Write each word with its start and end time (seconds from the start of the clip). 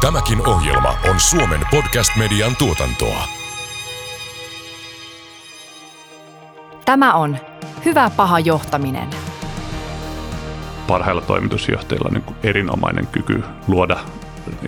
Tämäkin 0.00 0.48
ohjelma 0.48 0.94
on 1.10 1.20
Suomen 1.20 1.60
podcast-median 1.70 2.56
tuotantoa. 2.56 3.28
Tämä 6.84 7.14
on 7.14 7.36
Hyvä 7.84 8.10
paha 8.16 8.38
johtaminen. 8.38 9.08
Parhailla 10.86 11.20
toimitusjohtajilla 11.20 12.08
on 12.08 12.14
niin 12.14 12.22
kuin 12.22 12.36
erinomainen 12.42 13.06
kyky 13.06 13.44
luoda 13.68 13.96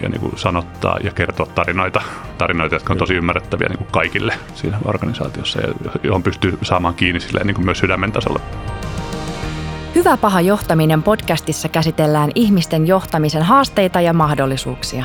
ja 0.03 0.09
niin 0.09 0.21
kuin 0.21 0.39
sanottaa 0.39 0.99
ja 1.05 1.13
kertoa 1.13 1.47
tarinoita, 1.47 2.03
tarinoita, 2.39 2.75
jotka 2.75 2.93
on 2.93 2.99
tosi 2.99 3.15
ymmärrettäviä 3.15 3.69
niin 3.69 3.79
kuin 3.79 3.91
kaikille 3.93 4.35
siinä 4.55 4.79
organisaatiossa 4.85 5.61
ja 5.61 5.75
johon 6.03 6.23
pystyy 6.23 6.59
saamaan 6.63 6.95
kiinni 6.95 7.21
silleen, 7.21 7.47
niin 7.47 7.55
kuin 7.55 7.65
myös 7.65 7.79
sydämen 7.79 8.13
tasolla. 8.13 8.41
Hyvä 9.95 10.17
paha 10.17 10.41
johtaminen 10.41 11.03
podcastissa 11.03 11.69
käsitellään 11.69 12.31
ihmisten 12.35 12.87
johtamisen 12.87 13.43
haasteita 13.43 14.01
ja 14.01 14.13
mahdollisuuksia. 14.13 15.05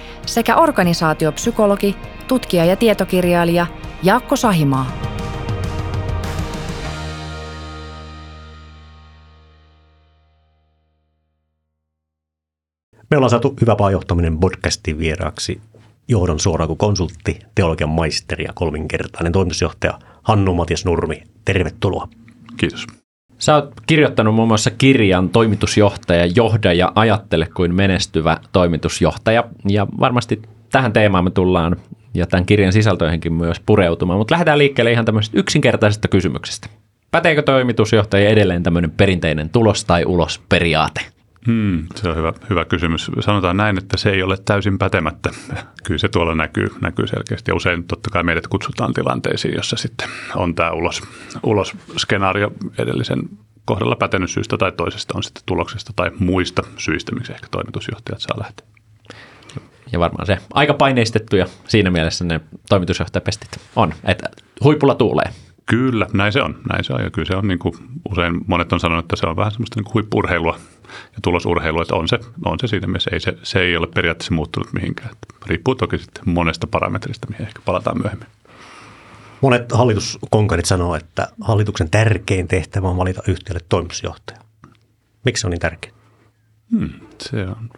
sekä 0.25 0.55
organisaatiopsykologi, 0.55 1.95
tutkija 2.27 2.65
ja 2.65 2.75
tietokirjailija 2.75 3.67
Jaakko 4.03 4.35
Sahimaa. 4.35 4.91
Me 13.11 13.17
ollaan 13.17 13.29
saatu 13.29 13.55
Hyvä 13.61 13.75
johtaminen 13.91 14.39
podcastin 14.39 14.99
vieraaksi 14.99 15.61
johdon 16.07 16.39
suoraan 16.39 16.67
kuin 16.67 16.77
konsultti, 16.77 17.39
teologian 17.55 17.89
maisteri 17.89 18.43
ja 18.43 18.53
kolminkertainen 18.53 19.31
toimitusjohtaja 19.31 19.99
Hannu 20.23 20.53
Matias 20.53 20.85
Nurmi. 20.85 21.23
Tervetuloa. 21.45 22.07
Kiitos. 22.57 23.00
Sä 23.41 23.55
oot 23.55 23.73
kirjoittanut 23.87 24.35
muun 24.35 24.47
muassa 24.47 24.71
kirjan 24.71 25.29
toimitusjohtaja, 25.29 26.25
johda 26.35 26.73
ja 26.73 26.91
ajattele 26.95 27.47
kuin 27.55 27.75
menestyvä 27.75 28.37
toimitusjohtaja. 28.51 29.43
Ja 29.69 29.87
varmasti 29.99 30.41
tähän 30.71 30.93
teemaan 30.93 31.23
me 31.23 31.29
tullaan 31.31 31.75
ja 32.13 32.27
tämän 32.27 32.45
kirjan 32.45 32.73
sisältöihinkin 32.73 33.33
myös 33.33 33.59
pureutumaan. 33.59 34.19
Mutta 34.19 34.33
lähdetään 34.33 34.57
liikkeelle 34.57 34.91
ihan 34.91 35.05
tämmöisestä 35.05 35.39
yksinkertaisesta 35.39 36.07
kysymyksestä. 36.07 36.69
Päteekö 37.11 37.41
toimitusjohtaja 37.41 38.29
edelleen 38.29 38.63
tämmöinen 38.63 38.91
perinteinen 38.91 39.49
tulos 39.49 39.85
tai 39.85 40.05
ulos 40.05 40.41
periaate? 40.49 41.01
Hmm, 41.47 41.85
se 41.95 42.09
on 42.09 42.15
hyvä, 42.15 42.33
hyvä 42.49 42.65
kysymys. 42.65 43.11
Sanotaan 43.19 43.57
näin, 43.57 43.77
että 43.77 43.97
se 43.97 44.09
ei 44.09 44.23
ole 44.23 44.37
täysin 44.45 44.77
pätemättä. 44.77 45.29
Kyllä 45.83 45.97
se 45.97 46.09
tuolla 46.09 46.35
näkyy, 46.35 46.67
näkyy 46.81 47.07
selkeästi 47.07 47.51
ja 47.51 47.55
usein 47.55 47.83
totta 47.83 48.09
kai 48.09 48.23
meidät 48.23 48.47
kutsutaan 48.47 48.93
tilanteisiin, 48.93 49.55
jossa 49.55 49.75
sitten 49.77 50.09
on 50.35 50.55
tämä 50.55 50.71
ulos, 50.71 51.01
ulos 51.43 51.73
skenaario 51.97 52.51
edellisen 52.77 53.29
kohdalla 53.65 53.95
pätenyt 53.95 54.29
syystä 54.31 54.57
tai 54.57 54.71
toisesta 54.71 55.13
on 55.17 55.23
sitten 55.23 55.43
tuloksesta 55.45 55.93
tai 55.95 56.11
muista 56.19 56.61
syistä, 56.77 57.15
miksi 57.15 57.33
ehkä 57.33 57.47
toimitusjohtajat 57.51 58.21
saa 58.21 58.39
lähteä. 58.39 58.67
Ja 59.91 59.99
varmaan 59.99 60.25
se 60.25 60.37
aika 60.53 60.73
paineistettu 60.73 61.35
ja 61.35 61.45
siinä 61.67 61.91
mielessä 61.91 62.25
ne 62.25 62.41
toimitusjohtajapestit 62.69 63.59
on, 63.75 63.93
että 64.03 64.29
huipulla 64.63 64.95
tuulee. 64.95 65.29
Kyllä, 65.71 66.07
näin 66.13 66.33
se 66.33 66.41
on. 66.41 66.55
Näin 66.69 66.83
se 66.83 66.93
on. 66.93 67.03
Ja 67.03 67.11
kyllä 67.11 67.27
se 67.27 67.35
on 67.35 67.47
niin 67.47 67.59
kuin 67.59 67.75
usein 68.11 68.41
monet 68.47 68.73
on 68.73 68.79
sanonut, 68.79 69.05
että 69.05 69.15
se 69.15 69.27
on 69.27 69.35
vähän 69.35 69.51
semmoista 69.51 69.81
niin 69.81 69.93
huippurheilua 69.93 70.57
ja 70.87 71.19
tulosurheilua, 71.21 71.81
että 71.81 71.95
on 71.95 72.07
se, 72.07 72.19
on 72.45 72.59
se 72.59 72.67
siinä 72.67 72.87
mielessä. 72.87 73.09
Ei 73.13 73.19
se, 73.19 73.37
se 73.43 73.59
ei 73.59 73.77
ole 73.77 73.87
periaatteessa 73.87 74.33
muuttunut 74.33 74.73
mihinkään. 74.73 75.09
Että 75.11 75.27
riippuu 75.45 75.75
toki 75.75 75.97
sitten 75.97 76.23
monesta 76.25 76.67
parametrista, 76.67 77.27
mihin 77.29 77.47
ehkä 77.47 77.61
palataan 77.65 77.97
myöhemmin. 78.01 78.27
Monet 79.41 79.71
hallituskonkarit 79.71 80.65
sanoo, 80.65 80.95
että 80.95 81.27
hallituksen 81.41 81.89
tärkein 81.89 82.47
tehtävä 82.47 82.87
on 82.87 82.97
valita 82.97 83.21
yhtiölle 83.27 83.65
toimitusjohtaja. 83.69 84.39
Miksi 85.25 85.41
se 85.41 85.47
on 85.47 85.51
niin 85.51 85.59
tärkeä? 85.59 85.91
Hmm, 86.71 86.89
se 87.19 87.45
on 87.47 87.69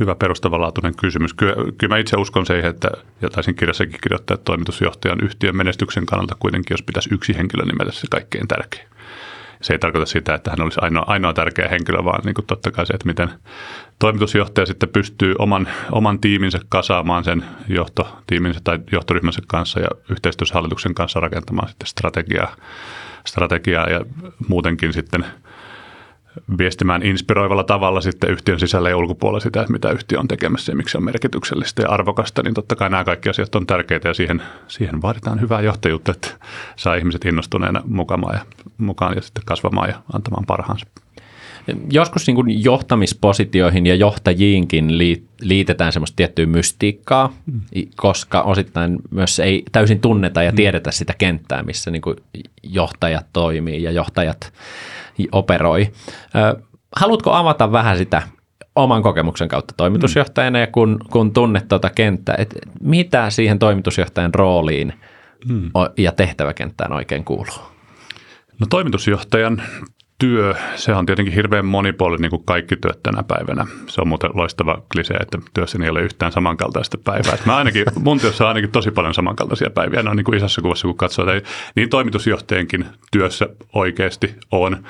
hyvä 0.00 0.14
perustavanlaatuinen 0.14 0.96
kysymys. 0.96 1.34
Kyllä, 1.34 1.54
kyllä 1.78 1.94
mä 1.94 1.98
itse 1.98 2.16
uskon 2.16 2.46
siihen, 2.46 2.70
että, 2.70 2.90
ja 3.22 3.30
taisin 3.30 3.54
kirjassakin 3.54 4.00
kirjoittaa, 4.02 4.34
että 4.34 4.44
toimitusjohtajan 4.44 5.20
yhtiön 5.22 5.56
menestyksen 5.56 6.06
kannalta 6.06 6.36
kuitenkin, 6.38 6.74
jos 6.74 6.82
pitäisi 6.82 7.14
yksi 7.14 7.36
henkilö 7.36 7.64
nimetä 7.64 7.92
se 7.92 8.06
kaikkein 8.10 8.48
tärkein. 8.48 8.88
Se 9.62 9.72
ei 9.72 9.78
tarkoita 9.78 10.06
sitä, 10.06 10.34
että 10.34 10.50
hän 10.50 10.60
olisi 10.60 10.80
ainoa, 10.82 11.04
ainoa 11.06 11.32
tärkeä 11.32 11.68
henkilö, 11.68 12.04
vaan 12.04 12.22
niin 12.24 12.34
kuin 12.34 12.46
totta 12.46 12.70
kai 12.70 12.86
se, 12.86 12.94
että 12.94 13.06
miten 13.06 13.30
toimitusjohtaja 13.98 14.66
sitten 14.66 14.88
pystyy 14.88 15.34
oman, 15.38 15.68
oman 15.92 16.20
tiiminsä 16.20 16.60
kasaamaan 16.68 17.24
sen 17.24 17.44
johtotiiminsä 17.68 18.60
tai 18.64 18.78
johtoryhmänsä 18.92 19.42
kanssa 19.46 19.80
ja 19.80 19.88
yhteistyössä 20.10 20.54
hallituksen 20.54 20.94
kanssa 20.94 21.20
rakentamaan 21.20 21.68
sitten 21.68 21.86
strategiaa, 21.86 22.56
strategiaa 23.26 23.90
ja 23.90 24.00
muutenkin 24.48 24.92
sitten– 24.92 25.24
viestimään 26.58 27.02
inspiroivalla 27.02 27.64
tavalla 27.64 28.00
sitten 28.00 28.30
yhtiön 28.30 28.60
sisällä 28.60 28.88
ja 28.88 28.96
ulkopuolella 28.96 29.40
sitä, 29.40 29.66
mitä 29.68 29.90
yhtiö 29.90 30.20
on 30.20 30.28
tekemässä 30.28 30.72
ja 30.72 30.76
miksi 30.76 30.92
se 30.92 30.98
on 30.98 31.04
merkityksellistä 31.04 31.82
ja 31.82 31.88
arvokasta, 31.88 32.42
niin 32.42 32.54
totta 32.54 32.76
kai 32.76 32.90
nämä 32.90 33.04
kaikki 33.04 33.28
asiat 33.28 33.54
on 33.54 33.66
tärkeitä 33.66 34.08
ja 34.08 34.14
siihen, 34.14 34.42
siihen 34.68 35.02
vaaditaan 35.02 35.40
hyvää 35.40 35.60
johtajuutta, 35.60 36.12
että 36.12 36.28
saa 36.76 36.94
ihmiset 36.94 37.24
innostuneena 37.24 37.82
mukaan 37.84 38.22
ja, 38.32 38.40
mukaan 38.78 39.16
ja 39.16 39.22
sitten 39.22 39.42
kasvamaan 39.46 39.88
ja 39.88 40.02
antamaan 40.12 40.46
parhaansa. 40.46 40.86
Joskus 41.90 42.26
niin 42.26 42.34
kuin 42.34 42.64
johtamispositioihin 42.64 43.86
ja 43.86 43.94
johtajiinkin 43.94 44.98
liitetään 45.40 45.92
semmoista 45.92 46.16
tiettyä 46.16 46.46
mystiikkaa, 46.46 47.32
mm. 47.46 47.60
koska 47.96 48.42
osittain 48.42 48.98
myös 49.10 49.38
ei 49.38 49.62
täysin 49.72 50.00
tunneta 50.00 50.42
ja 50.42 50.50
mm. 50.50 50.56
tiedetä 50.56 50.90
sitä 50.90 51.14
kenttää, 51.18 51.62
missä 51.62 51.90
niin 51.90 52.02
kuin 52.02 52.16
johtajat 52.62 53.26
toimii 53.32 53.82
ja 53.82 53.90
johtajat 53.90 54.52
operoi. 55.32 55.92
Haluatko 56.96 57.32
avata 57.32 57.72
vähän 57.72 57.98
sitä 57.98 58.22
oman 58.74 59.02
kokemuksen 59.02 59.48
kautta 59.48 59.74
toimitusjohtajana 59.76 60.58
ja 60.58 60.66
kun, 60.66 60.98
kun 61.10 61.32
tunnet 61.32 61.68
tuota 61.68 61.90
kenttää, 61.90 62.34
että 62.38 62.56
mitä 62.80 63.30
siihen 63.30 63.58
toimitusjohtajan 63.58 64.34
rooliin 64.34 64.92
hmm. 65.48 65.70
ja 65.98 66.12
tehtäväkenttään 66.12 66.92
oikein 66.92 67.24
kuuluu? 67.24 67.58
No 68.58 68.66
toimitusjohtajan 68.70 69.62
työ, 70.20 70.54
se 70.76 70.94
on 70.94 71.06
tietenkin 71.06 71.34
hirveän 71.34 71.64
monipuolinen 71.64 72.22
niin 72.22 72.30
kuin 72.30 72.44
kaikki 72.44 72.76
työt 72.76 73.02
tänä 73.02 73.22
päivänä. 73.22 73.66
Se 73.86 74.00
on 74.00 74.08
muuten 74.08 74.30
loistava 74.34 74.82
klise, 74.92 75.14
että 75.14 75.38
työssäni 75.54 75.84
ei 75.84 75.90
ole 75.90 76.02
yhtään 76.02 76.32
samankaltaista 76.32 76.98
päivää. 76.98 77.38
Mä 77.46 77.56
ainakin, 77.56 77.86
mun 78.04 78.20
työssä 78.20 78.44
on 78.44 78.48
ainakin 78.48 78.70
tosi 78.70 78.90
paljon 78.90 79.14
samankaltaisia 79.14 79.70
päiviä. 79.70 80.02
Ne 80.02 80.10
on 80.10 80.16
niin 80.16 80.24
kuin 80.24 80.36
isossa 80.36 80.62
kuvassa, 80.62 80.88
kun 80.88 80.96
katsoo, 80.96 81.30
että 81.30 81.50
niin 81.76 81.90
toimitusjohtajienkin 81.90 82.86
työssä 83.12 83.48
oikeasti 83.72 84.34
on. 84.50 84.84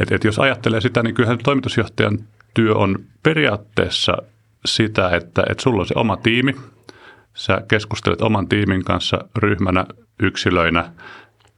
Et, 0.00 0.12
et 0.12 0.24
jos 0.24 0.38
ajattelee 0.38 0.80
sitä, 0.80 1.02
niin 1.02 1.14
kyllähän 1.14 1.38
toimitusjohtajan 1.38 2.18
työ 2.54 2.74
on 2.74 2.98
periaatteessa 3.22 4.16
sitä, 4.64 5.08
että, 5.08 5.42
että 5.50 5.62
sulla 5.62 5.80
on 5.80 5.86
se 5.86 5.94
oma 5.96 6.16
tiimi, 6.16 6.56
sä 7.34 7.62
keskustelet 7.68 8.22
oman 8.22 8.48
tiimin 8.48 8.84
kanssa 8.84 9.18
ryhmänä, 9.36 9.86
yksilöinä, 10.22 10.92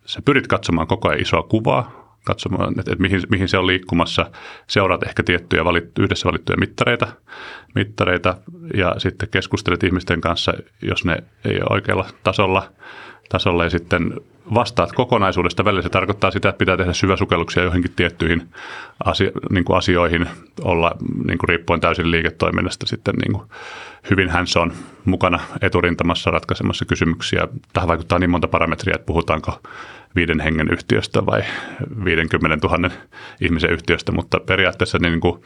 sä 0.06 0.22
pyrit 0.24 0.46
katsomaan 0.46 0.86
koko 0.86 1.08
ajan 1.08 1.22
isoa 1.22 1.42
kuvaa, 1.42 2.01
katsomaan, 2.24 2.68
että, 2.68 2.92
että 2.92 3.02
mihin, 3.02 3.22
mihin 3.30 3.48
se 3.48 3.58
on 3.58 3.66
liikkumassa. 3.66 4.30
Seuraat 4.66 5.02
ehkä 5.02 5.22
tiettyjä 5.22 5.64
valit, 5.64 5.98
yhdessä 5.98 6.26
valittuja 6.26 6.56
mittareita, 6.56 7.06
mittareita 7.74 8.36
ja 8.74 8.94
sitten 8.98 9.28
keskustelet 9.28 9.82
ihmisten 9.82 10.20
kanssa, 10.20 10.52
jos 10.82 11.04
ne 11.04 11.24
ei 11.44 11.56
ole 11.56 11.68
oikealla 11.70 12.06
tasolla, 12.22 12.72
tasolla 13.28 13.64
ja 13.64 13.70
sitten 13.70 14.14
vastaat 14.54 14.92
kokonaisuudesta. 14.92 15.64
Välillä 15.64 15.82
se 15.82 15.88
tarkoittaa 15.88 16.30
sitä, 16.30 16.48
että 16.48 16.58
pitää 16.58 16.76
tehdä 16.76 16.92
syväsukelluksia 16.92 17.62
johonkin 17.62 17.92
tiettyihin 17.96 18.48
asio- 19.04 19.32
niin 19.50 19.64
kuin 19.64 19.76
asioihin, 19.76 20.26
olla 20.60 20.96
niin 21.26 21.38
kuin 21.38 21.48
riippuen 21.48 21.80
täysin 21.80 22.10
liiketoiminnasta 22.10 22.86
sitten 22.86 23.14
niin 23.14 23.32
kuin 23.32 23.48
hyvin 24.10 24.30
hands 24.30 24.56
on 24.56 24.72
mukana 25.04 25.40
eturintamassa 25.60 26.30
ratkaisemassa 26.30 26.84
kysymyksiä. 26.84 27.48
Tähän 27.72 27.88
vaikuttaa 27.88 28.18
niin 28.18 28.30
monta 28.30 28.48
parametria, 28.48 28.94
että 28.94 29.06
puhutaanko 29.06 29.60
viiden 30.16 30.40
hengen 30.40 30.68
yhtiöstä 30.72 31.26
vai 31.26 31.42
50 32.04 32.68
000 32.68 32.90
ihmisen 33.40 33.70
yhtiöstä, 33.70 34.12
mutta 34.12 34.40
periaatteessa 34.40 34.98
niin 34.98 35.20
kuin, 35.20 35.42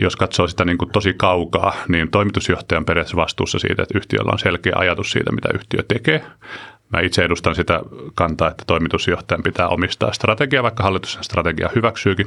jos 0.00 0.16
katsoo 0.16 0.48
sitä 0.48 0.64
niin 0.64 0.78
kuin 0.78 0.90
tosi 0.90 1.14
kaukaa, 1.14 1.74
niin 1.88 2.10
toimitusjohtajan 2.10 2.84
periaatteessa 2.84 3.16
vastuussa 3.16 3.58
siitä, 3.58 3.82
että 3.82 3.98
yhtiöllä 3.98 4.32
on 4.32 4.38
selkeä 4.38 4.72
ajatus 4.76 5.10
siitä, 5.10 5.32
mitä 5.32 5.48
yhtiö 5.54 5.82
tekee. 5.88 6.24
Mä 6.92 7.00
itse 7.00 7.24
edustan 7.24 7.54
sitä 7.54 7.80
kantaa, 8.14 8.50
että 8.50 8.64
toimitusjohtajan 8.66 9.42
pitää 9.42 9.68
omistaa 9.68 10.12
strategia, 10.12 10.62
vaikka 10.62 10.82
hallitus 10.82 11.18
strategia 11.20 11.70
hyväksyykin. 11.74 12.26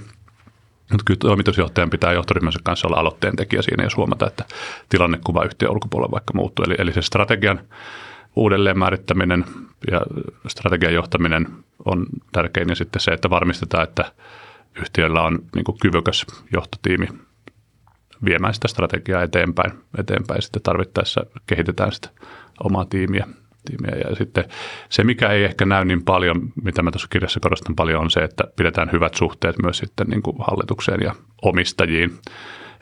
Mutta 0.91 1.03
kyllä 1.05 1.19
toimitusjohtajan 1.19 1.89
pitää 1.89 2.13
johtoryhmänsä 2.13 2.59
kanssa 2.63 2.87
olla 2.87 2.97
aloitteen 2.97 3.35
tekijä 3.35 3.61
siinä 3.61 3.83
ja 3.83 3.89
huomata, 3.97 4.27
että 4.27 4.45
tilannekuva 4.89 5.43
yhtiön 5.43 5.71
ulkopuolella 5.71 6.11
vaikka 6.11 6.33
muuttuu. 6.33 6.65
Eli, 6.65 6.75
eli 6.77 6.93
se 6.93 7.01
strategian 7.01 7.59
uudelleen 8.35 8.79
määrittäminen 8.79 9.45
ja 9.91 10.01
strategian 10.47 10.93
johtaminen 10.93 11.47
on 11.85 12.05
tärkein 12.31 12.69
ja 12.69 12.75
sitten 12.75 13.01
se, 13.01 13.11
että 13.11 13.29
varmistetaan, 13.29 13.83
että 13.83 14.11
yhtiöllä 14.75 15.21
on 15.21 15.39
niin 15.55 15.65
kuin 15.65 15.77
kyvykäs 15.81 16.25
johtotiimi 16.53 17.07
viemään 18.25 18.53
sitä 18.53 18.67
strategiaa 18.67 19.23
eteenpäin, 19.23 19.71
eteenpäin. 19.97 20.41
Sitten 20.41 20.61
tarvittaessa 20.61 21.25
kehitetään 21.47 21.91
sitä 21.91 22.09
omaa 22.63 22.85
tiimiä. 22.85 23.27
Tiimiä. 23.65 24.09
Ja 24.09 24.15
sitten 24.15 24.45
se, 24.89 25.03
mikä 25.03 25.29
ei 25.29 25.44
ehkä 25.44 25.65
näy 25.65 25.85
niin 25.85 26.03
paljon, 26.03 26.51
mitä 26.63 26.81
mä 26.81 26.91
tuossa 26.91 27.07
kirjassa 27.12 27.39
korostan 27.39 27.75
paljon, 27.75 28.01
on 28.01 28.12
se, 28.12 28.19
että 28.19 28.44
pidetään 28.56 28.89
hyvät 28.91 29.13
suhteet 29.13 29.56
myös 29.63 29.77
sitten 29.77 30.07
niin 30.07 30.21
kuin 30.21 30.35
hallitukseen 30.39 31.01
ja 31.01 31.15
omistajiin. 31.41 32.17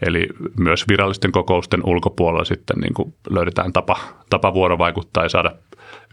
Eli 0.05 0.27
myös 0.59 0.85
virallisten 0.87 1.31
kokousten 1.31 1.81
ulkopuolella 1.85 2.45
sitten 2.45 2.77
niin 2.77 2.93
kuin 2.93 3.13
löydetään 3.29 3.73
tapa, 3.73 3.97
tapa 4.29 4.53
vuorovaikuttaa 4.53 5.23
ja 5.23 5.29
saada 5.29 5.51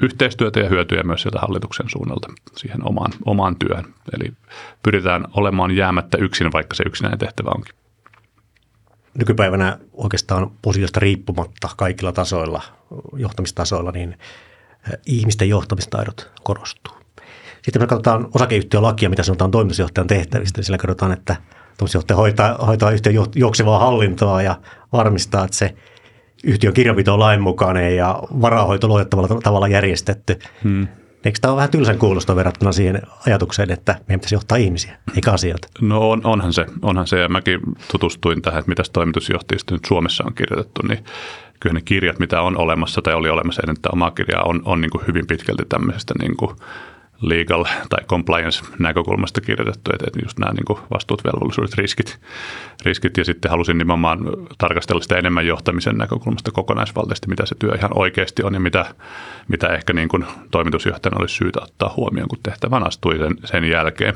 yhteistyötä 0.03 0.61
ja 0.61 0.69
hyötyjä 0.69 1.03
myös 1.03 1.23
sieltä 1.23 1.39
hallituksen 1.39 1.89
suunnalta 1.89 2.29
siihen 2.57 2.89
omaan, 2.89 3.13
omaan 3.25 3.57
työhön. 3.57 3.85
Eli 4.13 4.33
pyritään 4.83 5.25
olemaan 5.33 5.77
jäämättä 5.77 6.19
yksin, 6.21 6.53
vaikka 6.53 6.75
se 6.75 6.83
yksinäinen 6.87 7.19
tehtävä 7.19 7.51
onkin. 7.55 7.75
Nykypäivänä 9.19 9.79
oikeastaan 9.93 10.51
positiosta 10.63 11.01
riippumatta 11.01 11.69
kaikilla 11.77 12.13
tasoilla, 12.13 12.63
johtamistasoilla, 13.17 13.91
niin 13.91 14.19
ihmisten 15.07 15.49
johtamistaidot 15.49 16.31
korostuu. 16.43 16.95
Sitten 17.63 17.83
me 17.83 17.87
katsotaan 17.87 18.29
osakeyhtiölakia, 18.35 19.11
mitä 19.11 19.23
sanotaan 19.23 19.51
toimitusjohtajan 19.51 20.07
tehtävistä. 20.07 20.59
Niin 20.59 20.65
sillä 20.65 20.79
katsotaan, 20.79 21.13
että 21.13 21.37
toimitusjohtaja 21.79 22.17
hoitaa, 22.17 22.55
hoitaa 22.67 22.91
yhtiön 22.91 23.15
juoksevaa 23.35 23.79
hallintoa 23.79 24.43
ja 24.43 24.61
varmistaa, 24.93 25.45
että 25.45 25.57
se 25.57 25.75
yhtiön 26.45 26.75
kirjanpito 26.75 27.15
on 27.15 27.21
lainmukainen 27.21 27.97
ja 27.97 28.23
varahoito 28.41 28.89
luotettavalla 28.89 29.41
tavalla 29.43 29.69
järjestetty. 29.69 30.39
Hmm. 30.65 30.89
Eikö 31.25 31.39
tämä 31.41 31.53
ole 31.53 31.57
vähän 31.57 31.71
tylsän 31.71 31.99
kuulosta 31.99 32.37
verrattuna 32.37 32.73
siihen 32.73 33.03
ajatukseen, 33.27 33.71
että 33.71 33.93
meidän 33.93 34.21
pitäisi 34.21 34.35
johtaa 34.35 34.59
ihmisiä, 34.59 34.99
eikä 35.15 35.33
asioita? 35.33 35.69
No 35.81 36.11
on, 36.11 36.21
onhan 36.25 36.53
se, 36.53 36.67
onhan 36.83 37.07
se. 37.07 37.21
Ja 37.21 37.29
mäkin 37.29 37.61
tutustuin 37.91 38.43
tähän, 38.43 38.59
että 38.59 38.69
mitä 38.69 38.83
toimitusjohtajista 38.93 39.75
nyt 39.75 39.85
Suomessa 39.85 40.25
on 40.27 40.35
kirjoitettu, 40.35 40.83
niin 40.87 41.05
kyllä 41.61 41.75
ne 41.75 41.81
kirjat, 41.85 42.19
mitä 42.19 42.43
on 42.43 42.57
olemassa 42.57 43.03
tai 43.03 43.15
oli 43.15 43.29
olemassa 43.29 43.63
ennen 43.63 43.77
tätä 43.77 43.89
omaa 43.93 44.11
kirjaa, 44.11 44.43
on, 44.43 44.63
on 44.65 44.81
niin 44.81 44.91
kuin 44.91 45.07
hyvin 45.07 45.27
pitkälti 45.27 45.63
tämmöisestä 45.69 46.15
niin 46.21 46.37
kuin 46.37 46.57
legal 47.21 47.65
tai 47.89 48.05
compliance 48.05 48.65
näkökulmasta 48.79 49.41
kirjoitettu, 49.41 49.91
että 49.93 50.21
just 50.25 50.39
nämä 50.39 50.53
niin 50.53 50.79
vastuut, 50.95 51.25
velvollisuudet, 51.25 51.75
riskit, 51.75 52.19
riskit. 52.85 53.17
Ja 53.17 53.25
sitten 53.25 53.51
halusin 53.51 53.79
nimenomaan 53.79 54.19
tarkastella 54.59 55.03
sitä 55.03 55.17
enemmän 55.17 55.47
johtamisen 55.47 55.99
näkökulmasta 55.99 56.51
kokonaisvaltaisesti, 56.51 57.29
mitä 57.29 57.47
se 57.47 57.55
työ 57.59 57.75
ihan 57.75 57.91
oikeasti 57.95 58.43
on 58.43 58.55
ja 58.55 58.61
mitä, 58.61 58.95
mitä 59.49 59.67
ehkä 59.67 59.93
niin 59.93 60.09
kuin 60.09 60.25
toimitusjohtajana 60.51 61.21
olisi 61.21 61.35
syytä 61.35 61.61
ottaa 61.63 61.95
huomioon, 61.97 62.29
kun 62.29 62.39
tehtävän 62.43 62.87
astui 62.87 63.19
sen, 63.19 63.37
sen 63.45 63.65
jälkeen 63.65 64.15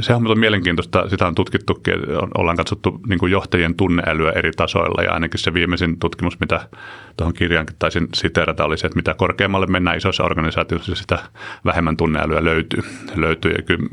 se 0.00 0.14
on 0.14 0.38
mielenkiintoista, 0.38 1.08
sitä 1.08 1.26
on 1.26 1.34
tutkittukin, 1.34 1.94
ollaan 2.38 2.56
katsottu 2.56 3.00
niin 3.08 3.18
kuin 3.18 3.32
johtajien 3.32 3.74
tunneälyä 3.74 4.32
eri 4.32 4.52
tasoilla 4.52 5.02
ja 5.02 5.12
ainakin 5.12 5.40
se 5.40 5.54
viimeisin 5.54 5.98
tutkimus, 5.98 6.40
mitä 6.40 6.68
tuohon 7.16 7.34
kirjaankin 7.34 7.76
taisin 7.78 8.08
siterata, 8.14 8.64
oli 8.64 8.78
se, 8.78 8.86
että 8.86 8.96
mitä 8.96 9.14
korkeammalle 9.14 9.66
mennään 9.66 9.96
isoissa 9.96 10.24
organisaatioissa, 10.24 10.94
sitä 10.94 11.18
vähemmän 11.64 11.96
tunneälyä 11.96 12.44
löytyy. 12.44 12.82
löytyy. 13.16 13.52
Ja 13.52 13.62
kyllä 13.62 13.88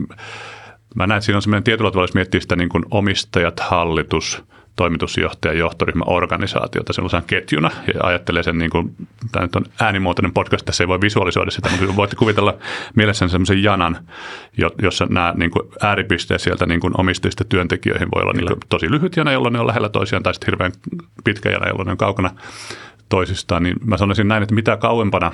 mä 0.96 1.08
näen, 1.08 1.18
että 1.18 1.26
siinä 1.26 1.38
on 1.38 1.42
sellainen 1.42 1.64
tietyllä 1.64 1.92
tavalla, 1.92 2.04
jos 2.04 2.14
miettii 2.14 2.42
sitä 2.42 2.56
niin 2.56 2.70
kuin 2.70 2.86
omistajat, 2.92 3.60
hallitus– 3.60 4.44
toimitusjohtaja, 4.78 5.54
johtoryhmä, 5.54 6.04
organisaatiota 6.08 6.94
sellaisena 6.94 7.24
ketjuna. 7.28 7.72
Ja 7.94 8.04
ajattelee 8.04 8.44
sen, 8.44 8.58
niin 8.58 8.70
kuin, 8.70 8.96
tämä 9.32 9.46
nyt 9.46 9.56
on 9.56 9.66
äänimuotoinen 9.82 10.34
podcast, 10.34 10.66
tässä 10.66 10.84
ei 10.84 10.88
voi 10.88 11.02
visualisoida 11.02 11.52
sitä, 11.52 11.70
mutta 11.70 11.96
voitte 11.96 12.16
kuvitella 12.16 12.58
mielessäni 12.96 13.30
sellaisen 13.30 13.64
janan, 13.64 13.98
jossa 14.82 15.08
nämä 15.10 15.34
niin 15.38 15.52
kuin 15.52 15.70
ääripisteet 15.82 16.42
sieltä 16.42 16.66
niin 16.66 16.80
kuin 16.80 16.94
omistajista 17.00 17.44
työntekijöihin 17.44 18.08
voi 18.16 18.22
olla 18.22 18.34
niin 18.34 18.48
kuin 18.48 18.60
tosi 18.70 18.92
lyhyt 18.92 19.18
jana, 19.18 19.32
jolloin 19.32 19.54
ne 19.54 19.60
on 19.60 19.68
lähellä 19.68 19.90
toisiaan, 19.90 20.24
tai 20.24 20.34
sitten 20.34 20.48
hirveän 20.48 20.72
pitkä 21.24 21.50
jana, 21.50 21.68
jolloin 21.68 21.86
ne 21.86 21.92
on 21.92 21.98
kaukana 21.98 22.30
toisistaan, 23.09 23.63
niin 23.63 23.75
mä 23.86 23.98
sanoisin 23.98 24.27
näin, 24.27 24.44
että 24.44 24.56
mitä 24.56 24.77
kauempana 24.77 25.31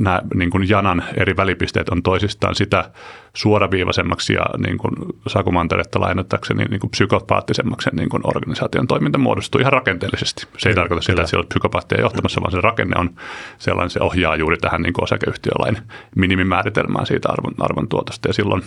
nämä 0.00 0.22
niin 0.34 0.50
kuin 0.50 0.68
janan 0.68 1.04
eri 1.16 1.36
välipisteet 1.36 1.88
on 1.88 2.02
toisistaan, 2.02 2.54
sitä 2.54 2.90
suoraviivaisemmaksi 3.34 4.32
ja 4.32 4.46
niin 4.58 4.78
kuin 4.78 4.92
Saku 5.26 5.52
Manteretta 5.52 6.00
lainattakseni 6.00 6.64
niin 6.64 6.80
kuin 6.80 6.90
psykopaattisemmaksi 6.90 7.90
niin 7.92 8.08
kuin 8.08 8.22
organisaation 8.24 8.86
toiminta 8.86 9.18
muodostuu 9.18 9.60
ihan 9.60 9.72
rakenteellisesti. 9.72 10.42
Se 10.42 10.68
ei 10.68 10.74
kyllä, 10.74 10.82
tarkoita 10.82 11.02
sitä, 11.02 11.12
että 11.12 11.30
siellä 11.30 11.42
on 11.42 11.48
psykopaattia 11.48 12.00
johtamassa, 12.00 12.40
vaan 12.40 12.52
se 12.52 12.60
rakenne 12.60 13.00
on 13.00 13.10
sellainen, 13.58 13.90
se 13.90 14.00
ohjaa 14.02 14.36
juuri 14.36 14.56
tähän 14.56 14.82
niin 14.82 14.92
kuin 14.92 15.04
osakeyhtiölain 15.04 15.78
minimimääritelmään 16.16 17.06
siitä 17.06 17.28
arvon, 17.28 17.54
arvon 17.58 17.88
tuotosta 17.88 18.28
ja 18.28 18.32
silloin 18.32 18.62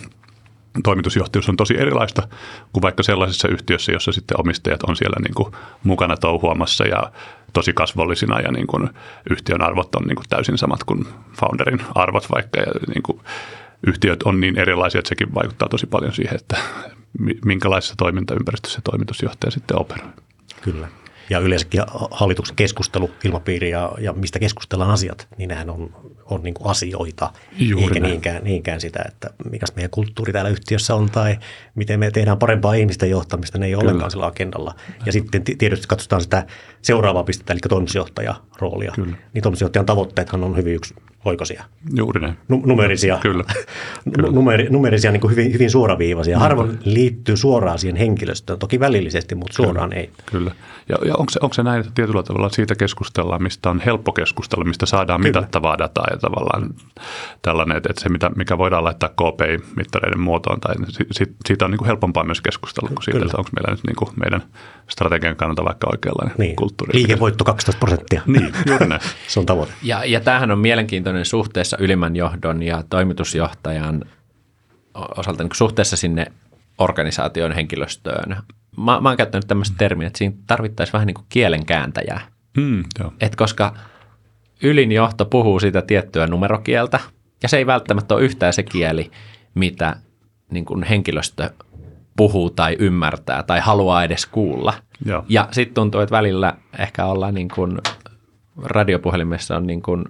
toimitusjohtajuus 0.84 1.48
on 1.48 1.56
tosi 1.56 1.78
erilaista 1.78 2.28
kuin 2.72 2.82
vaikka 2.82 3.02
sellaisessa 3.02 3.48
yhtiössä, 3.48 3.92
jossa 3.92 4.12
sitten 4.12 4.40
omistajat 4.40 4.82
on 4.82 4.96
siellä 4.96 5.16
niin 5.22 5.34
kuin 5.34 5.52
mukana 5.84 6.16
touhuamassa 6.16 6.84
ja 6.84 7.12
tosi 7.52 7.72
kasvollisina 7.72 8.40
ja 8.40 8.52
niin 8.52 8.66
kuin 8.66 8.88
yhtiön 9.30 9.62
arvot 9.62 9.94
on 9.94 10.02
niin 10.02 10.16
kuin 10.16 10.28
täysin 10.28 10.58
samat 10.58 10.84
kuin 10.84 11.06
founderin 11.40 11.82
arvot 11.94 12.30
vaikka. 12.30 12.60
Ja 12.60 12.72
niin 12.88 13.02
kuin 13.02 13.20
yhtiöt 13.86 14.22
on 14.22 14.40
niin 14.40 14.58
erilaisia, 14.58 14.98
että 14.98 15.08
sekin 15.08 15.34
vaikuttaa 15.34 15.68
tosi 15.68 15.86
paljon 15.86 16.12
siihen, 16.12 16.34
että 16.34 16.56
minkälaisessa 17.44 17.94
toimintaympäristössä 17.98 18.80
toimitusjohtaja 18.84 19.50
sitten 19.50 19.80
operoi. 19.80 20.08
Kyllä 20.62 20.88
ja 21.32 21.38
yleensäkin 21.38 21.80
hallituksen 22.10 22.56
keskustelu, 22.56 23.10
ilmapiiri 23.24 23.70
ja, 23.70 23.92
ja 23.98 24.12
mistä 24.12 24.38
keskustellaan 24.38 24.90
asiat, 24.90 25.28
niin 25.38 25.48
nehän 25.48 25.70
on, 25.70 25.94
on 26.24 26.42
niin 26.42 26.54
kuin 26.54 26.70
asioita, 26.70 27.30
Juuri 27.58 27.84
eikä 27.84 28.00
niinkään, 28.00 28.44
niinkään 28.44 28.80
sitä, 28.80 29.04
että 29.08 29.30
mikä 29.50 29.66
meidän 29.76 29.90
kulttuuri 29.90 30.32
täällä 30.32 30.50
yhtiössä 30.50 30.94
on 30.94 31.10
tai 31.10 31.38
miten 31.74 32.00
me 32.00 32.10
tehdään 32.10 32.38
parempaa 32.38 32.74
ihmisten 32.74 33.10
johtamista, 33.10 33.58
ne 33.58 33.66
ei 33.66 33.74
ole 33.74 33.82
ollenkaan 33.82 34.10
sillä 34.10 34.26
agendalla. 34.26 34.74
Ja 35.06 35.12
sitten 35.12 35.42
tietysti 35.44 35.86
katsotaan 35.86 36.22
sitä 36.22 36.46
seuraavaa 36.82 37.24
pistettä, 37.24 37.52
eli 37.52 37.60
toimitusjohtajan 37.68 38.34
roolia. 38.58 38.92
Kyllä. 38.94 39.16
Niin 39.34 39.42
toimitusjohtajan 39.42 39.86
tavoitteethan 39.86 40.44
on 40.44 40.56
hyvin 40.56 40.74
yksi 40.74 40.94
oikoisia. 41.24 41.64
Juuri 41.94 42.20
näin. 42.20 42.38
numerisia. 42.48 43.18
Kyllä. 43.22 43.44
Kyllä. 44.14 44.30
Numeri, 44.30 44.66
numerisia 44.70 45.12
niin 45.12 45.20
kuin 45.20 45.30
hyvin, 45.30 45.52
hyvin 45.52 45.70
suoraviivaisia. 45.70 46.38
Harvoin 46.38 46.78
liittyy 46.84 47.36
suoraan 47.36 47.78
siihen 47.78 47.96
henkilöstöön, 47.96 48.58
toki 48.58 48.80
välillisesti, 48.80 49.34
mutta 49.34 49.54
suoraan 49.54 49.90
Kyllä. 49.90 50.00
ei. 50.00 50.10
Kyllä. 50.26 50.50
Ja, 50.88 50.98
ja 51.04 51.14
onko, 51.16 51.30
se, 51.30 51.38
onko 51.42 51.54
se 51.54 51.62
näin, 51.62 51.80
että 51.80 51.92
tietyllä 51.94 52.22
tavalla 52.22 52.48
siitä 52.48 52.74
keskustellaan, 52.74 53.42
mistä 53.42 53.70
on 53.70 53.80
helppo 53.80 54.12
keskustella, 54.12 54.64
mistä 54.64 54.86
saadaan 54.86 55.20
Kyllä. 55.20 55.28
mitattavaa 55.28 55.78
dataa 55.78 56.06
ja 56.10 56.16
tavallaan 56.16 56.70
tällainen, 57.42 57.76
että 57.76 57.92
se 57.96 58.08
mitä, 58.08 58.30
mikä 58.36 58.58
voidaan 58.58 58.84
laittaa 58.84 59.08
KPI-mittareiden 59.08 60.20
muotoon, 60.20 60.60
tai 60.60 60.74
siitä 61.46 61.64
on 61.64 61.70
niin 61.70 61.78
kuin 61.78 61.86
helpompaa 61.86 62.24
myös 62.24 62.40
keskustella 62.40 62.88
kuin 62.88 63.02
siitä, 63.02 63.18
Kyllä. 63.18 63.26
että 63.26 63.38
onko 63.38 63.50
meillä 63.54 63.70
nyt 63.70 63.84
niin 63.86 63.96
kuin 63.96 64.10
meidän 64.20 64.42
strategian 64.88 65.36
kannalta 65.36 65.64
vaikka 65.64 65.88
oikeanlainen 65.92 66.34
niin. 66.38 66.56
Kulttuuri. 66.76 66.98
Liikevoitto 66.98 67.44
12 67.44 67.80
prosenttia. 67.80 68.22
Niin, 68.26 68.52
juuri 68.66 68.86
näin. 68.86 69.00
se 69.28 69.40
on 69.40 69.46
tavoite. 69.46 69.72
Ja, 69.82 70.04
ja 70.04 70.20
tämähän 70.20 70.50
on 70.50 70.58
mielenkiintoinen 70.58 71.24
suhteessa 71.24 71.76
ylimmän 71.80 72.16
johdon 72.16 72.62
ja 72.62 72.84
toimitusjohtajan 72.90 74.04
osalta 74.94 75.42
niin 75.42 75.54
suhteessa 75.54 75.96
sinne 75.96 76.26
organisaation 76.78 77.52
henkilöstöön 77.52 78.36
mä, 78.76 79.00
mä 79.00 79.08
oon 79.08 79.16
käyttänyt 79.16 79.48
tämmöistä 79.48 79.76
termiä, 79.78 80.06
että 80.06 80.18
siinä 80.18 80.36
tarvittaisiin 80.46 80.92
vähän 80.92 81.06
niin 81.06 81.14
kuin 81.14 81.26
kielen 81.28 81.66
kääntäjää. 81.66 82.20
Mm, 82.56 82.84
Et 83.20 83.36
koska 83.36 83.74
ylin 84.62 84.92
johto 84.92 85.24
puhuu 85.24 85.60
sitä 85.60 85.82
tiettyä 85.82 86.26
numerokieltä, 86.26 87.00
ja 87.42 87.48
se 87.48 87.56
ei 87.56 87.66
välttämättä 87.66 88.14
ole 88.14 88.22
yhtään 88.22 88.52
se 88.52 88.62
kieli, 88.62 89.10
mitä 89.54 89.96
niin 90.50 90.64
kuin 90.64 90.82
henkilöstö 90.82 91.50
puhuu 92.16 92.50
tai 92.50 92.76
ymmärtää 92.78 93.42
tai 93.42 93.60
haluaa 93.60 94.04
edes 94.04 94.26
kuulla. 94.26 94.74
Joo. 95.04 95.24
Ja 95.28 95.48
sitten 95.50 95.74
tuntuu, 95.74 96.00
että 96.00 96.16
välillä 96.16 96.54
ehkä 96.78 97.06
ollaan 97.06 97.34
niin 97.34 97.48
kuin 97.48 97.78
radiopuhelimessa 98.62 99.56
on 99.56 99.66
niin 99.66 99.82
kuin 99.82 100.04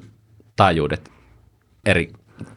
taajuudet 0.56 1.10
eri 1.86 2.12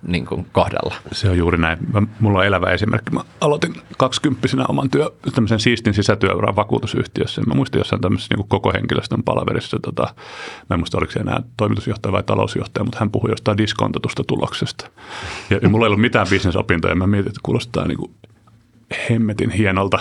niin 0.07 0.25
kuin 0.25 0.47
kohdalla. 0.51 0.95
Se 1.11 1.29
on 1.29 1.37
juuri 1.37 1.57
näin. 1.57 1.77
Mä, 1.93 2.01
mulla 2.19 2.39
on 2.39 2.45
elävä 2.45 2.71
esimerkki. 2.71 3.11
Mä 3.11 3.21
aloitin 3.41 3.75
kaksikymppisenä 3.97 4.65
oman 4.69 4.89
työ, 4.89 5.11
tämmöisen 5.35 5.59
siistin 5.59 5.93
sisätyöuran 5.93 6.55
vakuutusyhtiössä. 6.55 7.41
Mä 7.41 7.53
muistin 7.53 7.79
jossain 7.79 8.01
tämmöisessä 8.01 8.35
niin 8.35 8.47
koko 8.47 8.71
henkilöstön 8.73 9.23
palaverissa, 9.23 9.77
tota, 9.79 10.03
mä 10.69 10.73
en 10.73 10.79
muista 10.79 10.97
oliko 10.97 11.11
se 11.11 11.19
enää 11.19 11.43
toimitusjohtaja 11.57 12.11
vai 12.11 12.23
talousjohtaja, 12.23 12.83
mutta 12.83 12.99
hän 12.99 13.11
puhui 13.11 13.29
jostain 13.29 13.57
diskontatusta 13.57 14.23
tuloksesta. 14.23 14.89
Ja, 15.49 15.59
ja 15.61 15.69
mulla 15.69 15.85
ei 15.85 15.87
ollut 15.87 16.01
mitään 16.01 16.27
bisnesopintoja. 16.29 16.95
Mä 16.95 17.07
mietin, 17.07 17.29
että 17.29 17.41
kuulostaa 17.43 17.87
niin 17.87 17.97
kuin 17.97 18.11
hemmetin 19.09 19.49
hienolta, 19.49 19.99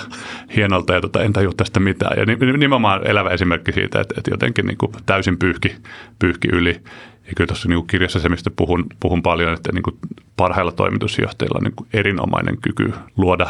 hienolta 0.57 0.95
ja 0.95 1.01
tota, 1.01 1.23
en 1.23 1.33
tajua 1.33 1.53
tästä 1.57 1.81
mitään. 1.81 2.19
Ja 2.19 2.37
nimenomaan 2.59 3.07
elävä 3.07 3.31
esimerkki 3.31 3.73
siitä, 3.73 4.01
että, 4.01 4.15
että 4.19 4.31
jotenkin 4.31 4.67
niin 4.67 4.79
kuin 4.79 4.93
täysin 5.07 5.39
pyyhki, 5.39 5.77
pyyhki 6.19 6.49
yli. 6.53 6.81
Ja 7.27 7.33
kyllä 7.37 7.49
tuossa 7.49 7.69
niin 7.69 7.87
kirjassa 7.87 8.19
se, 8.19 8.29
mistä 8.29 8.51
puhun, 8.57 8.87
puhun 9.01 9.23
paljon, 9.23 9.53
että 9.53 9.73
niin 9.73 9.83
kuin 9.83 9.97
parhailla 10.37 10.73
toimitusjohtajilla 10.73 11.59
on 11.59 11.65
niin 11.65 11.77
kuin 11.77 11.89
erinomainen 11.93 12.57
kyky 12.63 12.93
luoda 13.17 13.47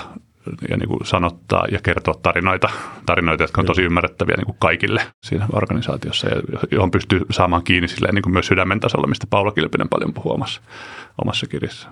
ja 0.68 0.76
niin 0.76 0.88
kuin 0.88 1.06
sanottaa 1.06 1.66
ja 1.72 1.78
kertoa 1.82 2.14
tarinoita, 2.22 2.68
tarinoita 3.06 3.42
jotka 3.42 3.60
on 3.60 3.66
tosi 3.66 3.82
ymmärrettäviä 3.82 4.36
niin 4.36 4.46
kuin 4.46 4.56
kaikille 4.60 5.06
siinä 5.22 5.46
organisaatiossa 5.52 6.28
ja 6.28 6.42
johon 6.70 6.90
pystyy 6.90 7.20
saamaan 7.30 7.64
kiinni 7.64 7.88
silleen, 7.88 8.14
niin 8.14 8.22
kuin 8.22 8.32
myös 8.32 8.46
sydämen 8.46 8.80
tasolla, 8.80 9.06
mistä 9.06 9.26
Paula 9.30 9.52
Kilpinen 9.52 9.88
paljon 9.88 10.14
puhuu 10.14 10.32
omassa, 10.32 10.60
omassa 11.22 11.46
kirjassa. 11.46 11.88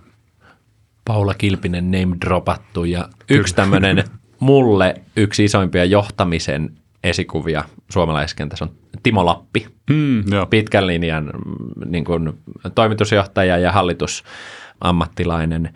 Paula 1.05 1.35
Kilpinen 1.35 1.91
name 1.91 2.17
dropattu 2.21 2.85
ja 2.85 3.09
yksi 3.31 3.55
tämmöinen 3.55 4.05
mulle 4.41 4.95
yksi 5.17 5.45
isoimpia 5.45 5.85
johtamisen 5.85 6.71
esikuvia 7.05 7.65
suomalaiskentässä 7.91 8.65
on 8.65 8.71
Timo 9.03 9.27
Lappi, 9.27 9.67
Mm, 9.91 10.33
joo. 10.33 10.47
pitkän 10.47 10.87
linjan 10.87 11.25
mm, 11.25 11.91
niin 11.91 12.05
kuin, 12.05 12.33
toimitusjohtaja 12.75 13.59
ja 13.59 13.73
hallitusammattilainen. 13.73 15.75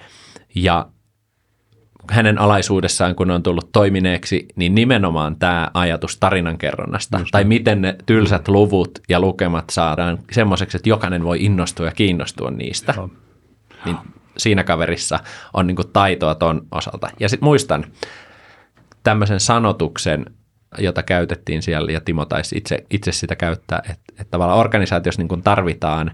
Ja 0.55 0.87
hänen 2.11 2.41
alaisuudessaan, 2.41 3.15
kun 3.15 3.31
on 3.31 3.43
tullut 3.43 3.73
toimineeksi, 3.73 4.47
niin 4.57 4.75
nimenomaan 4.75 5.37
tämä 5.37 5.71
ajatus 5.75 6.17
tarinankerronnasta, 6.17 7.19
Just 7.19 7.31
tai 7.33 7.43
niin. 7.43 7.49
miten 7.49 7.83
ne 7.83 7.97
tylsät 8.07 8.49
luvut 8.49 8.99
ja 9.09 9.21
lukemat 9.21 9.65
saadaan 9.71 10.19
semmoiseksi, 10.33 10.77
että 10.77 10.89
jokainen 10.89 11.25
voi 11.25 11.45
innostua 11.45 11.87
ja 11.87 11.93
kiinnostua 11.93 12.51
niistä. 12.51 12.95
Joo. 12.97 13.11
Niin 13.85 13.97
siinä 14.39 14.65
kaverissa 14.65 15.19
on 15.55 15.67
niin 15.67 15.77
kuin 15.77 15.89
taitoa 15.93 16.35
ton 16.35 16.67
osalta. 16.71 17.09
Ja 17.21 17.29
sitten 17.29 17.47
muistan 17.47 17.85
tämmöisen 19.03 19.41
sanotuksen, 19.41 20.27
jota 20.79 21.03
käytettiin 21.03 21.63
siellä, 21.63 21.93
ja 21.93 22.01
Timo 22.01 22.25
taisi 22.25 22.59
itse, 22.59 22.85
itse 22.91 23.13
sitä 23.13 23.37
käyttää, 23.37 23.79
että, 23.79 24.05
että 24.11 24.31
tavallaan 24.31 24.59
organisaatiossa 24.59 25.21
niin 25.21 25.29
kuin 25.29 25.43
tarvitaan 25.43 26.11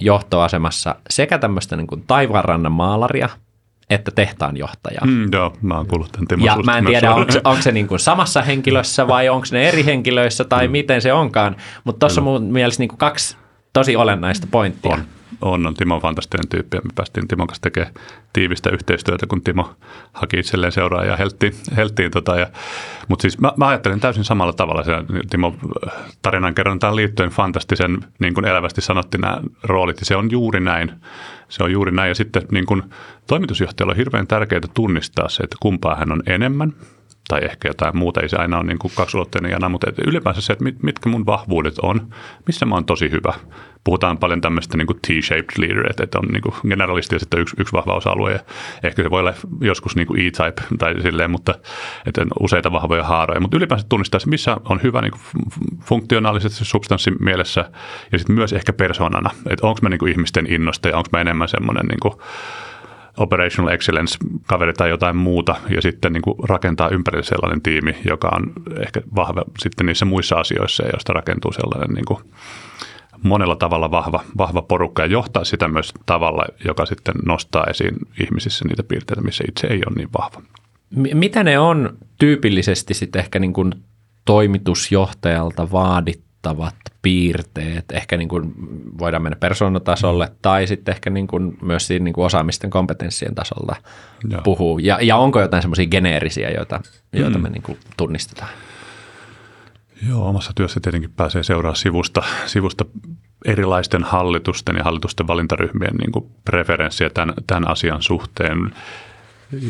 johtoasemassa 0.00 0.96
sekä 1.10 1.38
tämmöistä 1.38 1.76
niin 1.76 1.86
kuin 1.86 2.04
taivaanrannan 2.06 2.72
maalaria, 2.72 3.28
että 3.90 4.10
tehtaan 4.10 4.56
johtajaa. 4.56 5.06
Mm, 5.06 5.28
joo, 5.32 5.56
mä 5.62 5.76
oon 5.76 5.86
kuullut 5.86 6.12
tämän 6.12 6.28
Timo 6.28 6.46
Ja 6.46 6.56
mä 6.56 6.78
en 6.78 6.86
tiedä, 6.86 7.14
onko 7.14 7.32
se, 7.32 7.40
onko 7.44 7.62
se 7.62 7.72
niin 7.72 7.88
kuin 7.88 8.00
samassa 8.00 8.42
henkilössä 8.42 9.08
vai 9.08 9.28
onko 9.28 9.46
ne 9.52 9.68
eri 9.68 9.84
henkilöissä 9.84 10.44
tai 10.44 10.68
mm. 10.68 10.72
miten 10.72 11.02
se 11.02 11.12
onkaan, 11.12 11.56
mutta 11.84 11.98
tuossa 11.98 12.20
on 12.20 12.24
mun 12.24 12.42
mielestä 12.42 12.82
niin 12.82 12.88
kuin 12.88 12.98
kaksi 12.98 13.36
tosi 13.72 13.96
olennaista 13.96 14.46
pointtia. 14.50 14.92
On, 14.94 15.04
on, 15.44 15.66
on. 15.66 15.74
Timo 15.74 16.00
fantastinen 16.00 16.48
tyyppi 16.48 16.76
me 16.76 16.90
päästiin 16.94 17.28
Timon 17.28 17.46
kanssa 17.46 17.62
tekemään 17.62 17.94
tiivistä 18.32 18.70
yhteistyötä, 18.70 19.26
kun 19.26 19.42
Timo 19.42 19.74
haki 20.12 20.38
itselleen 20.38 20.72
seuraajaa 20.72 21.12
ja 21.12 21.16
helttiin. 21.16 21.54
helttiin 21.76 22.10
tota, 22.10 22.38
ja, 22.38 22.46
mutta 23.08 23.22
siis 23.22 23.38
mä, 23.38 23.52
mä, 23.56 23.68
ajattelen 23.68 24.00
täysin 24.00 24.24
samalla 24.24 24.52
tavalla. 24.52 24.82
Se, 24.82 24.92
Timo 25.30 25.56
tarinan 26.22 26.54
kerrontaan 26.54 26.96
liittyen 26.96 27.30
fantastisen, 27.30 27.98
niin 28.18 28.34
kuin 28.34 28.44
elävästi 28.44 28.80
sanotti 28.80 29.18
nämä 29.18 29.40
roolit 29.62 30.00
ja 30.00 30.06
se 30.06 30.16
on 30.16 30.30
juuri 30.30 30.60
näin. 30.60 30.92
Se 31.48 31.64
on 31.64 31.72
juuri 31.72 31.92
näin 31.92 32.08
ja 32.08 32.14
sitten 32.14 32.42
niin 32.52 32.66
kuin 32.66 32.82
toimitusjohtajalla 33.26 33.92
on 33.92 33.96
hirveän 33.96 34.26
tärkeää 34.26 34.60
tunnistaa 34.74 35.28
se, 35.28 35.42
että 35.42 35.56
kumpaa 35.60 35.94
hän 35.94 36.12
on 36.12 36.22
enemmän 36.26 36.72
tai 37.28 37.40
ehkä 37.44 37.68
jotain 37.68 37.96
muuta, 37.96 38.20
ei 38.20 38.28
se 38.28 38.36
aina 38.36 38.58
ole 38.58 38.66
niin 38.66 38.78
kuin 38.78 38.92
kaksulotteinen 38.96 39.50
jana, 39.50 39.68
mutta 39.68 39.86
ylipäänsä 40.06 40.40
se, 40.40 40.52
että 40.52 40.64
mit, 40.64 40.82
mitkä 40.82 41.08
mun 41.08 41.26
vahvuudet 41.26 41.78
on, 41.78 42.08
missä 42.46 42.66
mä 42.66 42.74
oon 42.74 42.84
tosi 42.84 43.10
hyvä. 43.10 43.34
Puhutaan 43.84 44.18
paljon 44.18 44.40
tämmöistä 44.40 44.76
niin 44.76 44.86
T-shaped 44.86 45.58
leader, 45.58 45.86
että, 46.02 46.18
on 46.18 46.28
niin 46.28 46.42
generalisti 46.68 47.14
ja 47.14 47.18
sitten 47.18 47.40
yksi, 47.40 47.56
yksi 47.58 47.72
vahva 47.72 47.94
osa-alue. 47.94 48.32
Ja 48.32 48.38
ehkä 48.82 49.02
se 49.02 49.10
voi 49.10 49.20
olla 49.20 49.34
joskus 49.60 49.96
niin 49.96 50.08
E-type 50.16 50.62
tai 50.78 51.02
silleen, 51.02 51.30
mutta 51.30 51.54
että 52.06 52.20
on 52.20 52.30
useita 52.40 52.72
vahvoja 52.72 53.04
haaroja, 53.04 53.40
mutta 53.40 53.56
ylipäänsä 53.56 53.86
tunnistaa 53.88 54.20
se, 54.20 54.28
missä 54.28 54.56
on 54.64 54.80
hyvä 54.82 55.00
niin 55.00 55.12
funktionaalisesti 55.84 56.64
substanssin 56.64 57.16
mielessä 57.20 57.70
ja 58.12 58.18
sitten 58.18 58.36
myös 58.36 58.52
ehkä 58.52 58.72
persoonana, 58.72 59.30
että 59.50 59.66
onko 59.66 59.78
mä 59.82 59.88
niin 59.88 60.08
ihmisten 60.08 60.52
innosta 60.52 60.88
ja 60.88 60.96
onko 60.96 61.08
mä 61.12 61.20
enemmän 61.20 61.48
semmoinen 61.48 61.86
niin 61.86 62.00
kuin 62.00 62.14
operational 63.16 63.74
excellence-kaveri 63.74 64.72
tai 64.72 64.88
jotain 64.88 65.16
muuta 65.16 65.56
ja 65.70 65.82
sitten 65.82 66.12
niin 66.12 66.22
kuin 66.22 66.34
rakentaa 66.48 66.88
ympärille 66.88 67.24
sellainen 67.24 67.62
tiimi, 67.62 67.96
joka 68.08 68.30
on 68.32 68.52
ehkä 68.86 69.00
vahva 69.16 69.44
sitten 69.58 69.86
niissä 69.86 70.04
muissa 70.04 70.36
asioissa, 70.36 70.82
joista 70.92 71.12
rakentuu 71.12 71.52
sellainen 71.52 71.94
niin 71.94 72.04
kuin 72.04 72.18
monella 73.22 73.56
tavalla 73.56 73.90
vahva, 73.90 74.24
vahva 74.38 74.62
porukka 74.62 75.02
ja 75.02 75.06
johtaa 75.06 75.44
sitä 75.44 75.68
myös 75.68 75.92
tavalla, 76.06 76.44
joka 76.64 76.86
sitten 76.86 77.14
nostaa 77.26 77.64
esiin 77.70 77.94
ihmisissä 78.20 78.64
niitä 78.68 78.82
piirteitä, 78.82 79.22
missä 79.22 79.44
itse 79.48 79.66
ei 79.66 79.80
ole 79.86 79.96
niin 79.96 80.08
vahva. 80.18 80.42
Mitä 81.14 81.44
ne 81.44 81.58
on 81.58 81.96
tyypillisesti 82.18 82.94
sitten 82.94 83.20
ehkä 83.20 83.38
niin 83.38 83.52
kuin 83.52 83.72
toimitusjohtajalta 84.24 85.70
vaadittavat 86.44 86.84
piirteet? 87.02 87.84
Ehkä 87.92 88.16
niin 88.16 88.28
kuin 88.28 88.54
voidaan 88.98 89.22
mennä 89.22 89.36
persoonatasolle 89.36 90.32
tai 90.42 90.66
sitten 90.66 90.94
ehkä 90.94 91.10
niin 91.10 91.26
kuin 91.26 91.58
myös 91.62 91.86
siinä 91.86 92.04
niin 92.04 92.12
kuin 92.12 92.24
osaamisten 92.24 92.70
kompetenssien 92.70 93.34
tasolla 93.34 93.76
Joo. 94.30 94.40
puhuu. 94.42 94.78
Ja, 94.78 94.98
ja 95.02 95.16
onko 95.16 95.40
jotain 95.40 95.62
semmoisia 95.62 95.86
geneerisiä, 95.86 96.50
joita, 96.50 96.80
joita 97.12 97.38
me 97.38 97.50
niin 97.50 97.62
kuin 97.62 97.78
tunnistetaan? 97.96 98.50
Joo, 100.08 100.28
omassa 100.28 100.52
työssä 100.54 100.80
tietenkin 100.80 101.10
pääsee 101.16 101.42
seuraamaan 101.42 101.76
sivusta, 101.76 102.22
sivusta 102.46 102.84
erilaisten 103.44 104.04
hallitusten 104.04 104.76
ja 104.76 104.84
hallitusten 104.84 105.26
valintaryhmien 105.26 105.96
niin 105.96 106.12
kuin 106.12 106.24
preferenssiä 106.44 107.10
tämän, 107.10 107.34
tämän 107.46 107.70
asian 107.70 108.02
suhteen. 108.02 108.58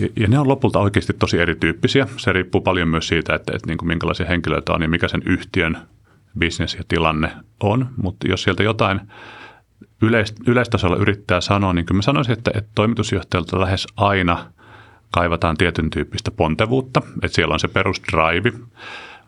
Ja- 0.00 0.09
Ja 0.16 0.28
ne 0.28 0.38
on 0.38 0.49
lopulta 0.49 0.78
oikeasti 0.78 1.12
tosi 1.12 1.38
erityyppisiä. 1.38 2.07
Se 2.16 2.33
riippuu 2.33 2.61
paljon 2.61 2.88
myös 2.88 3.09
siitä, 3.09 3.35
että, 3.35 3.52
että 3.57 3.66
niin 3.66 3.78
kuin 3.78 3.88
minkälaisia 3.88 4.26
henkilöitä 4.26 4.73
on 4.73 4.83
ja 4.83 4.88
mikä 4.88 5.09
sen 5.09 5.23
yhtiön 5.26 5.78
bisnes 6.38 6.74
ja 6.74 6.82
tilanne 6.88 7.32
on. 7.60 7.88
Mutta 8.02 8.28
jos 8.28 8.42
sieltä 8.42 8.62
jotain 8.62 9.00
yleis, 10.02 10.34
yleistasolla 10.46 10.96
yrittää 10.96 11.40
sanoa, 11.40 11.72
niin 11.72 11.86
kyllä 11.86 11.98
mä 11.98 12.02
sanoisin, 12.02 12.32
että, 12.32 12.50
että 12.54 12.70
toimitusjohtajalta 12.74 13.60
lähes 13.60 13.86
aina 13.96 14.46
kaivataan 15.10 15.56
tietyn 15.56 15.90
tyyppistä 15.90 16.30
pontevuutta. 16.30 17.02
Että 17.22 17.34
siellä 17.34 17.52
on 17.52 17.60
se 17.60 17.68
perusdrive. 17.68 18.52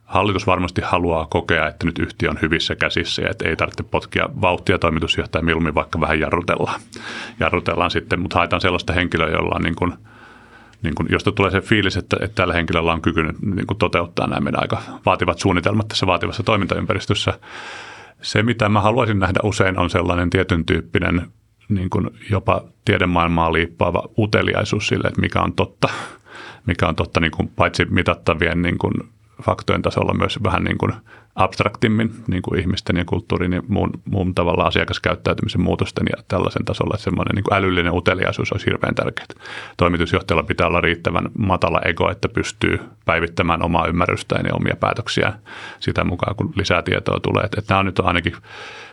Hallitus 0.05 0.47
varmasti 0.47 0.83
haluaa 0.85 1.27
kokea, 1.27 1.69
että 1.69 1.87
nyt 1.87 1.99
yhtiö 1.99 2.31
on 2.31 2.39
hyvissä 2.43 2.77
käsissä 2.77 3.23
ja 3.23 3.31
että 3.31 3.49
ei 3.49 3.57
tarvitse 3.57 3.83
potkia 3.83 4.29
vauhtia 4.41 4.79
toimitusjohtaja 4.79 5.45
mieluummin 5.45 5.75
vaikka 5.75 6.01
vähän 6.01 6.21
jarrutellaan. 6.21 6.81
Jarrutellaan 7.41 7.91
sitten, 7.91 8.21
mutta 8.21 8.39
haetaan 8.39 8.61
sellaista 8.61 8.93
henkilöä, 8.93 9.31
jolla 9.31 9.55
on 9.57 9.63
niin 9.63 9.75
kuin, 9.75 9.93
niin 10.83 10.95
kuin, 10.95 11.09
josta 11.11 11.33
tulee 11.33 11.51
se 11.51 11.61
fiilis, 11.61 11.97
että, 11.97 12.17
että 12.21 12.35
tällä 12.35 12.55
henkilöllä 12.55 12.93
on 12.93 13.03
kyky 13.03 13.23
niin 13.23 13.67
kuin 13.67 13.79
toteuttaa 13.79 14.27
nämä 14.27 14.41
meidän 14.41 14.63
aika 14.63 14.83
vaativat 15.07 15.39
suunnitelmat 15.39 15.89
tässä 15.89 16.07
vaativassa 16.07 16.43
toimintaympäristössä. 16.43 17.39
Se, 18.23 18.43
mitä 18.43 18.69
mä 18.69 18.81
haluaisin 18.81 19.19
nähdä 19.19 19.41
usein, 19.43 19.79
on 19.79 19.91
sellainen 19.91 20.31
tietyn 20.31 20.65
tyyppinen 20.65 21.27
niin 21.69 21.91
kuin 21.91 22.11
jopa 22.31 22.65
tiedemaailmaa 22.85 23.53
liippaava 23.53 24.09
uteliaisuus 24.19 24.89
sille, 24.89 25.09
että 25.09 25.21
mikä 25.21 25.41
on 25.43 25.53
totta. 25.53 25.89
Mikä 26.67 26.89
on 26.89 26.97
totta 26.97 27.21
niin 27.21 27.31
kuin 27.31 27.49
paitsi 27.49 27.85
mitattavien 27.85 28.63
niin 28.63 28.79
kuin 28.79 28.93
faktojen 29.43 29.83
tasolla 29.83 30.15
myös 30.15 30.39
vähän 30.43 30.65
niin 30.65 30.79
kuin 30.79 30.93
abstraktimmin 31.37 32.15
niin 32.29 32.43
kuin 32.43 32.61
ihmisten 32.61 32.97
ja 32.97 33.05
kulttuurin 33.05 33.53
ja 33.53 33.63
muun, 33.69 33.91
muun 34.05 34.35
tavalla 34.35 34.65
asiakaskäyttäytymisen 34.65 35.61
muutosten 35.61 36.07
ja 36.17 36.23
tällaisen 36.29 36.65
tasolla, 36.65 36.95
että 36.95 37.05
semmoinen 37.05 37.35
niin 37.35 37.45
kuin 37.45 37.55
älyllinen 37.55 37.95
uteliaisuus 37.95 38.53
olisi 38.53 38.67
hirveän 38.67 38.95
tärkeää. 38.95 39.27
Toimitusjohtajalla 39.77 40.43
pitää 40.43 40.67
olla 40.67 40.81
riittävän 40.81 41.31
matala 41.39 41.81
ego, 41.85 42.11
että 42.11 42.29
pystyy 42.29 42.81
päivittämään 43.05 43.63
omaa 43.63 43.87
ymmärrystään 43.87 44.47
ja 44.47 44.55
omia 44.55 44.77
päätöksiään 44.81 45.39
sitä 45.81 46.05
mukaan, 46.05 46.37
kun 46.37 46.53
lisää 46.57 46.83
tietoa 46.83 47.21
tulee. 47.21 47.45
Että, 47.45 47.61
että 47.61 47.75
nämä 47.75 47.81
on 47.81 47.87
nyt 47.87 48.01
ainakin 48.01 48.37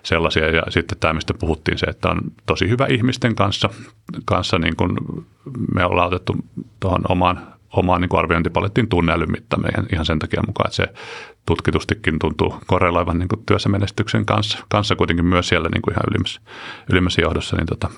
sellaisia 0.03 0.49
ja 0.49 0.63
sitten 0.69 0.97
tämä, 0.99 1.13
mistä 1.13 1.33
puhuttiin 1.33 1.77
se, 1.77 1.85
että 1.85 2.09
on 2.09 2.21
tosi 2.45 2.69
hyvä 2.69 2.85
ihmisten 2.85 3.35
kanssa, 3.35 3.69
kanssa 4.25 4.59
niin 4.59 4.75
kuin 4.75 4.91
me 5.75 5.85
ollaan 5.85 6.07
otettu 6.07 6.35
tuohon 6.79 7.01
omaan 7.09 7.52
omaan 7.73 8.01
niin 8.01 8.19
arviointipalettiin 8.19 8.89
tunneälyn 8.89 9.31
mittaaminen 9.31 9.85
ihan 9.93 10.05
sen 10.05 10.19
takia 10.19 10.43
mukaan, 10.47 10.67
että 10.67 10.75
se 10.75 10.87
tutkitustikin 11.45 12.19
tuntuu 12.19 12.55
korreloivan 12.67 13.19
niin 13.19 13.29
työssä 13.45 13.69
menestyksen 13.69 14.25
kanssa, 14.25 14.57
kanssa 14.69 14.95
kuitenkin 14.95 15.25
myös 15.25 15.47
siellä 15.47 15.69
niin 15.73 15.81
kuin 15.81 15.93
ihan 15.93 16.03
ylimmässä, 16.09 16.41
ylimmässä 16.91 17.21
johdossa, 17.21 17.57
niin, 17.57 17.67
tota, 17.67 17.89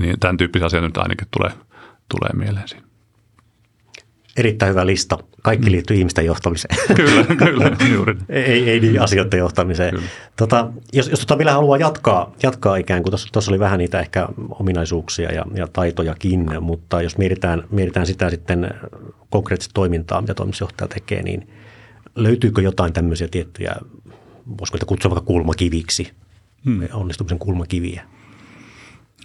niin 0.00 0.20
tämän 0.20 0.36
tyyppisiä 0.36 0.66
asioita 0.66 0.88
nyt 0.88 0.96
ainakin 0.96 1.28
tulee, 1.30 1.52
tulee 2.08 2.30
mieleen 2.34 2.68
siinä. 2.68 2.91
Erittäin 4.36 4.70
hyvä 4.70 4.86
lista. 4.86 5.18
Kaikki 5.42 5.70
liittyy 5.70 5.96
ihmisten 5.96 6.24
johtamiseen. 6.24 6.76
Kyllä, 6.96 7.24
kyllä, 7.24 7.76
juuri. 7.94 8.16
ei, 8.28 8.70
ei 8.70 8.80
niin 8.80 9.00
asioiden 9.00 9.38
johtamiseen. 9.38 9.98
Tota, 10.36 10.70
jos, 10.92 11.08
jos 11.08 11.20
tota 11.20 11.38
vielä 11.38 11.52
haluaa 11.52 11.78
jatkaa, 11.78 12.32
jatkaa 12.42 12.76
ikään 12.76 13.02
kuin, 13.02 13.14
tuossa 13.32 13.50
oli 13.50 13.58
vähän 13.58 13.78
niitä 13.78 14.00
ehkä 14.00 14.28
ominaisuuksia 14.50 15.32
ja, 15.32 15.44
ja 15.54 15.68
taitojakin, 15.72 16.46
mutta 16.60 17.02
jos 17.02 17.18
mietitään, 17.18 17.64
mietitään 17.70 18.06
sitä 18.06 18.30
sitten 18.30 18.70
konkreettista 19.30 19.74
toimintaa, 19.74 20.20
mitä 20.20 20.34
toimitusjohtaja 20.34 20.88
tekee, 20.88 21.22
niin 21.22 21.48
löytyykö 22.16 22.62
jotain 22.62 22.92
tämmöisiä 22.92 23.28
tiettyjä, 23.28 23.76
voisiko 24.58 24.76
niitä 24.76 24.86
kutsua 24.86 25.10
vaikka 25.10 25.26
kulmakiviksi, 25.26 26.12
hmm. 26.64 26.88
onnistumisen 26.92 27.38
kulmakiviä? 27.38 28.04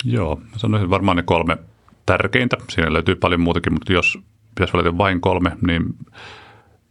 Joo, 0.04 0.42
sanoisin 0.58 0.90
varmaan 0.90 1.18
ne 1.18 1.24
kolme 1.24 1.58
tärkeintä. 2.06 2.58
Siinä 2.70 2.94
löytyy 2.94 3.16
paljon 3.16 3.42
muutakin, 3.42 3.74
mutta 3.74 3.94
jos 3.94 4.18
pitäisi 4.58 4.74
valita 4.74 4.98
vain 4.98 5.22
kolme, 5.22 5.58
niin 5.68 5.84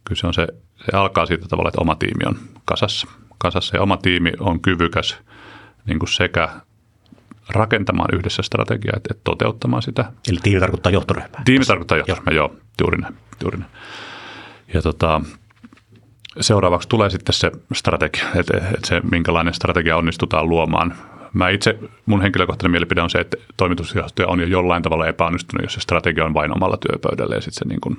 kyllä 0.05 0.19
se, 0.21 0.27
on 0.27 0.33
se, 0.33 0.47
se 0.85 0.97
alkaa 0.97 1.25
siitä 1.25 1.47
tavalla, 1.47 1.69
että 1.69 1.81
oma 1.81 1.95
tiimi 1.95 2.23
on 2.25 2.37
kasassa. 2.65 3.07
kasassa 3.37 3.77
ja 3.77 3.81
oma 3.83 3.97
tiimi 3.97 4.31
on 4.39 4.59
kyvykäs 4.59 5.17
niin 5.85 5.99
kuin 5.99 6.09
sekä 6.09 6.49
rakentamaan 7.49 8.09
yhdessä 8.13 8.41
strategiaa, 8.41 8.93
että, 8.97 9.09
että 9.11 9.21
toteuttamaan 9.23 9.81
sitä. 9.81 10.11
Eli 10.29 10.39
tiimi 10.43 10.59
tarkoittaa 10.59 10.91
johtoryhmää. 10.91 11.41
Tiimi 11.45 11.65
tarkoittaa 11.65 11.97
johtoryhmää, 11.97 12.33
joo, 12.33 12.55
juuri 12.81 12.97
näin. 12.97 13.15
Juuri 13.41 13.57
näin. 13.57 13.71
Ja 14.73 14.81
tota, 14.81 15.21
seuraavaksi 16.41 16.89
tulee 16.89 17.09
sitten 17.09 17.33
se 17.33 17.51
strategia, 17.73 18.25
että, 18.35 18.57
että 18.57 18.87
se 18.87 19.01
minkälainen 19.11 19.53
strategia 19.53 19.97
onnistutaan 19.97 20.49
luomaan. 20.49 20.93
Mä 21.37 21.49
itse, 21.49 21.79
mun 22.05 22.21
henkilökohtainen 22.21 22.71
mielipide 22.71 23.01
on 23.01 23.09
se, 23.09 23.17
että 23.17 23.37
toimitusjohtaja 23.57 24.27
on 24.27 24.39
jo 24.39 24.47
jollain 24.47 24.83
tavalla 24.83 25.07
epäonnistunut, 25.07 25.63
jos 25.63 25.73
se 25.73 25.79
strategia 25.79 26.25
on 26.25 26.33
vain 26.33 26.55
omalla 26.55 26.77
työpöydällä 26.77 27.35
ja 27.35 27.41
sitten 27.41 27.59
se 27.59 27.65
niin 27.69 27.81
kuin 27.81 27.97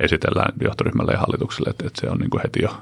esitellään 0.00 0.52
johtoryhmälle 0.64 1.12
ja 1.12 1.18
hallitukselle, 1.18 1.70
että, 1.70 1.86
että 1.86 2.00
se 2.00 2.10
on 2.10 2.18
niin 2.18 2.30
kuin 2.30 2.42
heti 2.42 2.62
jo 2.62 2.76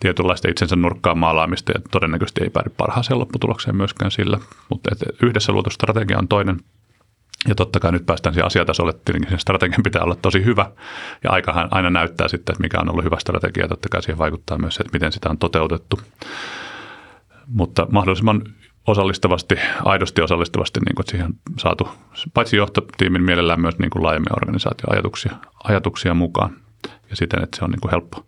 tietynlaista 0.00 0.48
itsensä 0.50 0.76
nurkkaan 0.76 1.18
maalaamista 1.18 1.72
ja 1.72 1.80
todennäköisesti 1.90 2.44
ei 2.44 2.50
päädy 2.50 2.70
parhaaseen 2.76 3.18
lopputulokseen 3.18 3.76
myöskään 3.76 4.10
sillä, 4.10 4.38
mutta 4.68 4.90
että 4.92 5.26
yhdessä 5.26 5.52
luotu 5.52 5.70
strategia 5.70 6.18
on 6.18 6.28
toinen– 6.28 6.60
ja 7.48 7.54
totta 7.54 7.80
kai 7.80 7.92
nyt 7.92 8.06
päästään 8.06 8.34
siihen 8.34 8.46
asiatasolle, 8.46 8.90
että 8.90 9.02
tietenkin 9.04 9.30
sen 9.30 9.38
strategian 9.38 9.82
pitää 9.82 10.02
olla 10.02 10.14
tosi 10.14 10.44
hyvä. 10.44 10.70
Ja 11.24 11.30
aikahan 11.30 11.68
aina 11.70 11.90
näyttää 11.90 12.28
sitten, 12.28 12.52
että 12.52 12.62
mikä 12.62 12.80
on 12.80 12.90
ollut 12.90 13.04
hyvä 13.04 13.16
strategia. 13.18 13.68
Totta 13.68 13.88
kai 13.88 14.02
siihen 14.02 14.18
vaikuttaa 14.18 14.58
myös 14.58 14.74
se, 14.74 14.82
että 14.82 14.92
miten 14.92 15.12
sitä 15.12 15.30
on 15.30 15.38
toteutettu. 15.38 16.00
Mutta 17.46 17.86
mahdollisimman 17.90 18.42
osallistavasti, 18.86 19.54
aidosti 19.84 20.22
osallistavasti 20.22 20.80
niin 20.80 20.94
kuin 20.94 21.06
siihen 21.06 21.26
on 21.26 21.58
saatu 21.58 21.88
paitsi 22.34 22.56
johtotiimin 22.56 23.22
mielellään 23.22 23.60
myös 23.60 23.78
niin 23.78 23.90
kuin 23.90 24.02
laajemmin 24.02 24.36
organisaatioajatuksia 24.36 25.36
ajatuksia 25.64 26.14
mukaan. 26.14 26.56
Ja 27.10 27.16
siten, 27.16 27.42
että 27.42 27.56
se 27.56 27.64
on 27.64 27.70
niin 27.70 27.80
kuin 27.80 27.90
helppo. 27.90 28.26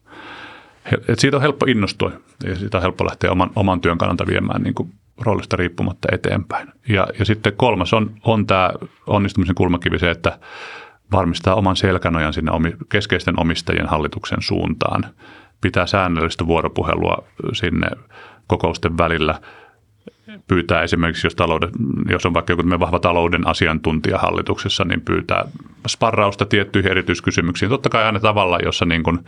Että 0.92 1.14
siitä 1.18 1.36
on 1.36 1.42
helppo 1.42 1.66
innostua 1.66 2.12
ja 2.44 2.56
siitä 2.56 2.78
on 2.78 2.82
helppo 2.82 3.04
lähteä 3.04 3.30
oman, 3.30 3.50
oman 3.56 3.80
työn 3.80 3.98
kannalta 3.98 4.26
viemään 4.26 4.62
niin 4.62 4.74
kuin 4.74 4.92
roolista 5.20 5.56
riippumatta 5.56 6.08
eteenpäin. 6.12 6.68
Ja, 6.88 7.06
ja 7.18 7.24
sitten 7.24 7.52
kolmas 7.56 7.92
on, 7.92 8.14
on 8.24 8.46
tämä 8.46 8.70
onnistumisen 9.06 9.54
kulmakivi 9.54 9.98
se, 9.98 10.10
että 10.10 10.38
varmistaa 11.12 11.54
oman 11.54 11.76
selkänojan 11.76 12.32
sinne 12.32 12.52
omi, 12.52 12.76
keskeisten 12.88 13.40
omistajien 13.40 13.86
hallituksen 13.86 14.42
suuntaan. 14.42 15.04
Pitää 15.60 15.86
säännöllistä 15.86 16.46
vuoropuhelua 16.46 17.24
sinne 17.52 17.88
kokousten 18.46 18.98
välillä. 18.98 19.40
Pyytää 20.46 20.82
esimerkiksi, 20.82 21.26
jos, 21.26 21.34
talouden, 21.34 21.70
jos 22.10 22.26
on 22.26 22.34
vaikka 22.34 22.52
joku 22.52 22.62
vahva 22.80 22.98
talouden 22.98 23.46
asiantuntija 23.46 24.18
hallituksessa, 24.18 24.84
niin 24.84 25.00
pyytää 25.00 25.44
sparrausta 25.88 26.46
tiettyihin 26.46 26.90
erityiskysymyksiin. 26.90 27.68
Totta 27.68 27.88
kai 27.88 28.04
aina 28.04 28.20
tavalla, 28.20 28.58
jossa 28.58 28.84
niin 28.84 29.02
kuin 29.02 29.18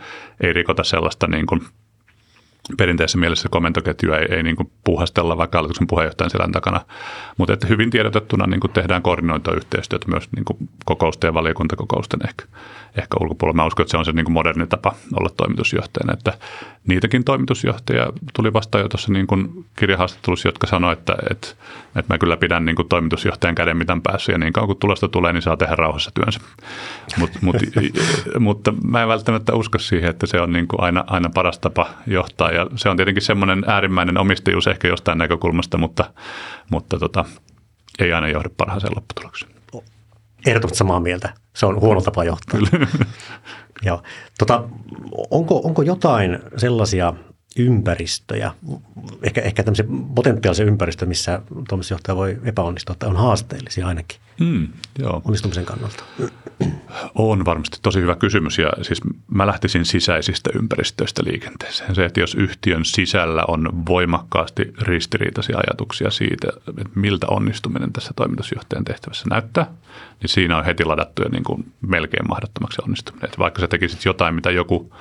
ei 0.41 0.53
rikota 0.53 0.83
sellaista 0.83 1.27
niin 1.27 1.45
kuin– 1.45 1.61
perinteisessä 2.77 3.17
mielessä 3.17 3.49
komentoketjua 3.49 4.17
ei, 4.17 4.25
ei 4.29 4.43
niin 4.43 4.55
kuin 4.55 4.71
puuhastella 4.83 5.37
vaikka 5.37 5.57
hallituksen 5.57 5.87
puheenjohtajan 5.87 6.29
selän 6.29 6.51
takana, 6.51 6.81
mutta 7.37 7.53
että 7.53 7.67
hyvin 7.67 7.89
tiedotettuna 7.89 8.47
niin 8.47 8.59
kuin 8.59 8.71
tehdään 8.71 9.01
koordinointia 9.01 9.53
yhteistyötä 9.53 10.07
myös 10.07 10.29
niin 10.35 10.45
kuin 10.45 10.57
kokousten 10.85 11.27
ja 11.27 11.33
valiokuntakokousten 11.33 12.19
ehkä, 12.27 12.45
ehkä 12.97 13.17
ulkopuolella. 13.21 13.55
Mä 13.55 13.65
uskon, 13.65 13.83
että 13.83 13.91
se 13.91 13.97
on 13.97 14.05
se 14.05 14.11
niin 14.11 14.25
kuin 14.25 14.33
moderni 14.33 14.67
tapa 14.67 14.93
olla 15.19 15.29
toimitusjohtajana, 15.37 16.13
että 16.13 16.33
niitäkin 16.87 17.23
toimitusjohtajia 17.23 18.07
tuli 18.33 18.53
vastaan 18.53 18.81
jo 18.81 18.89
tuossa 18.89 19.13
niin 19.13 19.27
kuin 19.27 19.65
kirjahaastattelussa, 19.75 20.47
jotka 20.47 20.67
sanoi, 20.67 20.93
että, 20.93 21.15
että, 21.31 21.47
että 21.95 22.13
mä 22.13 22.17
kyllä 22.17 22.37
pidän 22.37 22.65
niin 22.65 22.75
kuin 22.75 22.89
toimitusjohtajan 22.89 23.55
käden 23.55 23.77
mitään 23.77 24.01
päässä 24.01 24.31
ja 24.31 24.37
niin 24.37 24.53
kauan 24.53 24.67
kuin 24.67 24.79
tulosta 24.79 25.07
tulee, 25.07 25.33
niin 25.33 25.41
saa 25.41 25.57
tehdä 25.57 25.75
rauhassa 25.75 26.11
työnsä. 26.13 26.39
Mut, 27.17 27.31
mut, 27.41 27.55
mutta 28.39 28.73
mä 28.83 29.01
en 29.01 29.07
välttämättä 29.07 29.55
usko 29.55 29.79
siihen, 29.79 30.09
että 30.09 30.25
se 30.25 30.41
on 30.41 30.51
niin 30.51 30.67
kuin 30.67 30.81
aina, 30.81 31.03
aina 31.07 31.29
paras 31.33 31.59
tapa 31.59 31.89
johtaa 32.07 32.51
ja 32.51 32.67
se 32.75 32.89
on 32.89 32.97
tietenkin 32.97 33.23
semmoinen 33.23 33.63
äärimmäinen 33.67 34.17
omistajuus 34.17 34.67
ehkä 34.67 34.87
jostain 34.87 35.17
näkökulmasta, 35.17 35.77
mutta, 35.77 36.13
mutta 36.69 36.99
tota, 36.99 37.25
ei 37.99 38.13
aina 38.13 38.27
johda 38.27 38.49
parhaaseen 38.57 38.95
lopputulokseen. 38.95 39.57
Ehdottomasti 40.45 40.77
samaa 40.77 40.99
mieltä. 40.99 41.33
Se 41.55 41.65
on 41.65 41.81
huono 41.81 42.01
tapa 42.01 42.23
johtaa. 42.23 42.59
Joo. 43.85 44.01
Tota, 44.37 44.63
onko, 45.31 45.61
onko 45.63 45.81
jotain 45.81 46.39
sellaisia 46.57 47.13
ympäristöjä, 47.57 48.51
ehkä, 49.23 49.41
ehkä 49.41 49.63
tämmöisiä 49.63 49.85
potentiaalisia 50.15 50.65
ympäristöjä, 50.65 51.07
missä 51.07 51.41
toimitusjohtaja 51.67 52.15
voi 52.15 52.37
epäonnistua 52.43 52.95
tai 52.99 53.09
on 53.09 53.15
haasteellisia 53.15 53.87
ainakin 53.87 54.19
mm, 54.39 54.67
joo. 54.99 55.21
onnistumisen 55.25 55.65
kannalta? 55.65 56.03
On 57.15 57.45
varmasti 57.45 57.77
tosi 57.81 58.01
hyvä 58.01 58.15
kysymys 58.15 58.57
ja 58.57 58.71
siis 58.81 59.01
mä 59.31 59.47
lähtisin 59.47 59.85
sisäisistä 59.85 60.49
ympäristöistä 60.55 61.23
liikenteeseen. 61.25 61.95
Se, 61.95 62.05
että 62.05 62.19
jos 62.19 62.35
yhtiön 62.35 62.85
sisällä 62.85 63.43
on 63.47 63.85
voimakkaasti 63.85 64.73
ristiriitaisia 64.81 65.57
ajatuksia 65.57 66.11
siitä, 66.11 66.47
että 66.67 66.83
miltä 66.95 67.27
onnistuminen 67.27 67.93
tässä 67.93 68.11
toimitusjohtajan 68.15 68.85
tehtävässä 68.85 69.25
näyttää, 69.29 69.65
niin 70.21 70.29
siinä 70.29 70.57
on 70.57 70.65
heti 70.65 70.85
ladattu 70.85 71.21
jo 71.21 71.29
niin 71.29 71.43
kuin 71.43 71.73
melkein 71.81 72.27
mahdottomaksi 72.27 72.81
onnistuminen. 72.83 73.25
Että 73.25 73.37
vaikka 73.37 73.61
sä 73.61 73.67
tekisit 73.67 74.05
jotain, 74.05 74.35
mitä 74.35 74.51
joku 74.51 74.93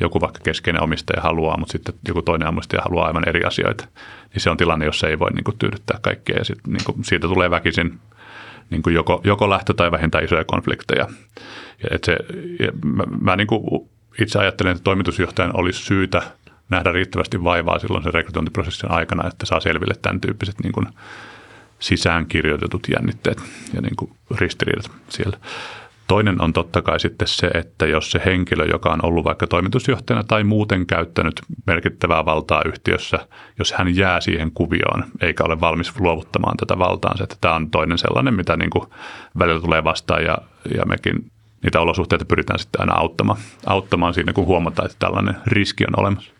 joku 0.00 0.20
vaikka 0.20 0.40
keskeinen 0.44 0.82
omistaja 0.82 1.22
haluaa, 1.22 1.56
mutta 1.58 1.72
sitten 1.72 1.94
joku 2.08 2.22
toinen 2.22 2.48
omistaja 2.48 2.82
haluaa 2.82 3.06
aivan 3.06 3.28
eri 3.28 3.44
asioita, 3.44 3.86
niin 4.34 4.40
se 4.40 4.50
on 4.50 4.56
tilanne, 4.56 4.84
jossa 4.84 5.08
ei 5.08 5.18
voi 5.18 5.30
niin 5.30 5.44
kuin, 5.44 5.58
tyydyttää 5.58 5.98
kaikkea 6.02 6.36
ja 6.36 6.44
sitten, 6.44 6.72
niin 6.72 6.84
kuin, 6.84 7.04
siitä 7.04 7.28
tulee 7.28 7.50
väkisin 7.50 7.98
niin 8.70 8.82
kuin 8.82 8.94
joko, 8.94 9.20
joko 9.24 9.50
lähtö 9.50 9.74
tai 9.74 9.90
vähintään 9.90 10.24
isoja 10.24 10.44
konflikteja. 10.44 11.08
Ja 11.82 11.88
et 11.90 12.04
se, 12.04 12.16
ja 12.58 12.72
mä, 12.84 13.04
mä 13.20 13.36
niin 13.36 13.46
kuin 13.46 13.88
itse 14.20 14.38
ajattelen, 14.38 14.72
että 14.72 14.84
toimitusjohtajan 14.84 15.56
olisi 15.56 15.82
syytä 15.82 16.22
nähdä 16.70 16.92
riittävästi 16.92 17.44
vaivaa 17.44 17.78
silloin 17.78 18.04
sen 18.04 18.14
rekrytointiprosessin 18.14 18.90
aikana, 18.90 19.28
että 19.28 19.46
saa 19.46 19.60
selville 19.60 19.94
tämän 20.02 20.20
tyyppiset 20.20 20.54
niin 20.62 20.72
kuin 20.72 20.86
sisäänkirjoitetut 21.78 22.86
jännitteet 22.88 23.42
ja 23.74 23.80
niin 23.80 23.96
kuin 23.96 24.12
ristiriidat 24.38 24.90
siellä. 25.08 25.38
Toinen 26.06 26.40
on 26.40 26.52
totta 26.52 26.82
kai 26.82 27.00
sitten 27.00 27.28
se, 27.28 27.46
että 27.46 27.86
jos 27.86 28.10
se 28.10 28.22
henkilö, 28.24 28.64
joka 28.64 28.92
on 28.92 29.04
ollut 29.04 29.24
vaikka 29.24 29.46
toimitusjohtajana 29.46 30.24
tai 30.24 30.44
muuten 30.44 30.86
käyttänyt 30.86 31.40
merkittävää 31.66 32.24
valtaa 32.24 32.62
yhtiössä, 32.66 33.18
jos 33.58 33.72
hän 33.72 33.96
jää 33.96 34.20
siihen 34.20 34.50
kuvioon 34.50 35.04
eikä 35.20 35.44
ole 35.44 35.60
valmis 35.60 36.00
luovuttamaan 36.00 36.56
tätä 36.56 36.78
valtaansa, 36.78 37.24
että 37.24 37.36
tämä 37.40 37.54
on 37.54 37.70
toinen 37.70 37.98
sellainen, 37.98 38.34
mitä 38.34 38.56
niin 38.56 38.70
kuin 38.70 38.84
välillä 39.38 39.60
tulee 39.60 39.84
vastaan 39.84 40.24
ja, 40.24 40.38
ja 40.76 40.84
mekin 40.86 41.30
niitä 41.62 41.80
olosuhteita 41.80 42.24
pyritään 42.24 42.58
sitten 42.58 42.80
aina 42.80 42.94
auttamaan, 42.94 43.38
auttamaan 43.66 44.14
siinä, 44.14 44.32
kun 44.32 44.46
huomataan, 44.46 44.86
että 44.86 44.98
tällainen 44.98 45.36
riski 45.46 45.84
on 45.84 46.00
olemassa. 46.00 46.32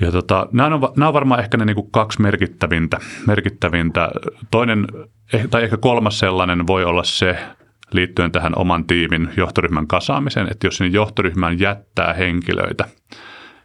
Ja 0.00 0.12
tota, 0.12 0.46
nämä, 0.52 0.74
on, 0.74 0.92
nämä 0.96 1.08
on 1.08 1.14
varmaan 1.14 1.40
ehkä 1.40 1.56
ne 1.56 1.64
niin 1.64 1.74
kuin 1.74 1.90
kaksi 1.90 2.22
merkittävintä, 2.22 2.98
merkittävintä. 3.26 4.10
Toinen 4.50 4.86
eh, 5.32 5.48
tai 5.48 5.64
ehkä 5.64 5.76
kolmas 5.76 6.18
sellainen 6.18 6.66
voi 6.66 6.84
olla 6.84 7.04
se, 7.04 7.38
liittyen 7.92 8.32
tähän 8.32 8.58
oman 8.58 8.84
tiimin 8.84 9.28
johtoryhmän 9.36 9.86
kasaamiseen, 9.86 10.48
että 10.50 10.66
jos 10.66 10.76
sinne 10.76 10.90
johtoryhmään 10.90 11.60
jättää 11.60 12.12
henkilöitä, 12.12 12.84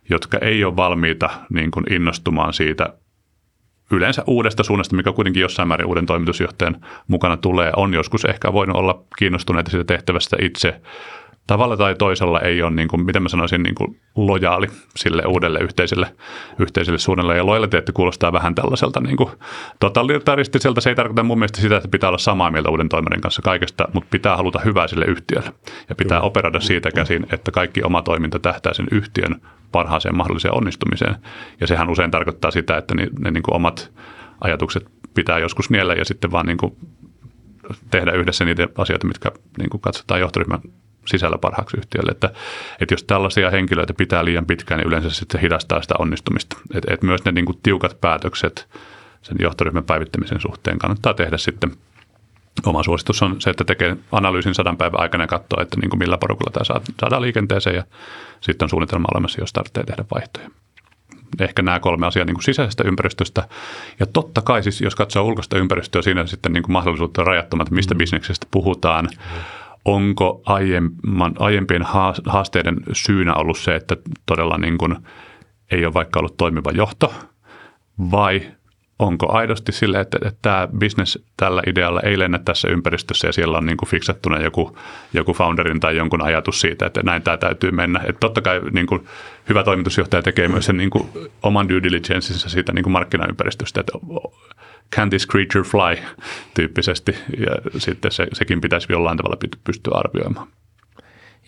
jotka 0.09 0.37
ei 0.37 0.63
ole 0.63 0.75
valmiita 0.75 1.29
niin 1.49 1.71
kuin 1.71 1.93
innostumaan 1.93 2.53
siitä 2.53 2.93
yleensä 3.91 4.23
uudesta 4.27 4.63
suunnasta, 4.63 4.95
mikä 4.95 5.11
kuitenkin 5.11 5.41
jossain 5.41 5.67
määrin 5.67 5.87
uuden 5.87 6.05
toimitusjohtajan 6.05 6.85
mukana 7.07 7.37
tulee, 7.37 7.71
on 7.75 7.93
joskus 7.93 8.25
ehkä 8.25 8.53
voinut 8.53 8.77
olla 8.77 9.03
kiinnostuneita 9.17 9.71
siitä 9.71 9.83
tehtävästä 9.83 10.37
itse 10.41 10.81
tavalla 11.47 11.77
tai 11.77 11.95
toisella 11.95 12.39
ei 12.39 12.61
ole, 12.61 12.71
niin 12.71 12.87
kuin, 12.87 13.05
miten 13.05 13.23
mä 13.23 13.29
sanoisin, 13.29 13.63
niin 13.63 13.75
kuin 13.75 13.99
lojaali 14.15 14.67
sille 14.95 15.23
uudelle 15.27 15.59
yhteiselle, 15.59 16.15
yhteiselle 16.59 16.97
suunnalle. 16.99 17.37
Ja 17.37 17.45
lojaliteetti 17.45 17.91
kuulostaa 17.91 18.33
vähän 18.33 18.55
tällaiselta 18.55 18.99
niin 18.99 19.17
kuin 19.17 19.29
totalitaristiselta. 19.79 20.81
Se 20.81 20.89
ei 20.89 20.95
tarkoita 20.95 21.23
mun 21.23 21.39
mielestä 21.39 21.61
sitä, 21.61 21.77
että 21.77 21.87
pitää 21.87 22.09
olla 22.09 22.17
samaa 22.17 22.51
mieltä 22.51 22.69
uuden 22.69 22.89
toimarin 22.89 23.21
kanssa 23.21 23.41
kaikesta, 23.41 23.87
mutta 23.93 24.07
pitää 24.11 24.37
haluta 24.37 24.59
hyvää 24.59 24.87
sille 24.87 25.05
yhtiölle. 25.05 25.53
Ja 25.89 25.95
pitää 25.95 26.17
Kyllä. 26.17 26.27
operoida 26.27 26.59
siitä 26.59 26.91
käsin, 26.91 27.25
että 27.31 27.51
kaikki 27.51 27.83
oma 27.83 28.01
toiminta 28.01 28.39
tähtää 28.39 28.73
sen 28.73 28.87
yhtiön 28.91 29.41
parhaaseen 29.71 30.17
mahdolliseen 30.17 30.57
onnistumiseen. 30.57 31.15
Ja 31.61 31.67
sehän 31.67 31.89
usein 31.89 32.11
tarkoittaa 32.11 32.51
sitä, 32.51 32.77
että 32.77 32.95
ne, 32.95 33.07
ne 33.19 33.31
niin 33.31 33.43
kuin 33.43 33.55
omat 33.55 33.91
ajatukset 34.41 34.87
pitää 35.13 35.39
joskus 35.39 35.69
niellä 35.69 35.93
ja 35.93 36.05
sitten 36.05 36.31
vaan 36.31 36.45
niin 36.45 36.57
kuin 36.57 36.75
tehdä 37.91 38.11
yhdessä 38.11 38.45
niitä 38.45 38.67
asioita, 38.77 39.07
mitkä 39.07 39.31
niin 39.57 39.69
kuin 39.69 39.81
katsotaan 39.81 40.19
johtoryhmän 40.19 40.59
sisällä 41.05 41.37
parhaaksi 41.37 41.77
yhtiölle. 41.77 42.11
Että, 42.11 42.29
että 42.79 42.93
jos 42.93 43.03
tällaisia 43.03 43.49
henkilöitä 43.49 43.93
pitää 43.93 44.25
liian 44.25 44.45
pitkään, 44.45 44.77
niin 44.79 44.87
yleensä 44.87 45.09
sitten 45.09 45.39
se 45.39 45.45
hidastaa 45.45 45.81
sitä 45.81 45.95
onnistumista. 45.99 46.57
Että, 46.73 46.93
että 46.93 47.05
myös 47.05 47.25
ne 47.25 47.31
niin 47.31 47.45
kuin 47.45 47.59
tiukat 47.63 48.01
päätökset 48.01 48.67
sen 49.21 49.37
johtoryhmän 49.39 49.83
päivittämisen 49.83 50.41
suhteen 50.41 50.79
kannattaa 50.79 51.13
tehdä 51.13 51.37
sitten 51.37 51.71
Oma 52.65 52.83
suositus 52.83 53.23
on 53.23 53.41
se, 53.41 53.49
että 53.49 53.63
tekee 53.63 53.97
analyysin 54.11 54.53
sadan 54.53 54.77
päivän 54.77 54.99
aikana 54.99 55.23
ja 55.23 55.27
katsoo, 55.27 55.61
että 55.61 55.79
niin 55.79 55.89
kuin 55.89 55.99
millä 55.99 56.17
porukalla 56.17 56.51
tämä 56.51 56.81
saadaan 56.99 57.21
liikenteeseen 57.21 57.75
ja 57.75 57.83
sitten 58.41 58.65
on 58.65 58.69
suunnitelma 58.69 59.07
olemassa, 59.13 59.41
jos 59.41 59.53
tarvitsee 59.53 59.83
tehdä 59.83 60.05
vaihtoja. 60.13 60.49
Ehkä 61.39 61.61
nämä 61.61 61.79
kolme 61.79 62.07
asiaa 62.07 62.25
niin 62.25 62.35
kuin 62.35 62.43
sisäisestä 62.43 62.83
ympäristöstä. 62.87 63.47
Ja 63.99 64.05
totta 64.05 64.41
kai 64.41 64.63
siis, 64.63 64.81
jos 64.81 64.95
katsoo 64.95 65.23
ulkoista 65.23 65.57
ympäristöä, 65.57 66.01
siinä 66.01 66.25
sitten 66.25 66.53
niin 66.53 66.63
kuin 66.63 66.73
mahdollisuutta 66.73 67.23
rajattomat, 67.23 67.71
mistä 67.71 67.93
mm. 67.93 67.97
bisneksestä 67.97 68.47
puhutaan. 68.51 69.05
Mm 69.05 69.62
onko 69.85 70.41
aiemman, 70.45 71.33
aiempien 71.39 71.83
haasteiden 72.25 72.77
syynä 72.93 73.33
ollut 73.33 73.57
se, 73.57 73.75
että 73.75 73.97
todella 74.25 74.57
niin 74.57 74.77
kuin 74.77 74.95
ei 75.71 75.85
ole 75.85 75.93
vaikka 75.93 76.19
ollut 76.19 76.37
toimiva 76.37 76.71
johto, 76.71 77.13
vai 78.11 78.51
onko 79.03 79.31
aidosti 79.31 79.71
sille, 79.71 79.99
että, 79.99 80.17
että 80.21 80.39
tämä 80.41 80.67
business 80.79 81.19
tällä 81.37 81.61
idealla 81.67 82.01
ei 82.01 82.19
lennä 82.19 82.39
tässä 82.39 82.67
ympäristössä 82.67 83.27
ja 83.27 83.33
siellä 83.33 83.57
on 83.57 83.65
niin 83.65 83.77
kuin 83.77 83.89
fiksattuna 83.89 84.41
joku, 84.41 84.77
joku 85.13 85.33
founderin 85.33 85.79
tai 85.79 85.95
jonkun 85.95 86.21
ajatus 86.21 86.61
siitä, 86.61 86.85
että 86.85 87.01
näin 87.03 87.21
tämä 87.21 87.37
täytyy 87.37 87.71
mennä. 87.71 87.99
Että 87.99 88.19
totta 88.19 88.41
kai 88.41 88.61
niin 88.71 88.87
kuin 88.87 89.07
hyvä 89.49 89.63
toimitusjohtaja 89.63 90.23
tekee 90.23 90.47
myös 90.47 90.65
sen 90.65 90.77
niin 90.77 90.89
kuin 90.89 91.09
oman 91.43 91.69
due 91.69 91.83
diligencensa 91.83 92.49
siitä 92.49 92.73
niin 92.73 92.83
kuin 92.83 92.93
markkinaympäristöstä, 92.93 93.79
että 93.79 93.93
can 94.95 95.09
this 95.09 95.27
creature 95.27 95.63
fly 95.63 96.03
tyyppisesti 96.53 97.15
ja 97.37 97.79
sitten 97.79 98.11
se, 98.11 98.27
sekin 98.33 98.61
pitäisi 98.61 98.87
jollain 98.89 99.17
tavalla 99.17 99.37
pystyä 99.63 99.93
arvioimaan. 99.95 100.47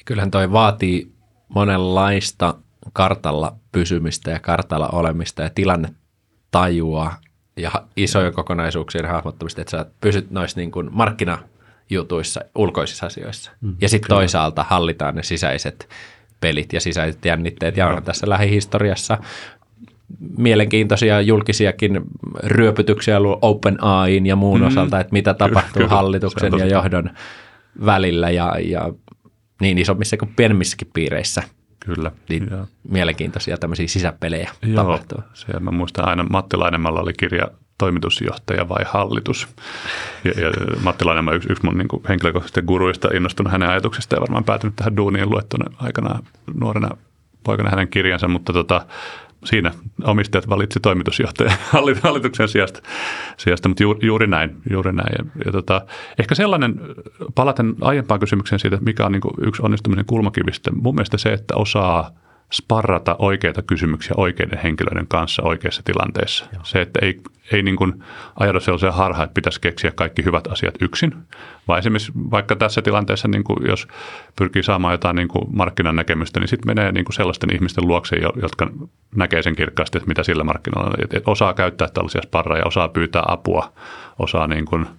Kyllähän 0.06 0.32
toi 0.32 0.52
vaatii 0.52 1.12
monenlaista 1.48 2.56
kartalla 2.94 3.56
pysymistä 3.72 4.32
ja 4.32 4.40
kartalla 4.40 4.90
olemista 4.92 5.44
ja 5.44 5.50
tilannetajua 5.50 7.14
ja 7.58 7.72
isoja 7.98 8.32
kokonaisuuksien 8.32 9.06
hahmottamista, 9.06 9.62
että 9.62 9.72
sä 9.72 9.86
pysyt 10.02 10.32
noissa 10.32 10.60
niin 10.60 10.72
kuin 10.72 10.90
markkinajutuissa, 10.92 12.42
ulkoisissa 12.56 13.06
asioissa. 13.06 13.52
Mm, 13.62 13.76
ja 13.82 13.90
sitten 13.90 14.10
toisaalta 14.10 14.66
hallitaan 14.70 15.16
ne 15.16 15.24
sisäiset 15.24 15.90
pelit 16.42 16.74
ja 16.74 16.82
sisäiset 16.82 17.26
jännitteet. 17.26 17.78
Ja 17.78 17.88
on 17.88 18.04
tässä 18.04 18.30
lähihistoriassa 18.30 19.18
mielenkiintoisia 20.38 21.22
julkisiakin 21.22 22.02
ryöpytyksiä 22.44 23.18
ollut 23.18 23.40
OpenAIin 23.42 24.26
ja 24.26 24.36
muun 24.36 24.60
mm. 24.60 24.68
osalta, 24.68 25.00
että 25.00 25.14
mitä 25.14 25.34
tapahtuu 25.34 25.74
kyllä, 25.74 25.88
hallituksen 25.88 26.54
ja 26.58 26.66
johdon 26.66 27.10
välillä 27.86 28.30
ja, 28.30 28.56
ja 28.60 28.94
niin 29.62 29.78
isommissa 29.78 30.18
kuin 30.18 30.34
pienemmissäkin 30.36 30.88
piireissä. 30.94 31.44
Kyllä. 31.86 32.12
Niin 32.30 32.50
mielenkiintoisia 32.90 33.58
tämmöisiä 33.58 33.88
sisäpelejä 33.88 34.52
Joo, 34.62 34.76
tapahtuu. 34.76 35.20
Se, 35.34 35.60
mä 35.60 35.72
muistan 35.72 36.08
aina 36.08 36.24
Matti 36.24 36.58
Lainemalla 36.58 37.02
oli 37.02 37.14
kirja 37.14 37.48
toimitusjohtaja 37.78 38.70
vai 38.70 38.84
hallitus. 38.88 39.48
Ja, 40.24 40.32
ja 40.32 40.52
Matti 40.84 41.06
Lainemaa 41.06 41.34
yksi, 41.34 41.52
yksi 41.52 41.66
mun 41.66 41.78
niin 41.78 41.88
henkilökohtaisista 42.10 42.62
guruista 42.62 43.10
innostunut 43.14 43.52
hänen 43.52 43.70
ajatuksista 43.70 44.16
ja 44.16 44.22
varmaan 44.22 44.44
päätynyt 44.44 44.76
tähän 44.76 44.98
duuniin 44.98 45.30
luettuna 45.30 45.66
aikana 45.78 46.20
nuorena 46.54 46.90
poikana 47.46 47.70
hänen 47.70 47.88
kirjansa, 47.88 48.28
mutta 48.28 48.54
tota, 48.54 48.86
siinä 49.46 49.72
omistajat 50.04 50.50
valitsi 50.50 50.80
toimitusjohtajan 50.80 51.58
hallituksen 52.04 52.48
sijasta, 52.48 52.82
sijasta 53.38 53.70
mutta 53.70 53.84
juuri, 53.84 54.08
juuri 54.08 54.28
näin. 54.28 54.56
Juuri 54.70 54.92
näin. 54.92 55.16
Ja, 55.18 55.42
ja 55.46 55.52
tota, 55.52 55.82
ehkä 56.20 56.36
sellainen, 56.36 56.80
palaten 57.36 57.76
aiempaan 57.82 58.20
kysymykseen 58.20 58.60
siitä, 58.60 58.78
mikä 58.82 59.06
on 59.06 59.12
niin 59.12 59.48
yksi 59.48 59.62
onnistumisen 59.62 60.06
kulmakivistä, 60.06 60.72
mun 60.72 60.96
mielestä 60.96 61.18
se, 61.18 61.34
että 61.34 61.56
osaa– 61.56 62.10
sparrata 62.54 63.16
oikeita 63.20 63.62
kysymyksiä 63.62 64.14
oikeiden 64.18 64.60
henkilöiden 64.64 65.08
kanssa 65.08 65.44
oikeissa 65.44 65.82
tilanteissa. 65.86 66.46
Joo. 66.54 66.62
Se, 66.66 66.82
että 66.82 67.00
ei, 67.02 67.22
ei 67.52 67.64
niin 67.64 67.76
kuin 67.76 68.04
ajaudu 68.40 68.60
sellaiseen 68.60 68.94
harhaan, 68.94 69.24
että 69.24 69.34
pitäisi 69.34 69.62
keksiä 69.62 69.92
kaikki 69.96 70.26
hyvät 70.26 70.48
asiat 70.48 70.76
yksin, 70.82 71.14
vaan 71.68 71.80
esimerkiksi 71.80 72.12
vaikka 72.16 72.56
tässä 72.56 72.82
tilanteessa, 72.82 73.28
niin 73.28 73.44
kuin 73.44 73.68
jos 73.68 73.88
pyrkii 74.36 74.64
saamaan 74.64 74.94
jotain 74.94 75.16
niin 75.16 75.28
kuin 75.28 75.46
markkinan 75.56 75.96
näkemystä, 75.96 76.40
niin 76.40 76.48
sitten 76.48 76.76
menee 76.76 76.92
niin 76.92 77.06
kuin 77.06 77.16
sellaisten 77.16 77.56
ihmisten 77.56 77.88
luokse, 77.88 78.16
jotka 78.42 78.72
näkee 79.16 79.44
sen 79.44 79.56
kirkkaasti, 79.56 79.98
että 79.98 80.08
mitä 80.08 80.24
sillä 80.24 80.44
markkinoilla 80.44 80.90
on. 80.90 81.04
Että 81.04 81.32
osaa 81.32 81.54
käyttää 81.54 81.88
tällaisia 81.94 82.22
sparraja, 82.22 82.66
osaa 82.66 82.88
pyytää 82.88 83.24
apua, 83.28 83.74
osaa 84.20 84.48
niin 84.48 84.66
kuin– 84.66 84.86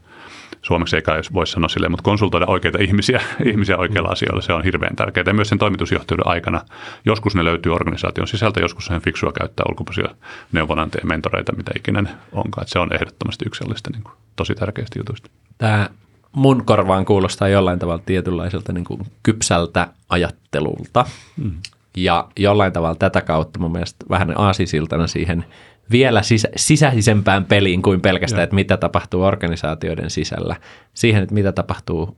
suomeksi 0.66 0.96
eikä 0.96 1.12
voi 1.33 1.46
sanoa 1.46 1.68
silleen, 1.68 1.92
mutta 1.92 2.02
konsultoida 2.02 2.46
oikeita 2.46 2.79
ihmisiä, 2.83 3.20
ihmisiä 3.50 3.76
oikeilla 3.76 4.09
asioilla, 4.09 4.42
se 4.42 4.52
on 4.52 4.64
hirveän 4.64 4.96
tärkeää. 4.96 5.24
Ja 5.26 5.35
myös 5.35 5.48
sen 5.48 5.59
toimitusjohtajuuden 5.59 6.26
aikana, 6.26 6.61
joskus 7.05 7.35
ne 7.35 7.44
löytyy 7.44 7.74
organisaation 7.74 8.29
sisältä, 8.29 8.61
joskus 8.61 8.87
sen 8.87 9.00
fiksua 9.00 9.33
käyttää 9.33 9.64
ulkopuolisia 9.68 10.14
neuvonantajia, 10.52 11.07
mentoreita, 11.07 11.57
mitä 11.57 11.72
ikinä 11.76 12.02
ne 12.02 12.11
onkaan. 12.33 12.62
Että 12.62 12.72
se 12.72 12.79
on 12.79 12.92
ehdottomasti 12.92 13.44
yksi 13.46 13.64
niin 13.64 14.02
kuin, 14.02 14.14
tosi 14.37 14.55
tärkeistä 14.55 14.98
jutuista. 14.98 15.31
Tämä 15.59 15.90
mun 16.33 16.64
korvaan 16.64 17.05
kuulostaa 17.05 17.48
jollain 17.48 17.79
tavalla 17.79 18.02
tietynlaiselta 18.07 18.72
niin 18.72 18.85
kuin 18.85 19.00
kypsältä 19.22 19.88
ajattelulta. 20.09 21.05
Mm. 21.37 21.52
Ja 21.96 22.28
jollain 22.38 22.72
tavalla 22.72 22.94
tätä 22.94 23.20
kautta 23.20 23.59
mun 23.59 23.72
mielestä 23.72 24.06
vähän 24.11 24.40
aasisiltana 24.40 25.06
siihen– 25.06 25.44
vielä 25.90 26.22
sisä, 26.22 26.48
sisäisempään 26.56 27.44
peliin 27.44 27.82
kuin 27.82 28.00
pelkästään, 28.00 28.40
Joo. 28.40 28.44
että 28.44 28.54
mitä 28.54 28.76
tapahtuu 28.76 29.22
organisaatioiden 29.22 30.11
sisällä, 30.11 30.56
siihen, 30.94 31.22
että 31.22 31.35
mitä 31.35 31.52
tapahtuu 31.52 32.16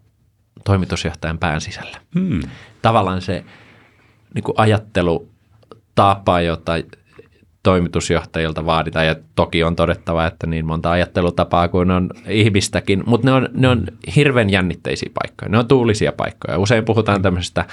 toimitusjohtajan 0.65 1.39
pään 1.39 1.61
sisällä. 1.61 1.99
Hmm. 2.19 2.41
Tavallaan 2.83 3.23
se 3.23 3.45
niin 4.35 4.43
kuin 4.43 4.55
ajattelutapa, 4.59 6.41
jota 6.41 6.73
toimitusjohtajilta 7.63 8.67
vaaditaan, 8.67 9.07
ja 9.07 9.17
toki 9.35 9.65
on 9.65 9.77
todettava, 9.77 10.27
että 10.27 10.47
niin 10.47 10.67
monta 10.67 10.91
ajattelutapaa 10.91 11.69
kuin 11.69 11.91
on 11.91 12.11
ihmistäkin, 12.29 13.03
mutta 13.07 13.27
ne 13.27 13.33
on, 13.33 13.49
ne 13.53 13.69
on 13.69 13.87
hirveän 14.17 14.51
jännitteisiä 14.51 15.11
paikkoja, 15.15 15.49
ne 15.49 15.59
on 15.59 15.69
tuulisia 15.69 16.13
paikkoja. 16.13 16.59
Usein 16.59 16.85
puhutaan 16.85 17.23
tämmöisestä 17.23 17.65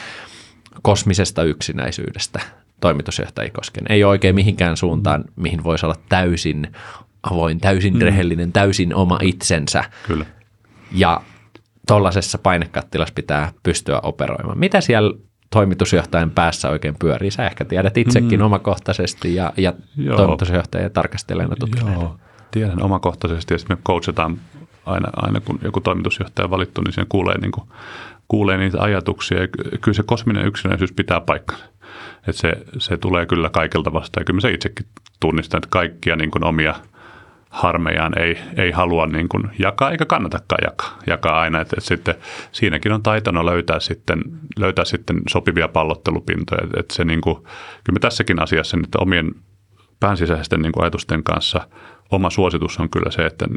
kosmisesta 0.81 1.43
yksinäisyydestä 1.43 2.39
toimitusjohtajia 2.81 3.51
kosken. 3.51 3.83
Ei 3.89 4.03
ole 4.03 4.09
oikein 4.09 4.35
mihinkään 4.35 4.77
suuntaan, 4.77 5.25
mihin 5.35 5.63
voisi 5.63 5.85
olla 5.85 5.95
täysin 6.09 6.67
avoin, 7.23 7.59
täysin 7.59 7.93
mm. 7.93 8.01
rehellinen, 8.01 8.51
täysin 8.51 8.95
oma 8.95 9.19
itsensä. 9.21 9.83
Kyllä. 10.07 10.25
Ja 10.91 11.21
tuollaisessa 11.87 12.37
painekattilassa 12.37 13.13
pitää 13.13 13.51
pystyä 13.63 13.99
operoimaan. 14.03 14.59
Mitä 14.59 14.81
siellä 14.81 15.17
toimitusjohtajan 15.49 16.31
päässä 16.31 16.69
oikein 16.69 16.95
pyörii? 16.99 17.31
Sä 17.31 17.45
ehkä 17.45 17.65
tiedät 17.65 17.97
itsekin 17.97 18.39
mm. 18.39 18.45
omakohtaisesti 18.45 19.35
ja, 19.35 19.53
ja 19.57 19.73
toimitusjohtajan 20.15 20.91
tarkastelijana 20.91 21.55
tutkineena. 21.59 22.01
Joo, 22.01 22.17
tiedän 22.51 22.83
omakohtaisesti 22.83 23.53
ja 23.53 23.57
sitten 23.57 23.77
me 23.77 23.81
coachataan 23.87 24.37
aina, 24.85 25.09
aina 25.15 25.39
kun 25.39 25.59
joku 25.63 25.81
toimitusjohtaja 25.81 26.45
on 26.45 26.51
valittu, 26.51 26.81
niin 26.81 26.93
sen 26.93 27.05
kuulee, 27.09 27.37
niin 27.37 27.51
kuin, 27.51 27.67
kuulee 28.27 28.57
niitä 28.57 28.81
ajatuksia. 28.81 29.41
Ja 29.41 29.47
kyllä 29.81 29.95
se 29.95 30.03
kosminen 30.03 30.45
yksinäisyys 30.45 30.91
pitää 30.91 31.21
paikkansa. 31.21 31.65
Että 32.27 32.41
se, 32.41 32.53
se 32.77 32.97
tulee 32.97 33.25
kyllä 33.25 33.49
kaikilta 33.49 33.93
vastaan. 33.93 34.21
Ja 34.21 34.25
kyllä 34.25 34.41
se 34.41 34.51
itsekin 34.51 34.85
tunnistan, 35.19 35.57
että 35.57 35.67
kaikkia 35.69 36.15
niin 36.15 36.31
kuin 36.31 36.43
omia 36.43 36.75
harmejaan 37.49 38.19
ei, 38.19 38.37
ei 38.57 38.71
halua 38.71 39.07
niin 39.07 39.29
kuin 39.29 39.43
jakaa 39.59 39.91
eikä 39.91 40.05
kannatakaan 40.05 40.61
jakaa, 40.65 40.99
jakaa 41.07 41.39
aina. 41.39 41.61
Että, 41.61 41.75
että 41.77 41.87
sitten 41.87 42.15
siinäkin 42.51 42.91
on 42.91 43.03
taitona 43.03 43.45
löytää 43.45 43.79
sitten, 43.79 44.21
löytää 44.59 44.85
sitten 44.85 45.21
sopivia 45.29 45.67
pallottelupintoja. 45.67 46.63
Että, 46.63 46.79
että 46.79 46.95
se 46.95 47.05
niin 47.05 47.21
kuin, 47.21 47.37
kyllä 47.83 47.99
tässäkin 48.01 48.41
asiassa, 48.41 48.77
että 48.83 48.99
omien 48.99 49.31
päänsisäisten 49.99 50.61
niin 50.61 50.71
kuin 50.71 50.83
ajatusten 50.83 51.23
kanssa 51.23 51.67
oma 52.11 52.29
suositus 52.29 52.79
on 52.79 52.89
kyllä 52.89 53.11
se, 53.11 53.25
että 53.25 53.47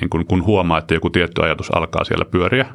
niin 0.00 0.10
kuin, 0.10 0.26
kun 0.26 0.44
huomaa, 0.44 0.78
että 0.78 0.94
joku 0.94 1.10
tietty 1.10 1.42
ajatus 1.42 1.76
alkaa 1.76 2.04
siellä 2.04 2.24
pyöriä, 2.24 2.66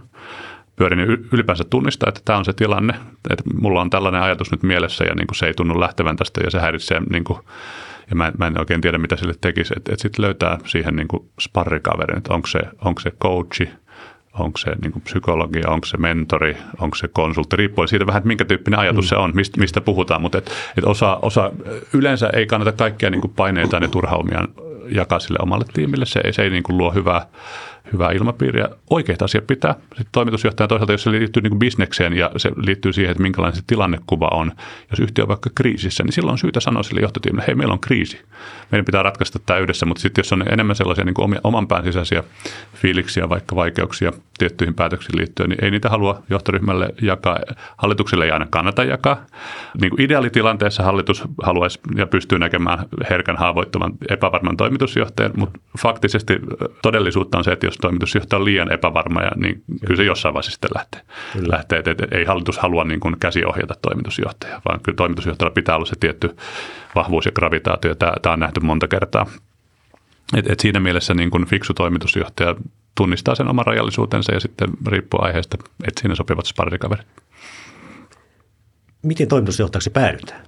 pyörin, 0.75 0.99
ylipäänsä 1.31 1.63
tunnistaa, 1.63 2.09
että 2.09 2.21
tämä 2.25 2.39
on 2.39 2.45
se 2.45 2.53
tilanne, 2.53 2.93
että 3.29 3.43
mulla 3.61 3.81
on 3.81 3.89
tällainen 3.89 4.21
ajatus 4.21 4.51
nyt 4.51 4.63
mielessä 4.63 5.03
ja 5.03 5.15
niin 5.15 5.27
kuin 5.27 5.35
se 5.35 5.45
ei 5.45 5.53
tunnu 5.53 5.79
lähtevän 5.79 6.15
tästä 6.15 6.41
ja 6.43 6.51
se 6.51 6.59
häiritsee 6.59 7.01
niin 7.09 7.23
kuin, 7.23 7.39
ja 8.09 8.15
mä, 8.15 8.31
mä 8.37 8.47
en 8.47 8.59
oikein 8.59 8.81
tiedä, 8.81 8.97
mitä 8.97 9.15
sille 9.15 9.33
tekisi, 9.41 9.73
että, 9.77 9.93
että 9.93 10.01
sitten 10.01 10.25
löytää 10.25 10.57
siihen 10.65 10.95
niin 10.95 11.07
kuin 11.07 11.29
sparrikaverin, 11.41 12.17
että 12.17 12.33
onko 12.33 12.47
se, 12.47 12.59
onko 12.85 13.01
se 13.01 13.11
coachi, 13.11 13.69
onko 14.39 14.57
se 14.57 14.71
niin 14.81 14.91
kuin 14.91 15.03
psykologi, 15.03 15.61
onko 15.67 15.85
se 15.85 15.97
mentori, 15.97 16.57
onko 16.79 16.95
se 16.95 17.07
konsultti, 17.07 17.55
riippuen 17.55 17.87
siitä 17.87 18.05
vähän, 18.05 18.19
että 18.19 18.27
minkä 18.27 18.45
tyyppinen 18.45 18.79
ajatus 18.79 19.05
mm. 19.05 19.09
se 19.09 19.15
on, 19.15 19.31
mistä, 19.33 19.59
mistä 19.59 19.81
puhutaan, 19.81 20.21
mutta 20.21 20.37
et, 20.37 20.51
et 20.77 20.83
osa, 20.83 21.19
osa, 21.21 21.51
yleensä 21.93 22.29
ei 22.33 22.45
kannata 22.45 22.71
kaikkia 22.71 23.09
niin 23.09 23.21
kuin 23.21 23.33
paineita 23.35 23.77
ja 23.77 23.87
turhaumia 23.87 24.47
jakaa 24.89 25.19
sille 25.19 25.39
omalle 25.41 25.65
tiimille, 25.73 26.05
se 26.05 26.21
ei, 26.23 26.33
se 26.33 26.41
ei 26.41 26.49
niin 26.49 26.63
kuin 26.63 26.77
luo 26.77 26.91
hyvää, 26.91 27.25
hyvää 27.93 28.11
ilmapiiriä. 28.11 28.69
Oikeita 28.89 29.25
asiat 29.25 29.47
pitää. 29.47 29.73
Sitten 29.81 30.05
toimitusjohtajan 30.11 30.69
toisaalta, 30.69 30.91
jos 30.91 31.03
se 31.03 31.11
liittyy 31.11 31.43
niin 31.43 31.51
kuin 31.51 31.59
bisnekseen 31.59 32.13
ja 32.13 32.31
se 32.37 32.51
liittyy 32.55 32.93
siihen, 32.93 33.11
että 33.11 33.23
minkälainen 33.23 33.55
se 33.55 33.63
tilannekuva 33.67 34.29
on. 34.33 34.51
Jos 34.91 34.99
yhtiö 34.99 35.23
on 35.23 35.27
vaikka 35.27 35.49
kriisissä, 35.55 36.03
niin 36.03 36.13
silloin 36.13 36.31
on 36.31 36.37
syytä 36.37 36.59
sanoa 36.59 36.83
sille 36.83 37.01
johtotiimille, 37.01 37.43
hei 37.47 37.55
meillä 37.55 37.73
on 37.73 37.79
kriisi. 37.79 38.21
Meidän 38.71 38.85
pitää 38.85 39.03
ratkaista 39.03 39.39
tämä 39.45 39.59
yhdessä, 39.59 39.85
mutta 39.85 40.01
sitten 40.01 40.19
jos 40.19 40.33
on 40.33 40.43
enemmän 40.51 40.75
sellaisia 40.75 41.05
niin 41.05 41.13
kuin 41.13 41.39
oman 41.43 41.67
pään 41.67 41.83
sisäisiä 41.83 42.23
fiiliksiä, 42.75 43.29
vaikka 43.29 43.55
vaikeuksia 43.55 44.11
tiettyihin 44.37 44.75
päätöksiin 44.75 45.17
liittyen, 45.17 45.49
niin 45.49 45.63
ei 45.65 45.71
niitä 45.71 45.89
halua 45.89 46.23
johtoryhmälle 46.29 46.89
jakaa. 47.01 47.39
Hallitukselle 47.77 48.25
ei 48.25 48.31
aina 48.31 48.47
kannata 48.49 48.83
jakaa. 48.83 49.25
Niin 49.81 49.89
kuin 49.89 50.01
ideaalitilanteessa 50.01 50.83
hallitus 50.83 51.23
haluaisi 51.43 51.79
ja 51.95 52.07
pystyy 52.07 52.39
näkemään 52.39 52.85
herkän 53.09 53.37
haavoittuvan 53.37 53.93
epävarman 54.09 54.57
toimitusjohtajan, 54.57 55.31
mutta 55.35 55.59
faktisesti 55.81 56.39
todellisuutta 56.81 57.37
on 57.37 57.43
se, 57.43 57.51
että 57.51 57.65
jos 57.65 57.72
toimitusjohtaja 57.81 58.37
on 58.37 58.45
liian 58.45 58.73
epävarma, 58.73 59.21
ja, 59.21 59.31
niin 59.35 59.63
kyllä 59.85 59.95
se 59.95 60.03
jossain 60.03 60.33
vaiheessa 60.33 60.51
sitten 60.51 60.69
lähtee. 60.75 61.01
lähtee 61.47 61.79
että, 61.79 61.91
että 61.91 62.07
ei 62.11 62.25
hallitus 62.25 62.57
halua 62.57 62.83
niin 62.83 62.99
kuin 62.99 63.15
käsiohjata 63.19 63.75
toimitusjohtajaa, 63.81 64.61
vaan 64.65 64.79
kyllä 64.83 64.95
toimitusjohtajalla 64.95 65.53
pitää 65.53 65.75
olla 65.75 65.85
se 65.85 65.95
tietty 65.99 66.35
vahvuus 66.95 67.25
ja 67.25 67.31
gravitaatio. 67.31 67.95
Tämä, 67.95 68.13
tämä 68.21 68.33
on 68.33 68.39
nähty 68.39 68.59
monta 68.59 68.87
kertaa. 68.87 69.25
Et, 70.37 70.51
et 70.51 70.59
siinä 70.59 70.79
mielessä 70.79 71.13
niin 71.13 71.31
kuin 71.31 71.45
fiksu 71.45 71.73
toimitusjohtaja 71.73 72.55
tunnistaa 72.95 73.35
sen 73.35 73.47
oman 73.47 73.65
rajallisuutensa 73.65 74.33
ja 74.33 74.39
sitten 74.39 74.69
riippuu 74.87 75.19
aiheesta, 75.23 75.57
että 75.87 76.01
siinä 76.01 76.15
sopivat 76.15 76.45
sparrikaverit. 76.45 77.07
Miten 79.03 79.27
toimitusjohtajaksi 79.27 79.89
päädytään? 79.89 80.45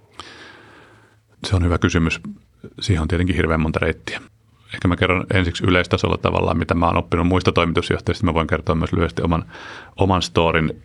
Se 1.47 1.55
on 1.55 1.63
hyvä 1.63 1.77
kysymys. 1.77 2.19
Siihen 2.81 3.01
on 3.01 3.07
tietenkin 3.07 3.35
hirveän 3.35 3.61
monta 3.61 3.79
reittiä 3.79 4.21
ehkä 4.75 4.87
mä 4.87 4.95
kerron 4.95 5.25
ensiksi 5.33 5.63
yleistasolla 5.67 6.17
tavallaan, 6.17 6.57
mitä 6.57 6.73
mä 6.73 6.85
oon 6.85 6.97
oppinut 6.97 7.27
muista 7.27 7.51
toimitusjohtajista. 7.51 8.25
Mä 8.25 8.33
voin 8.33 8.47
kertoa 8.47 8.75
myös 8.75 8.93
lyhyesti 8.93 9.21
oman, 9.21 9.45
oman 9.95 10.21
storin. 10.21 10.81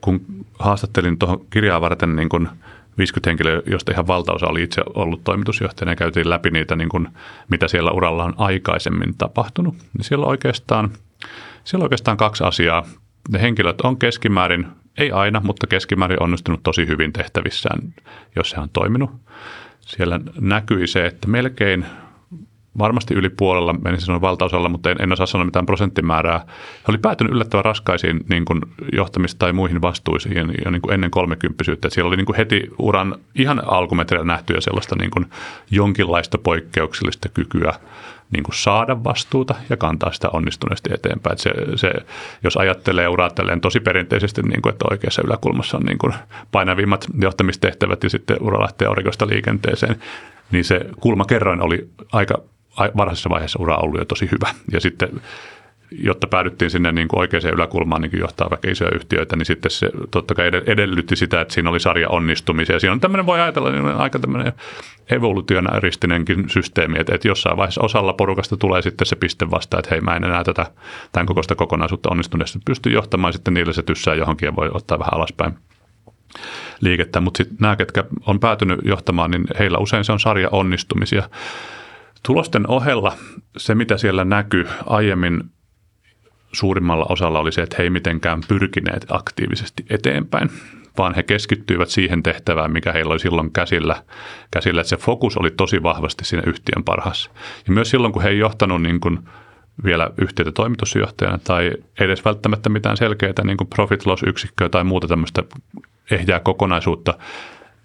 Kun 0.00 0.20
haastattelin 0.58 1.18
tuohon 1.18 1.46
kirjaa 1.50 1.80
varten 1.80 2.16
niin 2.16 2.28
kun 2.28 2.48
50 2.98 3.30
henkilöä, 3.30 3.62
josta 3.66 3.92
ihan 3.92 4.06
valtaosa 4.06 4.46
oli 4.46 4.62
itse 4.62 4.82
ollut 4.94 5.24
toimitusjohtajana 5.24 5.92
ja 5.92 5.96
käytiin 5.96 6.30
läpi 6.30 6.50
niitä, 6.50 6.76
niin 6.76 6.88
kun, 6.88 7.08
mitä 7.50 7.68
siellä 7.68 7.90
uralla 7.90 8.24
on 8.24 8.34
aikaisemmin 8.36 9.14
tapahtunut. 9.18 9.74
Niin 9.74 10.04
siellä, 10.04 10.26
oikeastaan, 10.26 10.90
siellä 11.64 11.82
oikeastaan 11.82 12.16
kaksi 12.16 12.44
asiaa. 12.44 12.86
Ne 13.28 13.42
henkilöt 13.42 13.80
on 13.80 13.98
keskimäärin, 13.98 14.66
ei 14.98 15.12
aina, 15.12 15.40
mutta 15.44 15.66
keskimäärin 15.66 16.22
onnistunut 16.22 16.62
tosi 16.62 16.86
hyvin 16.86 17.12
tehtävissään, 17.12 17.94
jos 18.36 18.50
se 18.50 18.60
on 18.60 18.68
toiminut. 18.72 19.10
Siellä 19.80 20.20
näkyi 20.40 20.86
se, 20.86 21.06
että 21.06 21.28
melkein 21.28 21.86
varmasti 22.78 23.14
yli 23.14 23.28
puolella, 23.28 23.72
menisin 23.72 24.06
sanoa 24.06 24.20
valtaosalla, 24.20 24.68
mutta 24.68 24.90
en, 24.90 24.96
en 25.00 25.12
osaa 25.12 25.26
sanoa 25.26 25.44
mitään 25.44 25.66
prosenttimäärää. 25.66 26.38
He 26.48 26.84
oli 26.88 26.98
päätynyt 26.98 27.32
yllättävän 27.32 27.64
raskaisiin 27.64 28.20
niin 28.28 28.44
kuin 28.44 28.60
johtamista 28.92 29.38
tai 29.38 29.52
muihin 29.52 29.82
vastuisiin 29.82 30.36
jo 30.64 30.70
niin 30.70 30.82
kuin 30.82 30.94
ennen 30.94 31.10
kolmekymppisyyttä. 31.10 31.90
Siellä 31.90 32.08
oli 32.08 32.16
niin 32.16 32.26
kuin 32.26 32.36
heti 32.36 32.70
uran 32.78 33.16
ihan 33.34 33.62
alkumetreillä 33.66 34.26
nähtyä 34.26 34.60
sellaista 34.60 34.96
niin 34.98 35.10
kuin 35.10 35.26
jonkinlaista 35.70 36.38
poikkeuksellista 36.38 37.28
kykyä 37.28 37.72
niin 38.30 38.42
kuin 38.42 38.54
saada 38.54 39.04
vastuuta 39.04 39.54
ja 39.70 39.76
kantaa 39.76 40.12
sitä 40.12 40.28
onnistuneesti 40.32 40.90
eteenpäin. 40.94 41.38
se, 41.38 41.50
se, 41.76 41.92
jos 42.42 42.56
ajattelee 42.56 43.08
uraa 43.08 43.30
tosi 43.62 43.80
perinteisesti, 43.80 44.42
niin 44.42 44.62
kuin, 44.62 44.72
että 44.72 44.84
oikeassa 44.90 45.22
yläkulmassa 45.26 45.76
on 45.76 45.82
niin 45.82 45.98
kuin 45.98 46.14
painavimmat 46.52 47.06
johtamistehtävät 47.20 48.04
ja 48.04 48.10
sitten 48.10 48.36
ura 48.40 48.62
lähtee 48.62 48.88
aurinkoista 48.88 49.26
liikenteeseen, 49.26 49.96
niin 50.52 50.64
se 50.64 50.80
kulmakerroin 51.00 51.62
oli 51.62 51.88
aika 52.12 52.42
varhaisessa 52.96 53.30
vaiheessa 53.30 53.62
ura 53.62 53.76
ollut 53.76 53.98
jo 53.98 54.04
tosi 54.04 54.28
hyvä. 54.32 54.54
Ja 54.72 54.80
sitten 54.80 55.10
jotta 55.98 56.26
päädyttiin 56.26 56.70
sinne 56.70 56.92
niin 56.92 57.08
kuin 57.08 57.20
oikeaan 57.20 57.54
yläkulmaan 57.54 58.02
niin 58.02 58.10
kuin 58.10 58.20
johtaa 58.20 58.50
vaikka 58.50 58.70
isoja 58.70 58.90
yhtiöitä, 58.94 59.36
niin 59.36 59.46
sitten 59.46 59.70
se 59.70 59.90
totta 60.10 60.34
kai 60.34 60.46
edellytti 60.66 61.16
sitä, 61.16 61.40
että 61.40 61.54
siinä 61.54 61.70
oli 61.70 61.80
sarja 61.80 62.08
onnistumisia. 62.08 62.80
Siinä 62.80 62.92
on 62.92 63.00
tämmöinen, 63.00 63.26
voi 63.26 63.40
ajatella, 63.40 63.70
niin 63.70 63.86
aika 63.86 64.18
tämmöinen 64.18 64.52
evolutionaristinenkin 65.10 66.48
systeemi, 66.48 67.00
että, 67.00 67.14
että 67.14 67.28
jossain 67.28 67.56
vaiheessa 67.56 67.80
osalla 67.80 68.12
porukasta 68.12 68.56
tulee 68.56 68.82
sitten 68.82 69.06
se 69.06 69.16
piste 69.16 69.50
vasta, 69.50 69.78
että 69.78 69.90
hei 69.90 70.00
mä 70.00 70.16
en 70.16 70.24
enää 70.24 70.44
tätä 70.44 70.66
tämän 71.12 71.26
kokoista 71.26 71.54
kokonaisuutta 71.54 72.10
onnistuneesti 72.10 72.58
pysty 72.64 72.90
johtamaan, 72.90 73.32
sitten 73.32 73.54
niille 73.54 73.72
se 73.72 73.82
tyssää 73.82 74.14
johonkin 74.14 74.46
ja 74.46 74.56
voi 74.56 74.70
ottaa 74.72 74.98
vähän 74.98 75.14
alaspäin 75.14 75.54
liikettä, 76.80 77.20
mutta 77.20 77.38
sitten 77.38 77.56
nämä, 77.60 77.76
ketkä 77.76 78.04
on 78.26 78.40
päätynyt 78.40 78.80
johtamaan, 78.84 79.30
niin 79.30 79.44
heillä 79.58 79.78
usein 79.78 80.04
se 80.04 80.12
on 80.12 80.20
sarja 80.20 80.48
onnistumisia. 80.52 81.28
Tulosten 82.26 82.70
ohella 82.70 83.12
se, 83.56 83.74
mitä 83.74 83.96
siellä 83.96 84.24
näkyy 84.24 84.66
aiemmin 84.86 85.40
suurimmalla 86.52 87.06
osalla 87.08 87.38
oli 87.38 87.52
se, 87.52 87.62
että 87.62 87.76
he 87.78 87.82
ei 87.82 87.90
mitenkään 87.90 88.40
pyrkineet 88.48 89.06
aktiivisesti 89.10 89.86
eteenpäin, 89.90 90.50
vaan 90.98 91.14
he 91.14 91.22
keskittyivät 91.22 91.88
siihen 91.88 92.22
tehtävään, 92.22 92.72
mikä 92.72 92.92
heillä 92.92 93.12
oli 93.12 93.20
silloin 93.20 93.52
käsillä, 93.52 94.02
käsillä 94.50 94.80
että 94.80 94.88
se 94.88 94.96
fokus 94.96 95.36
oli 95.36 95.50
tosi 95.50 95.82
vahvasti 95.82 96.24
siinä 96.24 96.42
yhtiön 96.46 96.84
parhaassa. 96.84 97.30
Ja 97.66 97.72
myös 97.72 97.90
silloin, 97.90 98.12
kun 98.12 98.22
he 98.22 98.28
ei 98.28 98.38
johtanut 98.38 98.82
niin 98.82 99.00
kuin 99.00 99.18
vielä 99.84 100.10
yhtiötä 100.18 100.52
toimitusjohtajana 100.52 101.38
tai 101.38 101.72
edes 102.00 102.24
välttämättä 102.24 102.68
mitään 102.68 102.96
selkeää 102.96 103.44
niin 103.44 103.56
kuin 103.56 103.68
profit 103.68 104.06
loss 104.06 104.22
yksikköä 104.26 104.68
tai 104.68 104.84
muuta 104.84 105.08
tämmöistä 105.08 105.42
ehjää 106.10 106.40
kokonaisuutta, 106.40 107.14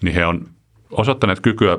niin 0.02 0.16
he 0.16 0.26
on 0.26 0.48
osoittaneet 0.92 1.40
kykyä 1.40 1.78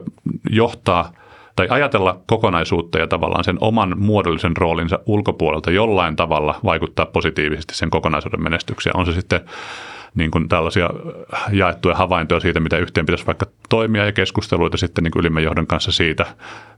johtaa 0.51 1.13
tai 1.61 1.69
ajatella 1.71 2.21
kokonaisuutta 2.27 2.99
ja 2.99 3.07
tavallaan 3.07 3.45
sen 3.45 3.59
oman 3.61 3.95
muodollisen 3.99 4.57
roolinsa 4.57 4.99
ulkopuolelta 5.07 5.71
jollain 5.71 6.17
tavalla 6.17 6.61
vaikuttaa 6.65 7.07
positiivisesti 7.07 7.75
sen 7.75 7.91
kokonaisuuden 7.91 8.43
menestykseen. 8.43 8.97
On 8.97 9.07
se 9.07 9.13
sitten 9.13 9.41
niin 10.15 10.31
kuin 10.31 10.49
tällaisia 10.49 10.91
jaettuja 11.53 11.95
havaintoja 11.95 12.41
siitä, 12.41 12.61
mitä 12.61 12.79
yhteen 12.79 13.07
pitäisi 13.07 13.27
vaikka 13.27 13.47
toimia 13.69 14.05
ja 14.05 14.13
keskusteluita 14.13 14.77
sitten 14.77 15.05
niin 15.05 15.13
kuin 15.13 15.21
ylimmän 15.21 15.43
johdon 15.43 15.67
kanssa 15.67 15.93
siitä, 15.93 16.27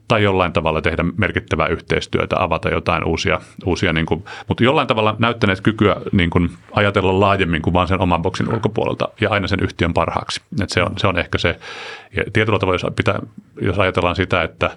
tai 0.08 0.22
jollain 0.22 0.52
tavalla 0.52 0.82
tehdä 0.82 1.04
merkittävää 1.16 1.66
yhteistyötä, 1.66 2.42
avata 2.42 2.68
jotain 2.68 3.04
uusia, 3.04 3.40
uusia 3.66 3.92
niin 3.92 4.06
kuin, 4.06 4.24
mutta 4.48 4.64
jollain 4.64 4.88
tavalla 4.88 5.16
näyttäneet 5.18 5.60
kykyä 5.60 5.96
niin 6.12 6.30
kuin 6.30 6.50
ajatella 6.72 7.20
laajemmin 7.20 7.62
kuin 7.62 7.74
vain 7.74 7.88
sen 7.88 8.00
oman 8.00 8.22
boksin 8.22 8.54
ulkopuolelta 8.54 9.08
ja 9.20 9.30
aina 9.30 9.48
sen 9.48 9.60
yhtiön 9.60 9.94
parhaaksi. 9.94 10.40
Et 10.62 10.70
se, 10.70 10.82
on, 10.82 10.92
se 10.96 11.06
on 11.06 11.18
ehkä 11.18 11.38
se, 11.38 11.58
ja 12.16 12.22
tietyllä 12.32 12.58
tavalla 12.58 12.74
jos, 12.74 12.94
pitää, 12.96 13.20
jos 13.60 13.78
ajatellaan 13.78 14.16
sitä, 14.16 14.42
että 14.42 14.70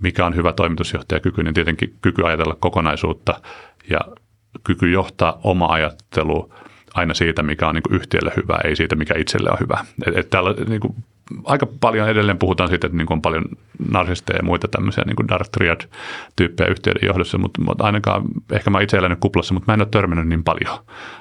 mikä 0.00 0.26
on 0.26 0.36
hyvä 0.36 0.52
toimitusjohtajakyky, 0.52 1.42
niin 1.42 1.54
tietenkin 1.54 1.94
kyky 2.02 2.26
ajatella 2.26 2.56
kokonaisuutta 2.60 3.40
ja 3.90 4.00
kyky 4.64 4.90
johtaa 4.90 5.40
oma 5.44 5.66
ajattelu 5.66 6.52
aina 6.98 7.14
siitä, 7.14 7.42
mikä 7.42 7.68
on 7.68 7.74
niin 7.74 7.82
yhtiölle 7.90 8.32
hyvä, 8.36 8.58
ei 8.64 8.76
siitä, 8.76 8.96
mikä 8.96 9.14
itselle 9.18 9.50
on 9.50 9.58
hyvä. 9.60 9.84
Et, 10.06 10.16
et 10.16 10.30
täällä 10.30 10.54
niin 10.68 10.80
kuin, 10.80 10.94
aika 11.44 11.66
paljon 11.80 12.08
edelleen 12.08 12.38
puhutaan 12.38 12.68
siitä, 12.68 12.86
että 12.86 12.96
niin 12.96 13.06
kuin 13.06 13.16
on 13.16 13.22
paljon 13.22 13.44
narsisteja 13.90 14.36
ja 14.36 14.42
muita 14.42 14.68
tämmöisiä 14.68 15.04
niin 15.06 15.28
Dark 15.28 15.48
Triad-tyyppejä 15.48 16.70
yhtiöiden 16.70 17.06
johdossa, 17.06 17.38
mutta, 17.38 17.62
mutta 17.62 17.84
ainakaan, 17.84 18.22
ehkä 18.52 18.70
mä 18.70 18.80
itse 18.80 18.96
elänyt 18.96 19.18
kuplassa, 19.20 19.54
mutta 19.54 19.72
mä 19.72 19.74
en 19.74 19.80
ole 19.80 19.88
törmännyt 19.90 20.28
niin 20.28 20.44
paljon, 20.44 20.78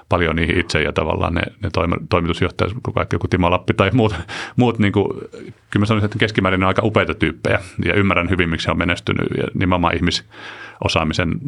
paljon 0.09 0.35
niihin 0.35 0.59
itse 0.59 0.81
ja 0.81 0.93
tavallaan 0.93 1.33
ne, 1.33 1.41
ne 1.63 1.69
toimitusjohtajat, 2.09 2.73
kun 2.83 2.93
kaikki 2.93 3.15
joku 3.15 3.27
Timo 3.27 3.51
Lappi 3.51 3.73
tai 3.73 3.91
muut, 3.93 4.15
muut 4.55 4.79
niin 4.79 4.93
kuin, 4.93 5.07
kyllä 5.41 5.79
mä 5.79 5.85
sanoisin, 5.85 6.05
että 6.05 6.19
keskimäärin 6.19 6.63
on 6.63 6.67
aika 6.67 6.81
upeita 6.85 7.13
tyyppejä 7.13 7.59
ja 7.85 7.93
ymmärrän 7.93 8.29
hyvin, 8.29 8.49
miksi 8.49 8.67
he 8.67 8.71
on 8.71 8.77
menestynyt 8.77 9.27
ja 9.37 9.43
nimenomaan 9.53 9.95
ihmisosaamisen 9.95 11.39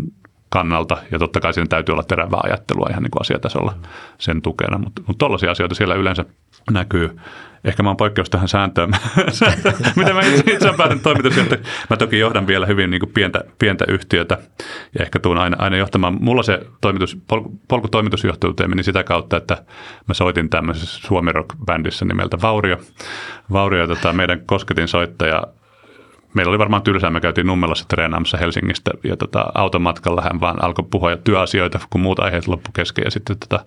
kannalta, 0.50 0.98
ja 1.12 1.20
totta 1.20 1.40
kai 1.40 1.54
siinä 1.54 1.68
täytyy 1.68 1.94
olla 1.94 2.04
terävää 2.04 2.40
ajattelua 2.44 2.88
ihan 2.90 3.04
niin 3.04 3.12
kuin 3.12 3.22
asiatasolla 3.22 3.74
sen 4.18 4.42
tukena, 4.42 4.78
mutta, 4.78 5.02
mutta 5.08 5.26
tollaisia 5.26 5.52
asioita 5.52 5.76
siellä 5.76 5.96
yleensä 5.96 6.26
näkyy. 6.72 7.18
Ehkä 7.64 7.84
mä 7.84 7.90
oon 7.90 7.98
poikkeus 7.98 8.30
tähän 8.30 8.48
sääntöön, 8.48 8.90
mitä 9.96 10.14
mä 10.14 10.22
itse, 10.22 10.54
itse 10.54 10.74
päätin 10.78 11.00
toimitusjohtaja. 11.00 11.62
Mä 11.90 11.98
toki 11.98 12.20
johdan 12.20 12.48
vielä 12.48 12.66
hyvin 12.66 12.90
niin 12.90 13.00
kuin 13.00 13.14
pientä, 13.14 13.44
pientä 13.60 13.86
yhtiötä 13.88 14.38
ja 15.00 15.06
ehkä 15.06 15.20
tuun 15.20 15.38
aina, 15.38 15.58
aina 15.60 15.78
johtamaan. 15.78 16.18
Mulla 16.22 16.44
se 16.44 16.60
toimitus, 16.82 17.18
polku, 17.28 17.60
polku 17.68 17.88
toimitusjohtajuuteen 17.88 18.70
meni 18.70 18.84
sitä 18.84 19.04
kautta, 19.04 19.38
että 19.38 19.64
mä 20.08 20.14
soitin 20.14 20.50
tämmöisessä 20.50 21.08
Suomi 21.08 21.32
Rock-bändissä 21.32 22.06
nimeltä 22.06 22.38
Vaurio. 22.42 22.78
Vaurio 23.52 23.88
tota, 23.88 24.14
meidän 24.14 24.42
kosketin 24.46 24.88
soittaja 24.88 25.44
meillä 26.34 26.50
oli 26.50 26.60
varmaan 26.60 26.82
tylsää, 26.82 27.10
me 27.10 27.22
käytiin 27.22 27.48
Nummelassa 27.48 27.86
treenaamassa 27.88 28.38
Helsingistä 28.38 28.92
ja 29.04 29.18
tota, 29.18 29.46
automatkalla 29.56 30.22
hän 30.22 30.42
vaan 30.42 30.64
alkoi 30.64 30.86
puhua 30.92 31.18
työasioita, 31.18 31.80
kun 31.90 32.02
muut 32.02 32.20
aiheet 32.20 32.48
loppu 32.48 32.72
kesken. 32.76 33.04
Ja 33.06 33.12
sitten 33.12 33.40
tota, 33.40 33.66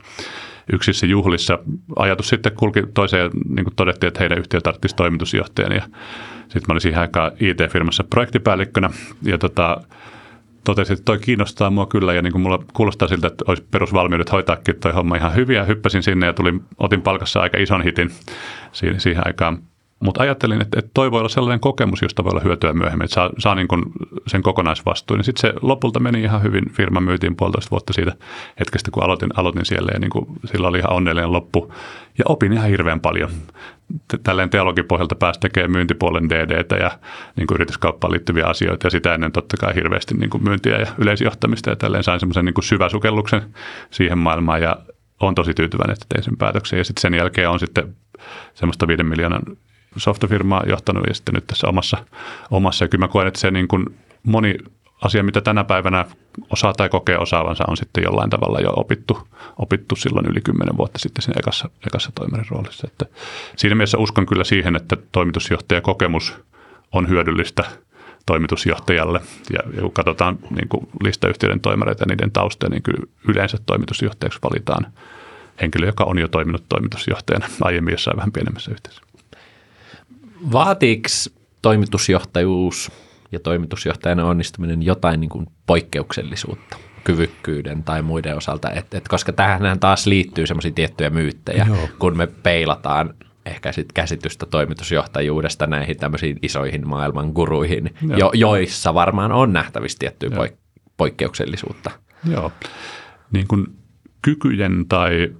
yksissä 0.72 1.06
juhlissa 1.06 1.58
ajatus 1.96 2.28
sitten 2.28 2.52
kulki 2.56 2.82
toiseen, 2.94 3.30
niin 3.48 3.64
kuin 3.64 3.76
todettiin, 3.76 4.08
että 4.08 4.20
heidän 4.20 4.38
yhtiö 4.38 4.60
tarvitsisi 4.60 4.96
toimitusjohtajan 4.96 5.72
ja 5.72 5.82
sitten 6.42 6.62
mä 6.68 6.72
olin 6.72 6.80
siihen 6.80 7.00
aikaan 7.00 7.32
IT-firmassa 7.40 8.04
projektipäällikkönä 8.04 8.90
ja 9.22 9.38
tota, 9.38 9.80
totesin, 10.64 10.94
että 10.94 11.04
toi 11.04 11.18
kiinnostaa 11.18 11.70
mua 11.70 11.86
kyllä. 11.86 12.12
Ja 12.12 12.22
niin 12.22 12.32
kuin 12.32 12.42
mulla 12.42 12.64
kuulostaa 12.72 13.08
siltä, 13.08 13.26
että 13.26 13.44
olisi 13.48 13.66
perusvalmiudet 13.70 14.32
hoitaakin 14.32 14.80
toi 14.80 14.92
homma 14.92 15.16
ihan 15.16 15.34
hyvin. 15.34 15.56
Ja 15.56 15.64
hyppäsin 15.64 16.02
sinne 16.02 16.26
ja 16.26 16.32
tulin, 16.32 16.60
otin 16.78 17.02
palkassa 17.02 17.40
aika 17.40 17.58
ison 17.58 17.82
hitin 17.82 18.10
siihen, 18.72 19.00
siihen 19.00 19.26
aikaan 19.26 19.58
mutta 20.02 20.22
ajattelin, 20.22 20.62
että, 20.62 20.78
että 20.78 20.90
toi 20.94 21.10
voi 21.10 21.20
olla 21.20 21.28
sellainen 21.28 21.60
kokemus, 21.60 22.02
josta 22.02 22.24
voi 22.24 22.30
olla 22.30 22.40
hyötyä 22.40 22.72
myöhemmin, 22.72 23.04
että 23.04 23.14
saa, 23.14 23.30
saa 23.38 23.54
niin 23.54 23.68
kuin 23.68 23.82
sen 24.26 24.42
kokonaisvastuun. 24.42 25.18
Niin 25.18 25.24
sitten 25.24 25.40
se 25.40 25.58
lopulta 25.62 26.00
meni 26.00 26.22
ihan 26.22 26.42
hyvin. 26.42 26.70
Firma 26.72 27.00
myytiin 27.00 27.36
puolitoista 27.36 27.70
vuotta 27.70 27.92
siitä 27.92 28.12
hetkestä, 28.60 28.90
kun 28.90 29.02
aloitin, 29.02 29.28
aloitin 29.36 29.66
siellä 29.66 29.90
ja 29.94 29.98
niin 29.98 30.10
kuin 30.10 30.26
sillä 30.44 30.68
oli 30.68 30.78
ihan 30.78 30.92
onnellinen 30.92 31.32
loppu. 31.32 31.74
Ja 32.18 32.24
opin 32.28 32.52
ihan 32.52 32.68
hirveän 32.68 33.00
paljon. 33.00 33.30
Tälleen 34.22 34.50
teologipohjalta 34.50 35.14
pääsi 35.14 35.40
tekemään 35.40 35.70
myyntipuolen 35.70 36.28
DDtä 36.28 36.76
ja 36.76 36.90
niin 37.36 37.46
kuin 37.46 37.56
yrityskauppaan 37.56 38.12
liittyviä 38.12 38.46
asioita 38.46 38.86
ja 38.86 38.90
sitä 38.90 39.14
ennen 39.14 39.32
totta 39.32 39.56
kai 39.56 39.74
hirveästi 39.74 40.14
niin 40.14 40.30
kuin 40.30 40.44
myyntiä 40.44 40.78
ja 40.78 40.86
yleisjohtamista 40.98 41.70
ja 41.70 41.76
tälleen 41.76 42.04
sain 42.04 42.20
semmoisen 42.20 42.44
niin 42.44 42.62
syväsukelluksen 42.62 43.42
siihen 43.90 44.18
maailmaan 44.18 44.62
ja 44.62 44.76
on 45.20 45.34
tosi 45.34 45.54
tyytyväinen, 45.54 45.92
että 45.92 46.06
tein 46.08 46.24
sen 46.24 46.36
päätöksen. 46.36 46.78
Ja 46.78 46.84
sitten 46.84 47.00
sen 47.00 47.14
jälkeen 47.14 47.50
on 47.50 47.60
sitten 47.60 47.94
semmoista 48.54 48.88
viiden 48.88 49.06
miljoonan 49.06 49.42
softafirmaa 49.96 50.62
johtanut 50.66 51.04
ja 51.08 51.14
sitten 51.14 51.34
nyt 51.34 51.46
tässä 51.46 51.68
omassa, 51.68 52.04
omassa. 52.50 52.84
Ja 52.84 52.88
kyllä 52.88 53.04
mä 53.04 53.08
koen, 53.08 53.26
että 53.26 53.40
se 53.40 53.50
niin 53.50 53.68
kuin 53.68 53.86
moni 54.22 54.54
asia, 55.02 55.22
mitä 55.22 55.40
tänä 55.40 55.64
päivänä 55.64 56.04
osaa 56.50 56.72
tai 56.72 56.88
kokee 56.88 57.18
osaavansa, 57.18 57.64
on 57.68 57.76
sitten 57.76 58.04
jollain 58.04 58.30
tavalla 58.30 58.60
jo 58.60 58.72
opittu, 58.76 59.28
opittu 59.58 59.96
silloin 59.96 60.26
yli 60.26 60.40
kymmenen 60.40 60.76
vuotta 60.76 60.98
sitten 60.98 61.22
siinä 61.22 61.38
ekassa, 61.38 61.70
ekassa 61.86 62.12
toimarin 62.14 62.46
roolissa. 62.50 62.86
Että 62.90 63.06
siinä 63.56 63.74
mielessä 63.74 63.98
uskon 63.98 64.26
kyllä 64.26 64.44
siihen, 64.44 64.76
että 64.76 64.96
toimitusjohtajakokemus 65.12 66.34
on 66.92 67.08
hyödyllistä 67.08 67.64
toimitusjohtajalle. 68.26 69.20
Ja, 69.52 69.80
kun 69.80 69.92
katsotaan 69.92 70.38
niin 70.50 70.68
kuin 70.68 70.88
listayhtiöiden 71.04 71.60
toimareita 71.60 72.02
ja 72.02 72.06
niiden 72.06 72.30
taustoja, 72.30 72.70
niin 72.70 72.82
kyllä 72.82 73.06
yleensä 73.28 73.58
toimitusjohtajaksi 73.66 74.38
valitaan 74.42 74.86
henkilö, 75.60 75.86
joka 75.86 76.04
on 76.04 76.18
jo 76.18 76.28
toiminut 76.28 76.64
toimitusjohtajana 76.68 77.46
aiemmin 77.60 77.92
jossain 77.92 78.16
vähän 78.16 78.32
pienemmässä 78.32 78.70
yhteisössä. 78.70 79.11
Vaatiiko 80.52 81.08
toimitusjohtajuus 81.62 82.92
ja 83.32 83.40
toimitusjohtajan 83.40 84.20
onnistuminen 84.20 84.82
jotain 84.82 85.20
niin 85.20 85.30
kuin 85.30 85.46
poikkeuksellisuutta 85.66 86.76
kyvykkyyden 87.04 87.84
tai 87.84 88.02
muiden 88.02 88.36
osalta, 88.36 88.70
et, 88.70 88.94
et 88.94 89.08
koska 89.08 89.32
tähän 89.32 89.80
taas 89.80 90.06
liittyy 90.06 90.46
semmoisia 90.46 90.70
tiettyjä 90.70 91.10
myyttejä, 91.10 91.66
Joo. 91.68 91.88
kun 91.98 92.16
me 92.16 92.26
peilataan 92.26 93.14
ehkä 93.46 93.72
sit 93.72 93.92
käsitystä 93.92 94.46
toimitusjohtajuudesta 94.46 95.66
näihin 95.66 95.96
tämmöisiin 95.96 96.38
isoihin 96.42 96.88
maailman 96.88 97.28
guruihin, 97.28 97.94
jo, 98.16 98.30
joissa 98.34 98.94
varmaan 98.94 99.32
on 99.32 99.52
nähtävissä 99.52 99.98
tiettyä 99.98 100.28
poik- 100.28 100.56
poikkeuksellisuutta. 100.96 101.90
Joo, 102.30 102.52
niin 103.32 103.48
kuin 103.48 103.66
kykyjen 104.22 104.84
tai 104.88 105.32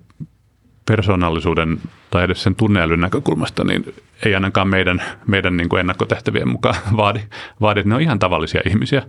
persoonallisuuden 0.87 1.81
tai 2.13 2.25
edes 2.25 2.43
sen 2.43 2.55
tunneälyn 2.55 3.01
näkökulmasta, 3.01 3.65
niin 3.65 3.95
ei 4.25 4.35
ainakaan 4.35 4.69
meidän, 4.69 5.03
meidän 5.27 5.57
niin 5.57 5.69
kuin 5.69 5.81
ennakkotehtävien 5.81 6.49
mukaan 6.49 6.75
vaadi, 6.97 7.21
vaadi. 7.61 7.83
Ne 7.85 7.95
on 7.95 8.01
ihan 8.01 8.19
tavallisia 8.19 8.61
ihmisiä. 8.67 9.03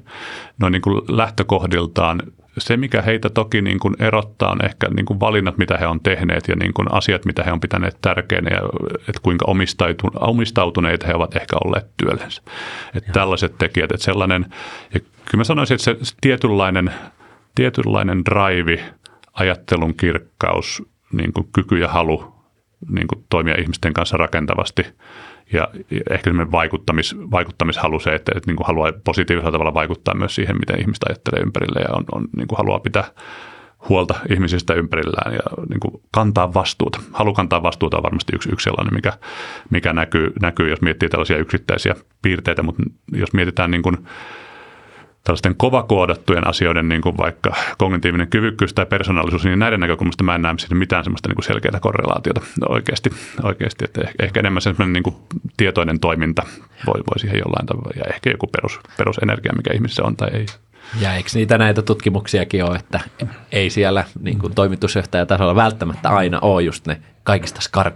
Ne 0.60 0.66
on 0.66 0.72
niin 0.72 0.82
kuin 0.82 1.02
lähtökohdiltaan 1.08 2.22
se, 2.58 2.78
mikä 2.78 3.02
heitä 3.02 3.30
toki 3.30 3.62
niin 3.62 3.80
kuin 3.80 3.96
erottaa, 4.00 4.52
on 4.52 4.66
ehkä 4.66 4.88
niin 4.96 5.06
kuin 5.06 5.20
valinnat, 5.20 5.58
mitä 5.58 5.78
he 5.78 5.88
on 5.88 6.00
tehneet 6.00 6.48
ja 6.48 6.56
niin 6.56 6.74
kuin 6.74 6.92
asiat, 6.92 7.26
mitä 7.26 7.44
he 7.44 7.52
on 7.52 7.60
pitäneet 7.60 7.98
tärkeinä 8.02 8.50
ja 8.56 8.62
että 9.00 9.22
kuinka 9.22 9.46
omistautuneita 10.20 11.08
he 11.08 11.13
ovat 11.13 11.36
ehkä 11.36 11.56
olleet 11.66 11.86
työllensä. 11.98 12.42
Että 12.96 13.12
tällaiset 13.12 13.58
tekijät, 13.58 13.92
että 13.92 14.06
sellainen, 14.06 14.46
ja 14.94 15.00
kyllä 15.00 15.38
mä 15.38 15.44
sanoisin, 15.44 15.76
että 15.76 16.06
se 16.06 16.16
tietynlainen, 16.22 16.94
tietynlainen 17.56 18.26
drive, 18.26 18.84
ajattelun 19.34 19.96
kirkkaus, 19.96 20.84
niin 21.13 21.34
kuin 21.34 21.50
kyky 21.54 21.78
ja 21.78 21.88
halu 21.88 22.33
niin 22.89 23.08
kuin 23.08 23.26
toimia 23.30 23.56
ihmisten 23.60 23.93
kanssa 23.93 24.17
rakentavasti– 24.17 24.86
ja 25.54 25.67
ehkä 26.10 26.30
semmoinen 26.30 26.52
vaikuttamis, 26.52 27.15
vaikuttamishalu 27.32 28.00
se, 28.00 28.15
että, 28.15 28.32
että 28.36 28.50
niin 28.50 28.56
kuin 28.56 28.67
haluaa 28.67 28.93
positiivisella 29.04 29.52
tavalla 29.52 29.74
vaikuttaa 29.74 30.15
myös 30.15 30.36
siihen, 30.36 30.58
miten 30.60 30.80
ihmistä 30.80 31.06
ajattelee 31.10 31.41
ympärille 31.41 31.80
ja 31.80 31.96
on, 31.96 32.04
on, 32.12 32.28
niin 32.38 32.48
kuin 32.48 32.58
haluaa 32.58 32.80
pitää 32.80 33.04
huolta 33.89 34.15
ihmisistä 34.30 34.74
ympärillään 34.74 35.34
ja 35.34 35.65
niin 35.69 35.80
kuin 35.80 36.02
kantaa 36.12 36.54
vastuuta. 36.54 37.00
Halu 37.12 37.34
kantaa 37.34 37.63
vastuuta 37.63 37.98
on 37.98 38.04
varmasti 38.04 38.36
yksi, 38.36 38.50
yksi 38.54 38.63
sellainen, 38.63 38.93
mikä, 38.93 39.13
mikä 39.69 39.93
näkyy, 39.93 40.34
näkyy, 40.41 40.69
jos 40.69 40.82
miettii 40.82 41.10
tällaisia 41.10 41.38
yksittäisiä 41.38 41.96
piirteitä, 42.22 42.63
mutta 42.63 42.84
jos 43.12 43.34
mietitään 43.34 43.72
niin 43.72 43.84
kuin 43.84 43.98
tällaisten 45.24 45.56
kovakoodattujen 45.56 46.48
asioiden, 46.48 46.90
niin 46.90 47.02
kuin 47.02 47.18
vaikka 47.18 47.56
kognitiivinen 47.78 48.28
kyvykkyys 48.28 48.74
tai 48.74 48.86
persoonallisuus, 48.86 49.44
niin 49.44 49.60
näiden 49.60 49.80
näkökulmasta 49.80 50.24
mä 50.24 50.36
en 50.36 50.42
näe 50.42 50.54
siinä 50.58 50.76
mitään 50.76 51.04
semmoista 51.04 51.30
niin 51.30 51.36
kuin 51.36 51.46
selkeää 51.46 51.80
korrelaatiota 51.80 52.42
oikeasti. 52.70 53.10
oikeasti 53.44 53.86
että 53.86 54.02
ehkä 54.20 54.40
enemmän 54.40 54.62
semmoinen 54.62 54.94
niin 54.94 55.04
kuin 55.04 55.16
tietoinen 55.58 56.00
toiminta 56.00 56.44
voi, 56.86 57.00
voi 57.00 57.20
siihen 57.20 57.40
jollain 57.40 57.66
tavalla, 57.66 57.92
ja 57.96 58.14
ehkä 58.14 58.30
joku 58.30 58.48
perus, 58.48 58.80
perusenergia, 58.98 59.54
mikä 59.56 59.74
ihmisessä 59.74 60.04
on 60.04 60.18
tai 60.18 60.30
ei. 60.34 60.46
Ja 61.02 61.16
eikö 61.16 61.30
niitä 61.34 61.58
näitä 61.58 61.82
tutkimuksiakin 61.82 62.64
ole, 62.64 62.76
että 62.76 63.00
ei 63.52 63.70
siellä 63.70 64.04
niin 64.20 64.40
kuin 64.40 64.56
toimitusjohtajatasolla 64.56 65.56
välttämättä 65.56 66.10
aina 66.10 66.40
ole 66.42 66.64
just 66.64 66.88
ne 66.88 67.02
kaikista 67.24 67.62
skar, 67.62 67.92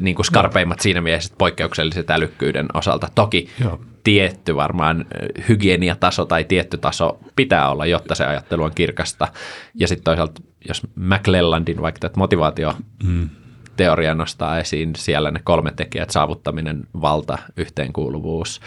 niin 0.00 0.14
kuin 0.14 0.26
skarpeimmat 0.26 0.80
siinä 0.80 1.00
mielessä 1.00 1.34
poikkeukselliset 1.38 2.10
älykkyyden 2.10 2.66
osalta. 2.74 3.08
Toki 3.14 3.48
Joo. 3.60 3.80
tietty 4.04 4.56
varmaan 4.56 5.04
hygieniataso 5.48 6.24
tai 6.24 6.44
tietty 6.44 6.78
taso 6.78 7.18
pitää 7.36 7.70
olla, 7.70 7.86
jotta 7.86 8.14
se 8.14 8.26
ajattelu 8.26 8.62
on 8.62 8.72
kirkasta. 8.74 9.28
Ja 9.74 9.88
sitten 9.88 10.04
toisaalta, 10.04 10.42
jos 10.68 10.82
McLellandin 10.94 11.82
vaikka 11.82 11.98
tätä 11.98 12.18
motivaatio 12.18 12.74
mm. 13.04 13.28
teoria 13.76 14.14
nostaa 14.14 14.58
esiin, 14.58 14.92
siellä 14.96 15.30
ne 15.30 15.40
kolme 15.44 15.72
tekijät, 15.76 16.10
saavuttaminen, 16.10 16.84
valta, 17.00 17.38
yhteenkuuluvuus 17.56 18.60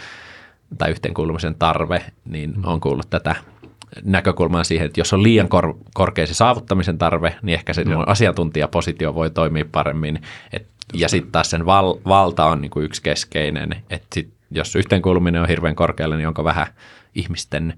tai 0.78 0.90
yhteenkuulumisen 0.90 1.54
tarve, 1.54 2.04
niin 2.24 2.54
mm. 2.56 2.64
on 2.64 2.80
kuullut 2.80 3.10
tätä 3.10 3.34
näkökulmaa 4.04 4.64
siihen, 4.64 4.86
että 4.86 5.00
jos 5.00 5.12
on 5.12 5.22
liian 5.22 5.48
kor- 5.48 5.78
korkea 5.94 6.26
se 6.26 6.34
saavuttamisen 6.34 6.98
tarve, 6.98 7.36
niin 7.42 7.54
ehkä 7.54 7.72
se 7.72 7.84
asiantuntijapositio 8.06 9.14
voi 9.14 9.30
toimia 9.30 9.64
paremmin. 9.72 10.22
Et, 10.52 10.66
ja 10.94 11.08
sitten 11.08 11.32
taas 11.32 11.50
sen 11.50 11.66
val- 11.66 11.98
valta 12.06 12.44
on 12.44 12.60
niin 12.60 12.70
kuin 12.70 12.84
yksi 12.84 13.02
keskeinen, 13.02 13.70
että 13.90 14.06
sit, 14.14 14.30
jos 14.50 14.76
yhteenkuuluminen 14.76 15.42
on 15.42 15.48
hirveän 15.48 15.74
korkealla, 15.74 16.16
niin 16.16 16.28
onko 16.28 16.44
vähän 16.44 16.66
ihmisten 17.14 17.74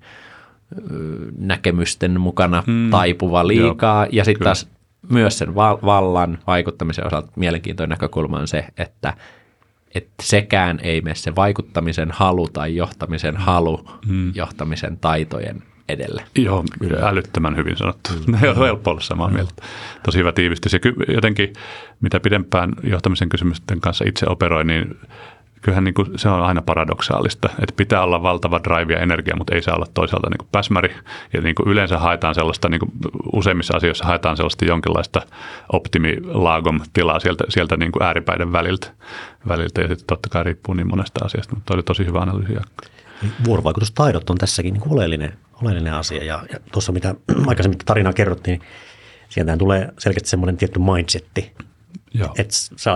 näkemysten 1.39 2.21
mukana 2.21 2.63
hmm. 2.67 2.91
taipuva 2.91 3.47
liikaa. 3.47 4.05
Joo, 4.05 4.11
ja 4.13 4.25
sitten 4.25 4.45
taas 4.45 4.69
myös 5.11 5.39
sen 5.39 5.55
val- 5.55 5.79
vallan 5.85 6.39
vaikuttamisen 6.47 7.07
osalta 7.07 7.33
mielenkiintoinen 7.37 7.91
näkökulma 7.91 8.39
on 8.39 8.49
se, 8.49 8.65
että 8.77 9.15
että 9.95 10.23
sekään 10.23 10.79
ei 10.83 11.01
mene 11.01 11.15
se 11.15 11.37
vaikuttamisen 11.37 12.11
halu 12.11 12.49
tai 12.49 12.77
johtamisen 12.77 13.37
halu 13.37 13.89
hmm. 14.07 14.33
johtamisen 14.35 14.97
taitojen 14.97 15.63
edelle. 15.89 16.25
Joo, 16.35 16.65
älyttömän 17.03 17.57
hyvin 17.57 17.77
sanottu. 17.77 18.11
Mm. 18.27 18.33
Ne 18.41 18.49
on 18.49 18.57
helppo 18.57 18.91
olla 18.91 19.01
samaa 19.01 19.31
mieltä. 19.31 19.55
Tosi 20.03 20.19
hyvä 20.19 20.33
tiivistys. 20.33 20.73
Ja 20.73 20.81
jotenkin 21.15 21.53
mitä 22.01 22.21
pidempään 22.21 22.73
johtamisen 22.83 23.29
kysymysten 23.29 23.81
kanssa 23.81 24.05
itse 24.09 24.27
operoi, 24.29 24.65
niin 24.65 24.99
kyllähän 25.63 25.85
niin 25.85 25.95
kuin 25.95 26.19
se 26.19 26.29
on 26.29 26.43
aina 26.43 26.63
paradoksaalista, 26.63 27.49
että 27.49 27.75
pitää 27.77 28.03
olla 28.03 28.23
valtava 28.23 28.61
drive 28.65 28.93
ja 28.93 29.01
energia, 29.01 29.37
mutta 29.37 29.55
ei 29.55 29.63
saa 29.63 29.75
olla 29.75 29.87
toisaalta 29.95 30.31
niin 30.31 30.39
kuin 30.39 30.49
päsmäri. 30.53 30.95
Ja 31.33 31.41
niin 31.41 31.55
kuin 31.55 31.69
yleensä 31.69 31.99
haetaan 31.99 32.35
sellaista, 32.35 32.69
niin 32.69 32.81
kuin 32.81 32.93
useimmissa 33.33 33.77
asioissa 33.77 34.05
haetaan 34.05 34.37
sellaista 34.37 34.65
jonkinlaista 34.65 35.23
optimilaagom 35.73 36.81
tilaa 36.93 37.21
sieltä, 37.21 37.45
sieltä 37.49 37.77
niin 37.77 37.93
kuin 37.93 38.03
ääripäiden 38.03 38.53
väliltä. 38.53 38.91
väliltä. 39.49 39.81
Ja 39.81 39.89
sitten 39.89 40.07
totta 40.07 40.29
kai 40.29 40.45
riippuu 40.45 40.75
niin 40.75 40.89
monesta 40.89 41.25
asiasta, 41.25 41.55
mutta 41.55 41.75
oli 41.75 41.83
tosi 41.83 42.07
hyvä 42.07 42.21
analyysi. 42.21 42.55
Vuorovaikutustaidot 43.45 44.31
on 44.31 44.39
tässäkin 44.39 44.75
niin 44.75 44.93
oleellinen 44.93 45.33
oleellinen 45.63 45.95
asia. 45.95 46.25
Ja, 46.25 46.45
ja 46.53 46.61
tuossa 46.73 46.93
mitä 46.93 47.15
aikaisemmin 47.47 47.79
tarinaa 47.79 48.13
kerrottiin, 48.13 48.59
niin 48.59 48.69
sieltä 49.29 49.57
tulee 49.57 49.89
selkeästi 49.99 50.29
semmoinen 50.29 50.57
tietty 50.57 50.79
mindsetti, 50.79 51.53
Joo. 52.15 52.35
että 52.39 52.55
se 52.55 52.91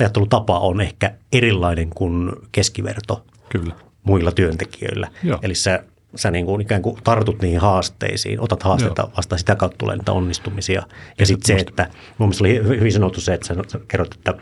ajattelutapa 0.00 0.58
on 0.58 0.80
ehkä 0.80 1.14
erilainen 1.32 1.90
kuin 1.90 2.32
keskiverto 2.52 3.26
Kyllä. 3.48 3.74
muilla 4.02 4.32
työntekijöillä. 4.32 5.08
Joo. 5.22 5.38
Eli 5.42 5.54
sä, 5.54 5.84
sä 6.14 6.30
niin 6.30 6.46
kuin 6.46 6.60
ikään 6.60 6.82
kuin 6.82 6.98
tartut 7.04 7.42
niihin 7.42 7.60
haasteisiin, 7.60 8.40
otat 8.40 8.62
haasteita 8.62 9.02
Joo. 9.02 9.12
vasta 9.16 9.38
sitä 9.38 9.56
kautta 9.56 9.78
tulee 9.78 9.96
niitä 9.96 10.12
onnistumisia. 10.12 10.82
Ja 11.18 11.26
sitten 11.26 11.56
se, 11.56 11.62
että 11.62 11.90
mun 12.18 12.28
mielestä 12.28 12.44
oli 12.44 12.78
hyvin 12.78 12.92
sanottu 12.92 13.20
se, 13.20 13.34
että 13.34 13.46
sä 13.46 13.80
kerrot, 13.88 14.14
että 14.14 14.34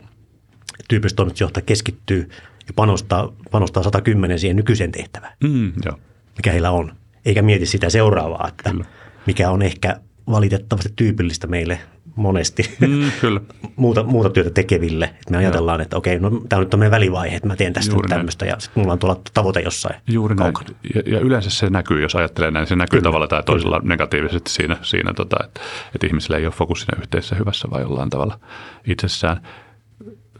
toimitusjohtaja 1.15 1.65
keskittyy 1.65 2.29
ja 2.67 2.73
panostaa, 2.75 3.33
panostaa 3.51 3.83
110 3.83 4.39
siihen 4.39 4.55
nykyiseen 4.55 4.91
tehtävään, 4.91 5.33
mm, 5.43 5.73
jo. 5.85 5.99
mikä 6.37 6.51
heillä 6.51 6.71
on 6.71 6.95
eikä 7.27 7.41
mieti 7.41 7.65
sitä 7.65 7.89
seuraavaa, 7.89 8.47
että 8.47 8.69
kyllä. 8.69 8.85
mikä 9.25 9.49
on 9.49 9.61
ehkä 9.61 9.99
valitettavasti 10.31 10.93
tyypillistä 10.95 11.47
meille 11.47 11.79
monesti 12.15 12.63
mm, 12.79 13.11
kyllä. 13.21 13.41
muuta, 13.75 14.03
muuta 14.03 14.29
työtä 14.29 14.49
tekeville. 14.49 15.13
Me 15.29 15.37
ajatellaan, 15.37 15.81
että 15.81 15.97
okei, 15.97 16.19
no 16.19 16.29
tämä 16.49 16.59
on 16.59 16.63
nyt 16.63 16.79
meidän 16.79 16.91
välivaihe, 16.91 17.35
että 17.35 17.47
mä 17.47 17.55
teen 17.55 17.73
tästä 17.73 17.93
Juuri 17.93 18.09
tämmöistä 18.09 18.45
ja 18.45 18.55
sitten 18.59 18.83
mulla 18.83 18.93
on 18.93 18.99
tuolla 18.99 19.21
tavoite 19.33 19.59
jossain 19.59 19.95
Juuri 20.07 20.35
kaukana. 20.35 20.69
näin. 20.69 20.77
Ja, 20.95 21.13
ja 21.13 21.19
yleensä 21.19 21.49
se 21.49 21.69
näkyy, 21.69 22.01
jos 22.01 22.15
ajattelee 22.15 22.51
näin, 22.51 22.67
se 22.67 22.75
näkyy 22.75 22.99
kyllä. 22.99 23.09
tavalla 23.09 23.27
tai 23.27 23.43
toisella 23.43 23.79
kyllä. 23.79 23.89
negatiivisesti 23.89 24.51
siinä, 24.51 24.77
siinä 24.81 25.13
tota, 25.13 25.37
että, 25.45 25.61
että 25.95 26.07
ihmisillä 26.07 26.37
ei 26.37 26.45
ole 26.45 26.53
fokus 26.53 26.81
siinä 26.81 27.01
yhteisessä 27.01 27.35
hyvässä 27.35 27.67
vai 27.71 27.81
jollain 27.81 28.09
tavalla 28.09 28.39
itsessään. 28.87 29.41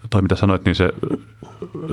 Toi 0.09 0.21
mitä 0.21 0.35
sanoit, 0.35 0.65
niin 0.65 0.75
se 0.75 0.89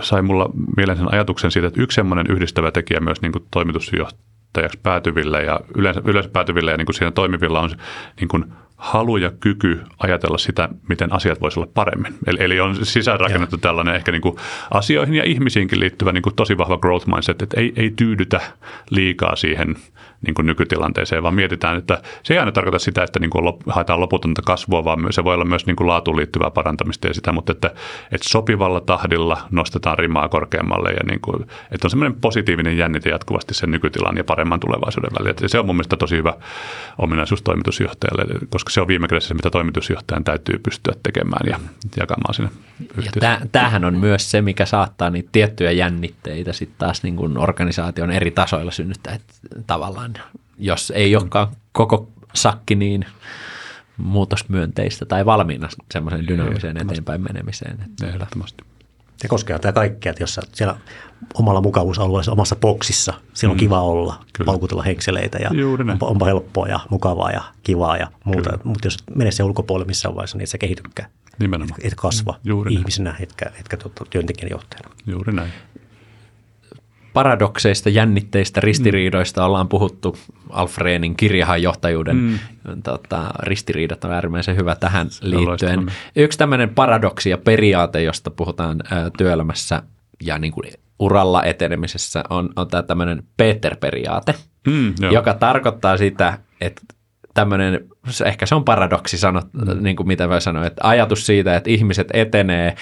sai 0.02 0.22
mulla 0.22 0.50
mieleen 0.76 0.98
sen 0.98 1.14
ajatuksen 1.14 1.50
siitä, 1.50 1.68
että 1.68 1.82
yksi 1.82 1.94
semmoinen 1.94 2.26
yhdistävä 2.30 2.70
tekijä 2.70 3.00
myös 3.00 3.22
niin 3.22 3.32
kuin 3.32 3.44
toimitusjohtaja 3.50 4.33
yrittäjäksi 4.54 4.80
päätyvillä 4.82 5.40
ja 5.40 5.60
yleensä, 5.76 6.02
yleensä 6.04 6.30
päätyvillä 6.30 6.70
ja 6.70 6.76
niin 6.76 6.86
kuin 6.86 6.94
siinä 6.94 7.10
toimivilla 7.10 7.60
on 7.60 7.70
niin 8.20 8.28
kuin 8.28 8.44
halu 8.76 9.16
ja 9.16 9.30
kyky 9.40 9.80
ajatella 9.98 10.38
sitä, 10.38 10.68
miten 10.88 11.12
asiat 11.12 11.40
voisivat 11.40 11.62
olla 11.62 11.72
paremmin. 11.74 12.14
Eli, 12.26 12.38
eli 12.40 12.60
on 12.60 12.86
sisäänrakennettu 12.86 13.58
tällainen 13.58 13.94
ehkä 13.94 14.12
niin 14.12 14.22
kuin 14.22 14.36
asioihin 14.70 15.14
ja 15.14 15.24
ihmisiinkin 15.24 15.80
liittyvä 15.80 16.12
niin 16.12 16.22
kuin 16.22 16.36
tosi 16.36 16.58
vahva 16.58 16.78
growth 16.78 17.06
mindset, 17.06 17.42
että 17.42 17.60
ei, 17.60 17.72
ei 17.76 17.92
tyydytä 17.96 18.40
liikaa 18.90 19.36
siihen 19.36 19.76
niin 20.26 20.34
kuin 20.34 20.46
nykytilanteeseen, 20.46 21.22
vaan 21.22 21.34
mietitään, 21.34 21.76
että 21.76 22.02
se 22.22 22.34
ei 22.34 22.38
aina 22.38 22.52
tarkoita 22.52 22.78
sitä, 22.78 23.02
että 23.02 23.20
niin 23.20 23.30
kuin 23.30 23.54
haetaan 23.66 24.00
loputonta 24.00 24.42
kasvua, 24.42 24.84
vaan 24.84 25.12
se 25.12 25.24
voi 25.24 25.34
olla 25.34 25.44
myös 25.44 25.66
niin 25.66 25.76
kuin 25.76 25.86
laatuun 25.86 26.16
liittyvää 26.16 26.50
parantamista 26.50 27.06
ja 27.06 27.14
sitä, 27.14 27.32
mutta 27.32 27.52
että, 27.52 27.68
että 28.12 28.28
sopivalla 28.28 28.80
tahdilla 28.80 29.38
nostetaan 29.50 29.98
rimaa 29.98 30.28
korkeammalle 30.28 30.90
ja 30.90 31.00
niin 31.06 31.20
kuin, 31.20 31.42
että 31.42 31.86
on 31.86 31.90
semmoinen 31.90 32.20
positiivinen 32.20 32.78
jännite 32.78 33.10
jatkuvasti 33.10 33.54
sen 33.54 33.70
nykytilan 33.70 34.16
ja 34.16 34.24
paremman 34.24 34.60
tulevaisuuden 34.60 35.10
välillä. 35.18 35.34
Ja 35.42 35.48
se 35.48 35.58
on 35.58 35.66
mun 35.66 35.76
mielestä 35.76 35.96
tosi 35.96 36.16
hyvä 36.16 36.34
ominaisuus 36.98 37.42
toimitusjohtajalle, 37.42 38.46
koska 38.50 38.70
se 38.70 38.80
on 38.80 38.88
viime 38.88 39.08
kädessä 39.08 39.28
se, 39.28 39.34
mitä 39.34 39.50
toimitusjohtajan 39.50 40.24
täytyy 40.24 40.58
pystyä 40.58 40.94
tekemään 41.02 41.46
ja 41.46 41.60
jakamaan 41.96 42.34
sinne 42.34 42.50
ja 43.22 43.40
Tämähän 43.52 43.84
on 43.84 43.94
myös 43.94 44.30
se, 44.30 44.42
mikä 44.42 44.66
saattaa 44.66 45.10
niitä 45.10 45.28
tiettyjä 45.32 45.70
jännitteitä 45.70 46.52
sitten 46.52 46.78
taas 46.78 47.02
niin 47.02 47.16
kuin 47.16 47.38
organisaation 47.38 48.10
eri 48.10 48.30
tasoilla 48.30 48.70
synnyttää. 48.70 49.14
Että 49.14 49.34
tavallaan, 49.66 50.13
jos 50.58 50.92
ei 50.96 51.16
olekaan 51.16 51.48
koko 51.72 52.08
sakki 52.34 52.74
niin 52.74 53.06
muutosmyönteistä 53.96 55.04
tai 55.04 55.26
valmiina 55.26 55.68
semmoisen 55.92 56.26
dynaamiseen 56.28 56.76
eteenpäin 56.76 57.22
menemiseen. 57.22 57.78
Ehdottomasti. 58.04 58.64
Se 59.16 59.28
koskee 59.28 59.58
tämä 59.58 59.72
kaikkea, 59.72 60.10
että 60.10 60.22
jos 60.22 60.34
sä 60.34 60.42
siellä 60.52 60.76
omalla 61.34 61.60
mukavuusalueella, 61.60 62.32
omassa 62.32 62.56
boksissa, 62.56 63.14
siinä 63.34 63.50
on 63.50 63.56
mm. 63.56 63.58
kiva 63.58 63.80
olla, 63.80 64.24
Kyllä. 64.32 64.46
paukutella 64.46 64.82
henkseleitä 64.82 65.38
ja 65.38 65.50
onpa, 65.90 66.06
onpa 66.06 66.26
helppoa 66.26 66.68
ja 66.68 66.80
mukavaa 66.90 67.30
ja 67.30 67.42
kivaa 67.62 67.96
ja 67.96 68.10
muuta. 68.24 68.50
Kyllä. 68.50 68.62
Mutta 68.64 68.86
jos 68.86 68.96
menee 69.14 69.32
se 69.32 69.42
ulkopuolelle 69.42 69.86
missään 69.86 70.14
vaiheessa, 70.14 70.38
niin 70.38 70.42
et 70.42 70.48
sä 70.48 70.58
kehitykään. 70.58 71.10
Nimenomaan. 71.38 71.80
Et, 71.80 71.92
et 71.92 71.94
kasva 71.94 72.38
Juuri 72.44 72.74
ihmisenä, 72.74 73.10
näin. 73.10 73.22
etkä, 73.22 73.46
etkä 73.60 73.76
tuota, 73.76 74.04
työntekijän 74.10 74.50
johtajana. 74.50 74.94
Juuri 75.06 75.32
näin 75.32 75.52
paradokseista, 77.14 77.88
jännitteistä, 77.88 78.60
ristiriidoista 78.60 79.40
mm. 79.40 79.46
ollaan 79.46 79.68
puhuttu. 79.68 80.16
Alfreenin 80.50 81.16
kirjahan 81.16 81.62
johtajuuden 81.62 82.16
mm. 82.16 82.38
tota, 82.82 83.24
ristiriidat 83.38 84.04
on 84.04 84.12
äärimmäisen 84.12 84.56
hyvä 84.56 84.74
tähän 84.74 85.08
liittyen. 85.20 85.86
Yksi 86.16 86.38
tämmöinen 86.38 86.68
paradoksi 86.68 87.30
ja 87.30 87.38
periaate, 87.38 88.02
josta 88.02 88.30
puhutaan 88.30 88.80
ä, 88.92 89.10
työelämässä 89.18 89.82
ja 90.22 90.38
niin 90.38 90.52
kuin 90.52 90.70
uralla 90.98 91.42
etenemisessä, 91.42 92.24
on, 92.30 92.50
on 92.56 92.68
tämä 92.68 92.82
tämmöinen 92.82 93.22
Peter-periaate, 93.36 94.34
mm, 94.66 94.94
joka 95.10 95.34
tarkoittaa 95.34 95.96
sitä, 95.96 96.38
että 96.60 96.82
tämmöinen, 97.34 97.88
ehkä 98.24 98.46
se 98.46 98.54
on 98.54 98.64
paradoksi 98.64 99.18
sanot, 99.18 99.44
mm. 99.52 99.82
niin 99.82 99.96
kuin 99.96 100.06
mitä 100.06 100.26
mä 100.26 100.40
sanoin, 100.40 100.66
että 100.66 100.88
ajatus 100.88 101.26
siitä, 101.26 101.56
että 101.56 101.70
ihmiset 101.70 102.08
etenee 102.12 102.74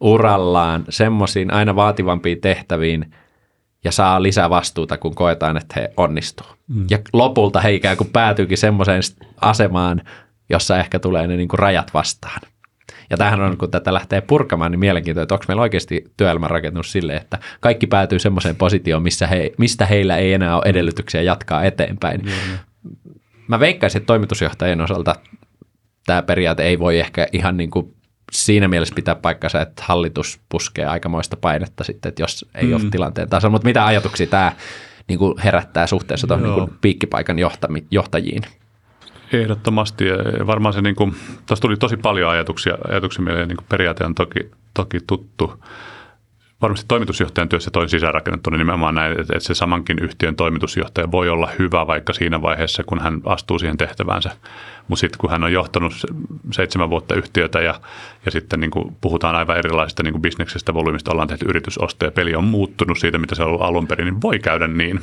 urallaan 0.00 0.84
semmoisiin 0.88 1.52
aina 1.52 1.76
vaativampiin 1.76 2.40
tehtäviin, 2.40 3.14
ja 3.84 3.92
saa 3.92 4.22
lisää 4.22 4.50
vastuuta, 4.50 4.98
kun 4.98 5.14
koetaan, 5.14 5.56
että 5.56 5.80
he 5.80 5.92
onnistuu. 5.96 6.46
Mm. 6.68 6.86
Ja 6.90 6.98
lopulta 7.12 7.60
he 7.60 7.72
ikään 7.72 7.96
kuin 7.96 8.10
päätyykin 8.10 8.58
semmoiseen 8.58 9.02
asemaan, 9.40 10.02
jossa 10.50 10.78
ehkä 10.78 10.98
tulee 10.98 11.26
ne 11.26 11.36
niin 11.36 11.48
kuin 11.48 11.58
rajat 11.58 11.94
vastaan. 11.94 12.40
Ja 13.10 13.16
tämähän 13.16 13.40
on, 13.40 13.58
kun 13.58 13.70
tätä 13.70 13.94
lähtee 13.94 14.20
purkamaan, 14.20 14.70
niin 14.70 14.80
mielenkiintoista, 14.80 15.22
että 15.22 15.34
onko 15.34 15.44
meillä 15.48 15.62
oikeasti 15.62 16.04
työelämän 16.16 16.50
rakennus 16.50 16.92
sille, 16.92 17.16
että 17.16 17.38
kaikki 17.60 17.86
päätyy 17.86 18.18
semmoiseen 18.18 18.56
positioon, 18.56 19.02
missä 19.02 19.26
he, 19.26 19.52
mistä 19.58 19.86
heillä 19.86 20.16
ei 20.16 20.32
enää 20.32 20.56
ole 20.56 20.62
edellytyksiä 20.66 21.22
jatkaa 21.22 21.64
eteenpäin. 21.64 22.20
Mm. 22.20 22.58
Mä 23.48 23.60
veikkaisin, 23.60 23.98
että 23.98 24.06
toimitusjohtajien 24.06 24.80
osalta 24.80 25.14
tämä 26.06 26.22
periaate 26.22 26.62
ei 26.62 26.78
voi 26.78 26.98
ehkä 26.98 27.26
ihan 27.32 27.56
niin 27.56 27.70
kuin 27.70 27.94
siinä 28.30 28.68
mielessä 28.68 28.94
pitää 28.94 29.14
paikkansa, 29.14 29.60
että 29.60 29.82
hallitus 29.86 30.40
puskee 30.48 30.84
aikamoista 30.86 31.36
painetta 31.36 31.84
sitten, 31.84 32.08
että 32.08 32.22
jos 32.22 32.46
ei 32.54 32.64
mm. 32.66 32.72
ole 32.72 32.90
tilanteen 32.90 33.28
tasolla. 33.28 33.52
Mutta 33.52 33.68
mitä 33.68 33.86
ajatuksia 33.86 34.26
tämä 34.26 34.52
niin 35.08 35.18
kuin 35.18 35.38
herättää 35.38 35.86
suhteessa 35.86 36.26
tuohon 36.26 36.68
niin 36.68 36.78
piikkipaikan 36.80 37.38
johtami, 37.38 37.84
johtajiin? 37.90 38.42
Ehdottomasti. 39.32 40.06
Ja 40.06 40.46
varmaan 40.46 40.72
se, 40.72 40.82
niin 40.82 40.94
kuin, 40.94 41.16
tuossa 41.46 41.62
tuli 41.62 41.76
tosi 41.76 41.96
paljon 41.96 42.30
ajatuksia, 42.30 42.78
ajatuksia 42.88 43.24
mieleen, 43.24 43.48
niin 43.48 43.56
kuin 43.56 43.66
periaate 43.68 44.04
on 44.04 44.14
toki, 44.14 44.50
toki 44.74 44.98
tuttu 45.06 45.64
varmasti 46.62 46.84
toimitusjohtajan 46.88 47.48
työssä 47.48 47.70
toin 47.70 47.88
sisäänrakennettu 47.88 48.50
niin 48.50 48.58
nimenomaan 48.58 48.94
näin, 48.94 49.12
että, 49.12 49.36
että 49.36 49.46
se 49.46 49.54
samankin 49.54 49.98
yhtiön 49.98 50.36
toimitusjohtaja 50.36 51.10
voi 51.10 51.28
olla 51.28 51.48
hyvä 51.58 51.86
vaikka 51.86 52.12
siinä 52.12 52.42
vaiheessa, 52.42 52.84
kun 52.84 53.00
hän 53.00 53.20
astuu 53.24 53.58
siihen 53.58 53.76
tehtäväänsä. 53.76 54.30
Mutta 54.88 55.00
sitten 55.00 55.18
kun 55.18 55.30
hän 55.30 55.44
on 55.44 55.52
johtanut 55.52 55.92
seitsemän 56.52 56.90
vuotta 56.90 57.14
yhtiötä 57.14 57.60
ja, 57.60 57.80
ja 58.24 58.30
sitten 58.30 58.60
niin 58.60 58.70
kuin 58.70 58.96
puhutaan 59.00 59.36
aivan 59.36 59.58
erilaisista 59.58 60.02
niin 60.02 60.12
kuin 60.12 60.22
bisneksestä, 60.22 60.74
volyymista, 60.74 61.12
ollaan 61.12 61.28
tehty 61.28 61.46
yritysosto 61.48 62.04
ja 62.04 62.10
peli 62.10 62.34
on 62.34 62.44
muuttunut 62.44 62.98
siitä, 62.98 63.18
mitä 63.18 63.34
se 63.34 63.42
on 63.42 63.48
ollut 63.48 63.62
alun 63.62 63.86
perin, 63.86 64.04
niin 64.04 64.22
voi 64.22 64.38
käydä 64.38 64.68
niin. 64.68 65.00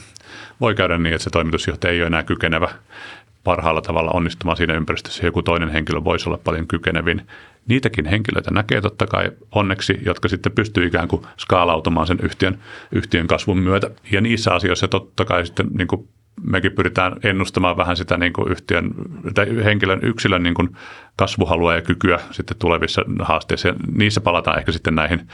Voi 0.61 0.75
käydä 0.75 0.97
niin, 0.97 1.13
että 1.13 1.23
se 1.23 1.29
toimitusjohtaja 1.29 1.91
ei 1.91 2.01
ole 2.01 2.07
enää 2.07 2.23
kykenevä 2.23 2.69
parhaalla 3.47 3.81
tavalla 3.81 4.11
onnistumaan 4.11 4.57
siinä 4.57 4.73
ympäristössä. 4.73 5.25
Joku 5.25 5.41
toinen 5.41 5.69
henkilö 5.69 6.03
voisi 6.03 6.29
olla 6.29 6.39
paljon 6.43 6.67
kykenevin 6.67 7.21
niitäkin 7.67 8.05
henkilöitä 8.05 8.51
näkee 8.51 8.81
totta 8.81 9.07
kai 9.07 9.31
onneksi, 9.51 9.99
jotka 10.05 10.27
sitten 10.27 10.51
pystyy 10.51 10.85
ikään 10.85 11.07
kuin 11.07 11.21
skaalautumaan 11.37 12.07
sen 12.07 12.19
yhtiön, 12.21 12.59
yhtiön 12.91 13.27
kasvun 13.27 13.57
myötä. 13.57 13.89
Ja 14.11 14.21
niissä 14.21 14.53
asioissa 14.53 14.87
totta 14.87 15.25
kai 15.25 15.45
sitten 15.45 15.67
niin 15.77 15.87
kuin 15.87 16.07
mekin 16.43 16.71
pyritään 16.71 17.15
ennustamaan 17.23 17.77
vähän 17.77 17.97
sitä 17.97 18.17
niin 18.17 18.33
kuin 18.33 18.51
yhtiön 18.51 18.91
tai 19.33 19.63
henkilön 19.63 19.99
yksilön 20.03 20.43
niin 20.43 20.53
kuin 20.53 20.69
kasvuhalua 21.15 21.75
ja 21.75 21.81
kykyä 21.81 22.19
sitten 22.31 22.57
tulevissa 22.59 23.01
haasteissa. 23.19 23.67
Ja 23.67 23.73
niissä 23.95 24.21
palataan 24.21 24.59
ehkä 24.59 24.71
sitten 24.71 24.95
näihin 24.95 25.27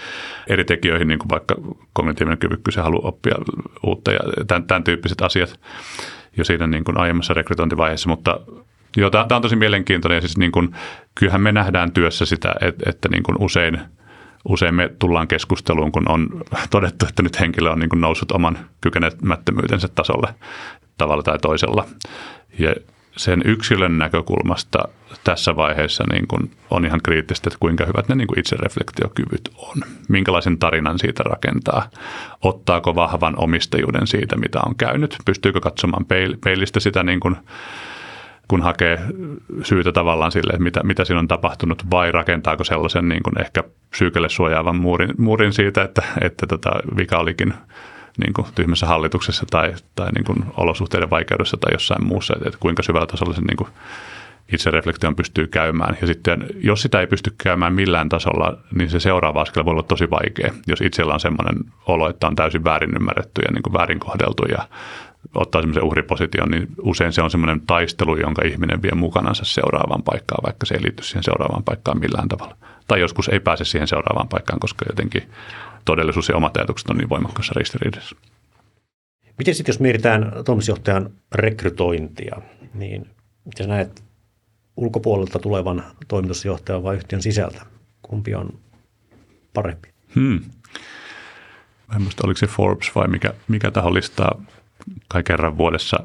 eri 0.48 0.66
tekijöihin, 0.66 1.08
niin 1.08 1.20
kuin 1.20 1.30
vaikka 1.30 1.56
kognitiivinen 1.94 2.38
kyvykkyys 2.38 2.76
ja 2.76 2.84
halu 2.84 3.02
oppia 3.04 3.36
uutta 3.84 4.12
ja 4.12 4.20
tämän, 4.48 4.64
tämän 4.64 4.84
tyyppiset 4.84 5.22
asiat 5.22 5.60
jo 6.38 6.44
siinä 6.44 6.68
niin 6.68 6.84
kuin 6.84 6.98
aiemmassa 6.98 7.34
rekrytointivaiheessa, 7.34 8.10
mutta 8.10 8.40
Joo, 8.98 9.10
tämä 9.10 9.26
on 9.32 9.42
tosi 9.42 9.56
mielenkiintoinen. 9.56 10.22
Siis 10.22 10.38
niin 10.38 10.52
kuin, 10.52 10.76
kyllähän 11.16 11.42
me 11.42 11.52
nähdään 11.52 11.92
työssä 11.92 12.26
sitä, 12.26 12.56
että, 12.62 12.90
että 12.90 13.10
niin 13.10 13.24
kuin 13.24 13.38
usein, 13.40 13.82
usein 14.50 14.76
me 14.76 14.90
tullaan 15.00 15.28
keskusteluun, 15.28 15.92
kun 15.92 16.10
on 16.10 16.30
todettu, 16.70 17.06
että 17.10 17.24
nyt 17.24 17.40
henkilö 17.40 17.72
on 17.72 17.80
niin 17.80 17.90
kuin 17.90 18.02
noussut 18.02 18.32
oman 18.32 18.58
kykenemättömyytensä 18.82 19.88
tasolle 19.88 20.36
tavalla 20.98 21.24
tai 21.24 21.38
toisella. 21.40 21.86
Ja 22.60 22.76
sen 23.18 23.42
yksilön 23.46 23.98
näkökulmasta 23.98 24.80
tässä 25.24 25.56
vaiheessa 25.56 26.04
niin 26.12 26.28
kuin 26.28 26.52
on 26.70 26.86
ihan 26.86 27.02
kriittistä, 27.04 27.50
että 27.50 27.58
kuinka 27.60 27.86
hyvät 27.86 28.08
ne 28.08 28.16
niin 28.16 28.28
kuin 28.28 28.40
itsereflektiokyvyt 28.40 29.50
on. 29.58 29.76
Minkälaisen 30.10 30.58
tarinan 30.58 31.00
siitä 31.00 31.24
rakentaa. 31.24 31.90
Ottaako 32.42 32.96
vahvan 32.96 33.34
omistajuuden 33.38 34.08
siitä, 34.08 34.36
mitä 34.36 34.60
on 34.66 34.76
käynyt. 34.76 35.18
Pystyykö 35.26 35.60
katsomaan 35.60 36.06
peilistä 36.44 36.80
sitä 36.80 37.04
niin 37.04 37.20
kuin 37.20 37.36
kun 38.48 38.62
hakee 38.62 39.00
syytä 39.64 39.92
tavallaan 39.92 40.32
sille, 40.32 40.54
että 40.54 40.64
mitä, 40.64 40.84
mitä 40.84 41.06
siinä 41.06 41.20
on 41.20 41.28
tapahtunut, 41.28 41.92
vai 41.92 42.12
rakentaako 42.12 42.64
sellaisen 42.64 43.10
niin 43.10 43.24
kuin 43.24 43.42
ehkä 43.42 43.64
psyykelle 43.90 44.30
suojaavan 44.30 44.76
muurin, 44.76 45.14
muurin 45.18 45.54
siitä, 45.54 45.84
että, 45.84 46.04
että 46.22 46.48
tota, 46.48 46.72
vika 46.98 47.18
olikin 47.18 47.54
niin 48.18 48.34
kuin 48.34 48.48
tyhmässä 48.56 48.86
hallituksessa 48.86 49.46
tai, 49.50 49.74
tai 49.96 50.12
niin 50.12 50.24
kuin 50.24 50.46
olosuhteiden 50.58 51.10
vaikeudessa 51.10 51.58
tai 51.58 51.74
jossain 51.74 52.08
muussa, 52.08 52.34
että, 52.46 52.60
kuinka 52.60 52.84
syvällä 52.84 53.08
tasolla 53.08 53.34
sen 53.34 53.44
niin 53.44 53.58
kuin 53.58 53.70
itsereflektion 54.54 55.16
pystyy 55.16 55.48
käymään. 55.48 55.98
Ja 56.02 56.08
sitten 56.08 56.46
jos 56.56 56.82
sitä 56.82 57.00
ei 57.00 57.08
pysty 57.08 57.36
käymään 57.38 57.74
millään 57.74 58.10
tasolla, 58.10 58.58
niin 58.76 58.90
se 58.90 59.00
seuraava 59.00 59.42
askel 59.42 59.66
voi 59.66 59.72
olla 59.72 59.84
tosi 59.84 60.10
vaikea, 60.10 60.54
jos 60.68 60.82
itsellä 60.82 61.14
on 61.14 61.20
sellainen 61.20 61.64
olo, 61.86 62.10
että 62.10 62.28
on 62.28 62.36
täysin 62.36 62.64
väärin 62.64 62.96
ymmärretty 62.96 63.42
ja 63.42 63.52
niin 63.52 63.64
kuin 63.64 63.74
väärin 63.74 64.00
kohdeltu 64.00 64.46
ja 64.46 64.68
ottaa 65.36 65.62
semmoisen 65.62 65.84
uhriposition, 65.84 66.52
niin 66.52 66.68
usein 66.82 67.14
se 67.14 67.22
on 67.22 67.32
semmoinen 67.32 67.62
taistelu, 67.62 68.18
jonka 68.18 68.42
ihminen 68.46 68.82
vie 68.82 68.92
mukanansa 68.92 69.46
seuraavaan 69.46 70.04
paikkaan, 70.04 70.44
vaikka 70.46 70.66
se 70.66 70.76
ei 70.76 70.84
liity 70.84 71.04
siihen 71.04 71.24
seuraavaan 71.24 71.64
paikkaan 71.64 72.00
millään 72.00 72.28
tavalla. 72.28 72.58
Tai 72.88 73.00
joskus 73.00 73.30
ei 73.30 73.40
pääse 73.40 73.66
siihen 73.66 73.88
seuraavaan 73.88 74.28
paikkaan, 74.28 74.60
koska 74.60 74.86
jotenkin 74.90 75.30
todellisuus 75.86 76.30
ja 76.30 76.36
omat 76.36 76.58
ajatukset 76.58 76.90
on 76.90 76.98
niin 76.98 77.10
voimakkaassa 77.10 77.54
ristiriidassa. 77.56 78.16
Miten 79.38 79.56
sitten, 79.56 79.74
jos 79.74 79.80
mietitään 79.80 80.32
toimitusjohtajan 80.46 81.10
rekrytointia, 81.32 82.42
niin 82.74 83.10
miten 83.46 83.70
näet 83.70 84.04
ulkopuolelta 84.78 85.40
tulevan 85.40 85.84
toimitusjohtajan 86.08 86.84
vai 86.84 86.96
yhtiön 86.96 87.22
sisältä? 87.22 87.66
Kumpi 88.02 88.36
on 88.36 88.50
parempi? 89.54 89.90
Hmm. 90.16 90.40
Mä 91.88 91.96
en 91.96 92.02
muista, 92.02 92.24
oliko 92.26 92.38
se 92.38 92.48
Forbes 92.48 92.96
vai 92.96 93.08
mikä, 93.08 93.34
mikä 93.48 93.72
taho 93.72 93.94
listaa 93.94 94.42
kai 95.08 95.24
kerran 95.24 95.58
vuodessa 95.58 95.98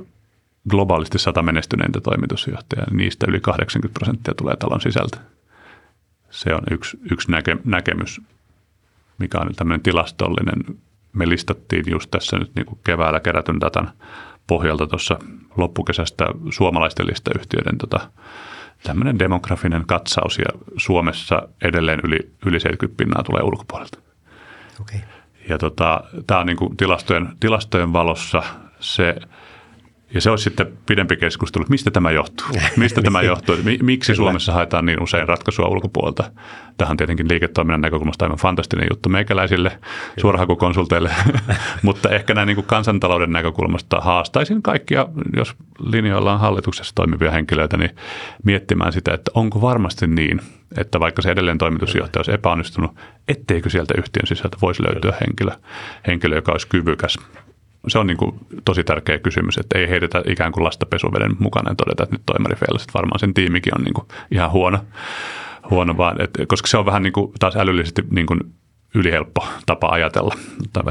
globaalisti 0.71 1.19
sata 1.19 1.43
menestyneintä 1.43 2.01
toimitusjohtajaa, 2.01 2.87
niin 2.91 2.97
niistä 2.97 3.27
yli 3.29 3.41
80 3.41 3.99
prosenttia 3.99 4.35
tulee 4.35 4.57
talon 4.57 4.81
sisältä. 4.81 5.19
Se 6.31 6.55
on 6.55 6.63
yksi, 6.71 6.99
yksi 7.11 7.31
näke, 7.31 7.57
näkemys, 7.65 8.21
mikä 9.19 9.39
on 9.39 9.55
tämmöinen 9.57 9.83
tilastollinen. 9.83 10.79
Me 11.13 11.29
listattiin 11.29 11.85
just 11.91 12.11
tässä 12.11 12.39
nyt 12.39 12.51
niin 12.55 12.67
kuin 12.67 12.79
keväällä 12.85 13.21
kerätyn 13.21 13.61
datan 13.61 13.91
pohjalta 14.47 14.87
tuossa 14.87 15.19
loppukesästä 15.57 16.25
suomalaisten 16.51 17.07
listayhtiöiden 17.07 17.79
tota, 17.79 18.11
tämmöinen 18.83 19.19
demografinen 19.19 19.87
katsaus 19.87 20.39
ja 20.39 20.45
Suomessa 20.77 21.49
edelleen 21.63 22.01
yli, 22.05 22.19
yli 22.47 22.61
70 22.61 22.97
pinnaa 22.97 23.23
tulee 23.23 23.43
ulkopuolelta. 23.43 23.99
Okay. 24.81 25.01
Ja 25.49 25.59
tota, 25.59 26.05
tämä 26.27 26.41
on 26.41 26.47
niin 26.47 26.57
kuin 26.57 26.77
tilastojen, 26.77 27.29
tilastojen 27.41 27.93
valossa 27.93 28.43
se, 28.81 29.17
ja 30.15 30.21
se 30.21 30.31
olisi 30.31 30.45
sitten 30.45 30.79
pidempi 30.87 31.17
keskustelu, 31.17 31.63
että 31.63 31.71
mistä 31.71 31.91
tämä 31.91 32.11
johtuu? 32.11 32.47
Mistä 32.77 33.03
tämä 33.03 33.23
johtuu? 33.23 33.57
Miksi 33.83 34.15
Suomessa 34.15 34.53
haetaan 34.53 34.87
niin 34.87 35.03
usein 35.03 35.29
ratkaisua 35.29 35.69
ulkopuolelta? 35.69 36.31
Tähän 36.77 36.91
on 36.91 36.97
tietenkin 36.97 37.29
liiketoiminnan 37.29 37.81
näkökulmasta 37.81 38.25
aivan 38.25 38.39
fantastinen 38.39 38.87
juttu 38.91 39.09
meikäläisille, 39.09 39.79
suorahakukonsulteille, 40.21 41.11
mutta 41.83 42.11
ehkä 42.11 42.35
näin 42.35 42.47
niin 42.47 42.55
kuin 42.55 42.67
kansantalouden 42.67 43.33
näkökulmasta 43.33 44.01
haastaisin 44.01 44.63
kaikkia, 44.63 45.07
jos 45.37 45.55
linjoilla 45.87 46.33
on 46.33 46.41
hallituksessa 46.41 46.95
toimivia 46.95 47.31
henkilöitä, 47.31 47.77
niin 47.77 47.91
miettimään 48.45 48.93
sitä, 48.93 49.15
että 49.15 49.31
onko 49.35 49.61
varmasti 49.61 50.07
niin, 50.07 50.41
että 50.77 51.01
vaikka 51.01 51.23
se 51.23 51.31
edelleen 51.31 51.59
toimitusjohtaja 51.59 52.21
olisi 52.21 52.33
epäonnistunut, 52.33 52.91
etteikö 53.29 53.71
sieltä 53.71 53.95
yhtiön 53.99 54.27
sisältä 54.27 54.57
voisi 54.63 54.83
löytyä 54.83 55.13
henkilö, 55.21 55.51
henkilö 56.07 56.37
joka 56.37 56.53
olisi 56.53 56.69
kyvykäs 56.69 57.19
se 57.89 57.99
on 57.99 58.07
niin 58.07 58.17
kuin 58.17 58.35
tosi 58.65 58.85
tärkeä 58.85 59.19
kysymys, 59.19 59.59
että 59.59 59.79
ei 59.79 59.89
heitetä 59.89 60.23
ikään 60.27 60.53
kuin 60.53 60.65
lasta 60.65 60.87
pesuveden 60.87 61.37
mukana 61.39 61.71
ja 61.71 61.75
todeta, 61.75 62.03
että 62.03 62.15
nyt 62.15 62.27
toimari 62.27 62.57
feilas, 62.57 62.83
että 62.83 62.95
varmaan 62.95 63.19
sen 63.19 63.35
tiimikin 63.35 63.79
on 63.79 63.85
niin 63.85 63.95
kuin 63.95 64.09
ihan 64.31 64.51
huono, 64.51 64.79
huono 65.71 65.97
vaan, 65.97 66.23
että, 66.23 66.47
koska 66.47 66.69
se 66.69 66.79
on 66.79 66.87
vähän 66.87 67.03
niin 67.03 67.13
kuin 67.13 67.33
taas 67.39 67.57
älyllisesti 67.57 68.03
niin 68.11 68.27
kuin 68.27 68.41
ylihelppo 68.95 69.47
tapa 69.67 69.89
ajatella. 69.89 70.35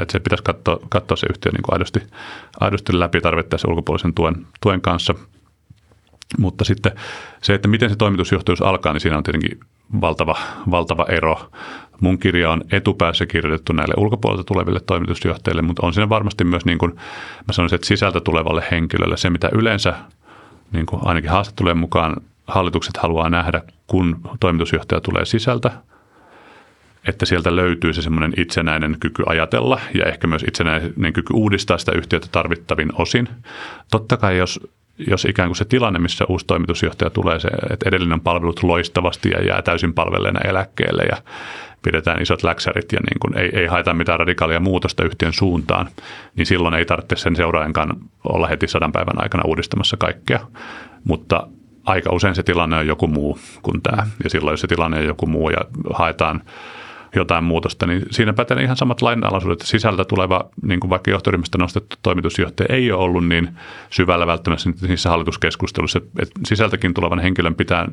Että 0.02 0.12
se 0.12 0.20
pitäisi 0.20 0.44
katsoa, 0.44 0.80
katsoa 0.90 1.18
se 1.18 1.28
yhtiö 1.30 1.52
niin 1.52 1.64
kuin 1.64 1.74
aidosti, 1.74 2.00
aidosti 2.60 3.00
läpi 3.00 3.22
tarvittaessa 3.22 3.68
ulkopuolisen 3.68 4.14
tuen, 4.14 4.48
tuen 4.62 4.82
kanssa. 4.82 5.16
Mutta 6.38 6.64
sitten 6.64 6.92
se, 7.42 7.54
että 7.54 7.68
miten 7.68 7.90
se 7.90 7.96
toimitusjohtajuus 7.96 8.62
alkaa, 8.62 8.94
niin 8.94 9.02
siinä 9.02 9.18
on 9.18 9.24
tietenkin 9.24 9.60
valtava, 10.02 10.36
valtava 10.72 11.06
ero. 11.10 11.52
Mun 12.02 12.20
kirja 12.20 12.52
on 12.52 12.62
etupäässä 12.72 13.26
kirjoitettu 13.26 13.74
näille 13.74 13.94
ulkopuolelta 13.98 14.44
tuleville 14.44 14.80
toimitusjohtajille, 14.80 15.62
mutta 15.62 15.86
on 15.86 15.94
siinä 15.94 16.10
varmasti 16.10 16.44
myös, 16.44 16.66
niin 16.66 16.78
kuin 16.78 16.96
mä 17.48 17.54
sanoisin, 17.54 17.76
että 17.76 17.88
sisältä 17.88 18.20
tulevalle 18.20 18.64
henkilölle 18.72 19.18
se, 19.18 19.30
mitä 19.30 19.50
yleensä 19.54 19.96
niin 20.72 20.86
kuin 20.86 21.02
ainakin 21.06 21.30
haastattelujen 21.30 21.78
mukaan 21.78 22.16
hallitukset 22.48 22.98
haluaa 22.98 23.30
nähdä, 23.30 23.62
kun 23.88 24.22
toimitusjohtaja 24.40 25.02
tulee 25.02 25.26
sisältä, 25.26 25.72
että 27.08 27.26
sieltä 27.26 27.56
löytyy 27.56 27.94
se 27.94 28.02
semmoinen 28.02 28.34
itsenäinen 28.38 28.98
kyky 29.00 29.24
ajatella 29.26 29.80
ja 29.94 30.06
ehkä 30.06 30.28
myös 30.28 30.44
itsenäinen 30.48 31.14
kyky 31.14 31.34
uudistaa 31.34 31.78
sitä 31.78 31.92
yhtiötä 31.92 32.28
tarvittavin 32.32 32.90
osin. 32.94 33.30
Totta 33.92 34.18
kai 34.18 34.38
jos, 34.38 34.60
jos 35.08 35.26
ikään 35.26 35.50
kuin 35.50 35.56
se 35.56 35.66
tilanne, 35.66 36.00
missä 36.00 36.26
uusi 36.30 36.46
toimitusjohtaja 36.46 37.10
tulee, 37.10 37.40
se, 37.40 37.48
että 37.48 37.90
edellinen 37.90 38.22
palvelut 38.22 38.64
loistavasti 38.64 39.30
ja 39.30 39.46
jää 39.46 39.62
täysin 39.62 39.94
palvelleena 39.94 40.40
eläkkeelle 40.40 41.04
ja 41.04 41.18
pidetään 41.82 42.22
isot 42.22 42.44
läksärit 42.44 42.92
ja 42.92 43.00
niin 43.00 43.20
kuin 43.20 43.38
ei, 43.38 43.50
ei 43.60 43.68
haeta 43.68 43.94
mitään 43.94 44.20
radikaalia 44.20 44.60
muutosta 44.60 45.04
yhtiön 45.04 45.34
suuntaan, 45.34 45.90
niin 46.36 46.46
silloin 46.46 46.74
ei 46.74 46.86
tarvitse 46.86 47.16
sen 47.16 47.36
seuraajankaan 47.36 47.96
olla 48.24 48.48
heti 48.48 48.68
sadan 48.68 48.92
päivän 48.92 49.24
aikana 49.24 49.44
uudistamassa 49.46 49.98
kaikkea. 49.98 50.40
Mutta 51.04 51.48
aika 51.86 52.14
usein 52.14 52.36
se 52.36 52.44
tilanne 52.44 52.78
on 52.78 52.88
joku 52.88 53.08
muu 53.08 53.40
kuin 53.62 53.82
tämä. 53.82 54.08
Ja 54.24 54.30
silloin, 54.30 54.54
jos 54.54 54.62
se 54.62 54.68
tilanne 54.68 54.98
on 54.98 55.06
joku 55.06 55.26
muu 55.26 55.50
ja 55.50 55.60
haetaan 55.94 56.42
jotain 57.16 57.44
muutosta, 57.44 57.88
niin 57.88 58.06
siinä 58.12 58.34
pätee 58.34 58.64
ihan 58.64 58.78
samat 58.78 59.02
lainalaisuudet. 59.02 59.62
Sisältä 59.62 60.06
tuleva, 60.06 60.50
niin 60.62 60.80
kuin 60.80 60.90
vaikka 60.90 61.12
johtoryhmästä 61.12 61.58
nostettu 61.58 61.96
toimitusjohtaja 62.04 62.76
ei 62.76 62.92
ole 62.92 63.04
ollut 63.04 63.28
niin 63.28 63.50
syvällä 63.90 64.28
välttämättä 64.28 64.70
niissä 64.88 65.10
hallituskeskusteluissa, 65.10 66.02
että 66.22 66.40
sisältäkin 66.46 66.94
tulevan 66.94 67.20
henkilön 67.20 67.56
pitää 67.56 67.88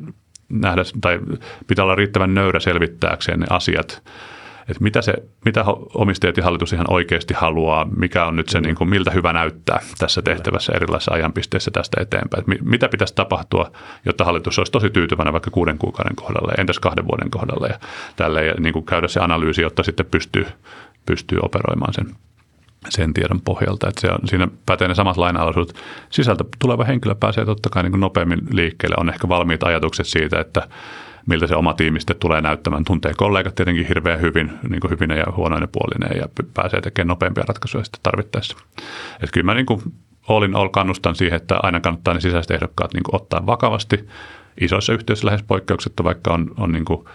nähdä, 0.49 0.81
tai 1.01 1.19
pitää 1.67 1.85
olla 1.85 1.95
riittävän 1.95 2.33
nöyrä 2.33 2.59
selvittääkseen 2.59 3.39
ne 3.39 3.45
asiat, 3.49 4.03
että 4.69 4.83
mitä, 4.83 5.01
se, 5.01 5.13
mitä 5.45 5.65
omistajat 5.93 6.37
ja 6.37 6.43
hallitus 6.43 6.73
ihan 6.73 6.85
oikeasti 6.89 7.33
haluaa, 7.33 7.85
mikä 7.97 8.25
on 8.25 8.35
nyt 8.35 8.49
se, 8.49 8.61
niin 8.61 8.75
kuin, 8.75 8.89
miltä 8.89 9.11
hyvä 9.11 9.33
näyttää 9.33 9.79
tässä 9.97 10.21
tehtävässä 10.21 10.73
erilaisissa 10.73 11.13
ajanpisteissä 11.13 11.71
tästä 11.71 12.01
eteenpäin. 12.01 12.39
Että 12.39 12.65
mitä 12.69 12.89
pitäisi 12.89 13.15
tapahtua, 13.15 13.71
jotta 14.05 14.25
hallitus 14.25 14.59
olisi 14.59 14.71
tosi 14.71 14.89
tyytyväinen 14.89 15.33
vaikka 15.33 15.51
kuuden 15.51 15.77
kuukauden 15.77 16.15
kohdalla, 16.15 16.53
entäs 16.57 16.79
kahden 16.79 17.07
vuoden 17.07 17.29
kohdalla 17.29 17.67
ja 17.67 17.79
tälle 18.15 18.45
ja 18.45 18.53
niin 18.59 18.73
kuin 18.73 18.85
käydä 18.85 19.07
se 19.07 19.19
analyysi, 19.19 19.61
jotta 19.61 19.83
sitten 19.83 20.05
pystyy, 20.05 20.45
pystyy 21.05 21.39
operoimaan 21.41 21.93
sen 21.93 22.15
sen 22.89 23.13
tiedon 23.13 23.41
pohjalta, 23.41 23.89
että 23.89 24.01
se 24.01 24.07
on, 24.11 24.19
siinä 24.25 24.47
pätee 24.65 24.87
ne 24.87 24.95
samat 24.95 25.17
lainalaisuudet. 25.17 25.75
Sisältä 26.09 26.43
tuleva 26.59 26.83
henkilö 26.83 27.15
pääsee 27.15 27.45
totta 27.45 27.69
kai 27.69 27.83
niin 27.83 27.99
nopeammin 27.99 28.39
liikkeelle, 28.51 28.95
on 28.99 29.09
ehkä 29.09 29.29
valmiit 29.29 29.63
ajatukset 29.63 30.07
siitä, 30.07 30.39
että 30.39 30.67
miltä 31.25 31.47
se 31.47 31.55
oma 31.55 31.73
tiimi 31.73 31.99
sitten 31.99 32.17
tulee 32.19 32.41
näyttämään. 32.41 32.83
Tuntee 32.83 33.13
kollegat 33.17 33.55
tietenkin 33.55 33.87
hirveän 33.87 34.21
hyvin, 34.21 34.51
niin 34.69 34.79
kuin 34.79 34.91
hyvinen 34.91 35.17
ja 35.17 35.25
huonoinen 35.35 35.69
puolinen 35.71 36.17
ja 36.17 36.25
pääsee 36.53 36.81
tekemään 36.81 37.07
nopeampia 37.07 37.43
ratkaisuja 37.47 37.83
sitten 37.83 37.99
tarvittaessa. 38.03 38.57
Että 39.13 39.33
kyllä 39.33 39.45
mä 39.45 39.53
niin 39.53 39.65
kuin 39.65 39.81
in 40.45 40.55
all 40.55 40.67
kannustan 40.67 41.15
siihen, 41.15 41.37
että 41.37 41.57
aina 41.63 41.79
kannattaa 41.79 42.13
ne 42.13 42.21
sisäiset 42.21 42.51
ehdokkaat 42.51 42.93
niin 42.93 43.03
kuin 43.03 43.15
ottaa 43.15 43.45
vakavasti. 43.45 44.07
Isoissa 44.61 44.93
yhtiöissä 44.93 45.27
lähes 45.27 45.43
poikkeuksetta, 45.43 46.03
vaikka 46.03 46.33
on, 46.33 46.51
on 46.57 46.71
niin 46.71 46.85
kuin 46.85 47.05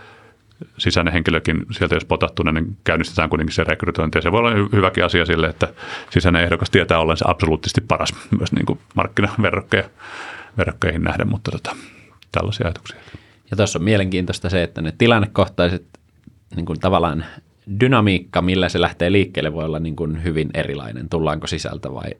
sisäinen 0.78 1.12
henkilökin 1.12 1.66
sieltä 1.70 1.94
jos 1.94 2.04
potattuna, 2.04 2.52
niin 2.52 2.76
käynnistetään 2.84 3.28
kuitenkin 3.28 3.54
se 3.54 3.64
rekrytointi. 3.64 4.18
Ja 4.18 4.22
se 4.22 4.32
voi 4.32 4.38
olla 4.38 4.50
hyväkin 4.72 5.04
asia 5.04 5.26
sille, 5.26 5.46
että 5.46 5.68
sisäinen 6.10 6.42
ehdokas 6.42 6.70
tietää 6.70 6.98
ollensa 6.98 7.24
absoluuttisesti 7.28 7.80
paras 7.80 8.14
myös 8.38 8.52
niin 8.52 8.66
kuin 8.66 8.78
markkinaverrokkeihin 8.94 11.02
nähden, 11.02 11.28
mutta 11.28 11.50
tota, 11.50 11.76
tällaisia 12.32 12.66
ajatuksia. 12.66 13.00
Ja 13.50 13.56
tuossa 13.56 13.78
on 13.78 13.84
mielenkiintoista 13.84 14.50
se, 14.50 14.62
että 14.62 14.82
ne 14.82 14.92
tilannekohtaiset 14.98 15.84
niin 16.56 16.66
kuin 16.66 16.80
tavallaan 16.80 17.24
dynamiikka, 17.80 18.42
millä 18.42 18.68
se 18.68 18.80
lähtee 18.80 19.12
liikkeelle, 19.12 19.52
voi 19.52 19.64
olla 19.64 19.78
niin 19.78 19.96
kuin 19.96 20.24
hyvin 20.24 20.50
erilainen. 20.54 21.08
Tullaanko 21.08 21.46
sisältä 21.46 21.94
vai 21.94 22.10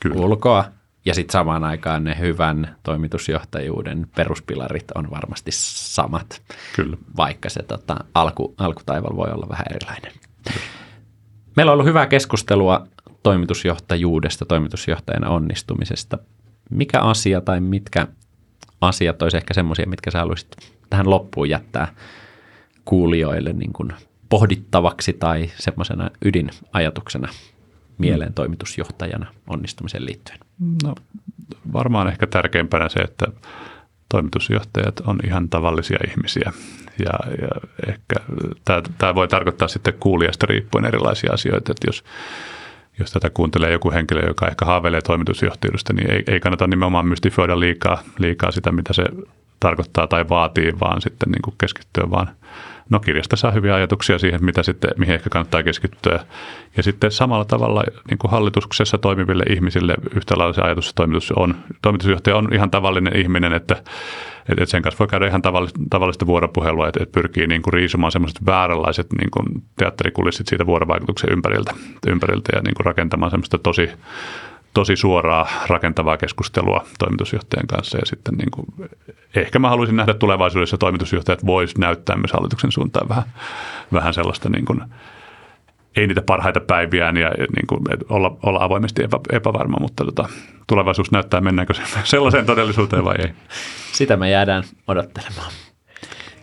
Kyllä. 0.00 0.16
ulkoa. 0.16 0.64
Ja 1.04 1.14
sitten 1.14 1.32
samaan 1.32 1.64
aikaan 1.64 2.04
ne 2.04 2.16
hyvän 2.18 2.76
toimitusjohtajuuden 2.82 4.06
peruspilarit 4.16 4.90
on 4.94 5.10
varmasti 5.10 5.50
samat, 5.54 6.42
Kyllä. 6.76 6.96
vaikka 7.16 7.48
se 7.48 7.62
tota, 7.62 7.96
alku, 8.14 8.54
alkutaival 8.58 9.16
voi 9.16 9.30
olla 9.30 9.46
vähän 9.48 9.66
erilainen. 9.70 10.12
Meillä 11.56 11.72
on 11.72 11.74
ollut 11.74 11.86
hyvää 11.86 12.06
keskustelua 12.06 12.86
toimitusjohtajuudesta, 13.22 14.44
toimitusjohtajana 14.44 15.28
onnistumisesta. 15.28 16.18
Mikä 16.70 17.00
asia 17.00 17.40
tai 17.40 17.60
mitkä 17.60 18.06
asiat 18.80 19.22
olisi 19.22 19.36
ehkä 19.36 19.54
semmoisia, 19.54 19.86
mitkä 19.86 20.10
sä 20.10 20.18
haluaisit 20.18 20.56
tähän 20.90 21.10
loppuun 21.10 21.48
jättää 21.48 21.94
kuulijoille 22.84 23.52
niin 23.52 23.72
kuin 23.72 23.92
pohdittavaksi 24.28 25.12
tai 25.12 25.50
semmoisena 25.58 26.10
ydinajatuksena 26.24 27.28
mieleen 27.98 28.34
toimitusjohtajana 28.34 29.26
onnistumiseen 29.46 30.06
liittyen? 30.06 30.38
No 30.84 30.94
varmaan 31.72 32.08
ehkä 32.08 32.26
tärkeimpänä 32.26 32.88
se, 32.88 33.00
että 33.00 33.26
toimitusjohtajat 34.08 35.00
on 35.00 35.18
ihan 35.24 35.48
tavallisia 35.48 35.98
ihmisiä. 36.10 36.52
Ja, 36.98 37.12
ja 37.42 37.48
ehkä 37.88 38.14
tämä, 38.64 38.82
tämä 38.98 39.14
voi 39.14 39.28
tarkoittaa 39.28 39.68
sitten 39.68 39.94
kuulijasta 40.00 40.46
riippuen 40.46 40.84
erilaisia 40.84 41.32
asioita, 41.32 41.72
että 41.72 41.86
jos 41.88 42.04
jos 42.98 43.12
tätä 43.12 43.30
kuuntelee 43.30 43.72
joku 43.72 43.90
henkilö, 43.90 44.26
joka 44.26 44.48
ehkä 44.48 44.64
haaveilee 44.64 45.02
toimitusjohtajuudesta, 45.02 45.92
niin 45.92 46.10
ei, 46.10 46.22
ei 46.26 46.40
kannata 46.40 46.66
nimenomaan 46.66 47.06
mystifioida 47.06 47.60
liikaa, 47.60 48.02
liikaa 48.18 48.50
sitä, 48.50 48.72
mitä 48.72 48.92
se 48.92 49.04
tarkoittaa 49.60 50.06
tai 50.06 50.28
vaatii, 50.28 50.72
vaan 50.80 51.00
sitten 51.00 51.30
niin 51.30 51.42
kuin 51.42 51.54
keskittyä 51.58 52.10
vaan 52.10 52.30
No 52.90 53.00
kirjasta 53.00 53.36
saa 53.36 53.50
hyviä 53.50 53.74
ajatuksia 53.74 54.18
siihen, 54.18 54.44
mitä 54.44 54.62
sitten, 54.62 54.90
mihin 54.98 55.14
ehkä 55.14 55.30
kannattaa 55.30 55.62
keskittyä. 55.62 56.24
Ja 56.76 56.82
sitten 56.82 57.10
samalla 57.10 57.44
tavalla 57.44 57.84
niin 58.10 58.18
kuin 58.18 58.30
hallituksessa 58.30 58.98
toimiville 58.98 59.44
ihmisille 59.50 59.94
yhtä 60.16 60.38
lailla 60.38 60.52
se 60.52 60.60
ajatus, 60.60 60.94
toimitus 60.94 61.32
on, 61.32 61.54
toimitusjohtaja 61.82 62.36
on 62.36 62.48
ihan 62.54 62.70
tavallinen 62.70 63.16
ihminen, 63.16 63.52
että, 63.52 63.82
että 64.48 64.66
sen 64.66 64.82
kanssa 64.82 64.98
voi 64.98 65.08
käydä 65.08 65.26
ihan 65.26 65.42
tavallista 65.90 66.26
vuoropuhelua, 66.26 66.88
että, 66.88 67.02
että 67.02 67.12
pyrkii 67.12 67.46
niin 67.46 67.62
kuin 67.62 67.74
riisumaan 67.74 68.12
semmoiset 68.12 68.46
vääränlaiset 68.46 69.06
niin 69.12 69.30
kuin 69.30 69.46
teatterikulissit 69.76 70.48
siitä 70.48 70.66
vuorovaikutuksen 70.66 71.32
ympäriltä, 71.32 71.74
ympäriltä 72.06 72.56
ja 72.56 72.62
niin 72.62 72.74
kuin 72.74 72.86
rakentamaan 72.86 73.30
semmoista 73.30 73.58
tosi 73.58 73.90
tosi 74.74 74.96
suoraa 74.96 75.48
rakentavaa 75.66 76.16
keskustelua 76.16 76.84
toimitusjohtajan 76.98 77.66
kanssa 77.66 77.98
ja 77.98 78.06
sitten 78.06 78.34
niin 78.34 78.50
kuin, 78.50 78.66
ehkä 79.36 79.58
mä 79.58 79.68
haluaisin 79.68 79.96
nähdä 79.96 80.14
tulevaisuudessa 80.14 80.78
toimitusjohtajat 80.78 81.46
vois 81.46 81.78
näyttää 81.78 82.16
myös 82.16 82.32
hallituksen 82.32 82.72
suuntaan 82.72 83.08
vähän, 83.08 83.24
vähän 83.92 84.14
sellaista 84.14 84.48
niin 84.48 84.64
kuin, 84.64 84.82
ei 85.96 86.06
niitä 86.06 86.22
parhaita 86.22 86.60
päiviään 86.60 87.16
ja 87.16 87.30
niin 87.30 87.66
kuin, 87.66 87.80
olla, 88.08 88.36
olla 88.42 88.64
avoimesti 88.64 89.02
epä, 89.04 89.20
epävarma, 89.32 89.76
mutta 89.80 90.04
tota, 90.04 90.28
tulevaisuus 90.66 91.10
näyttää 91.10 91.40
mennäänkö 91.40 91.74
se 91.74 91.82
sellaiseen 92.04 92.46
todellisuuteen 92.46 93.04
vai 93.04 93.14
ei. 93.18 93.30
Sitä 93.92 94.16
me 94.16 94.30
jäädään 94.30 94.64
odottelemaan. 94.88 95.52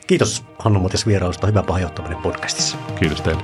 Kiitos 0.08 0.46
Hannu 0.60 0.80
Motis 0.80 1.08
vierailusta 1.08 1.48
Hyvä 1.48 1.64
paha 1.64 1.80
johtaminen 1.80 2.18
podcastissa. 2.18 2.78
Kiitos 3.00 3.22
teille. 3.22 3.44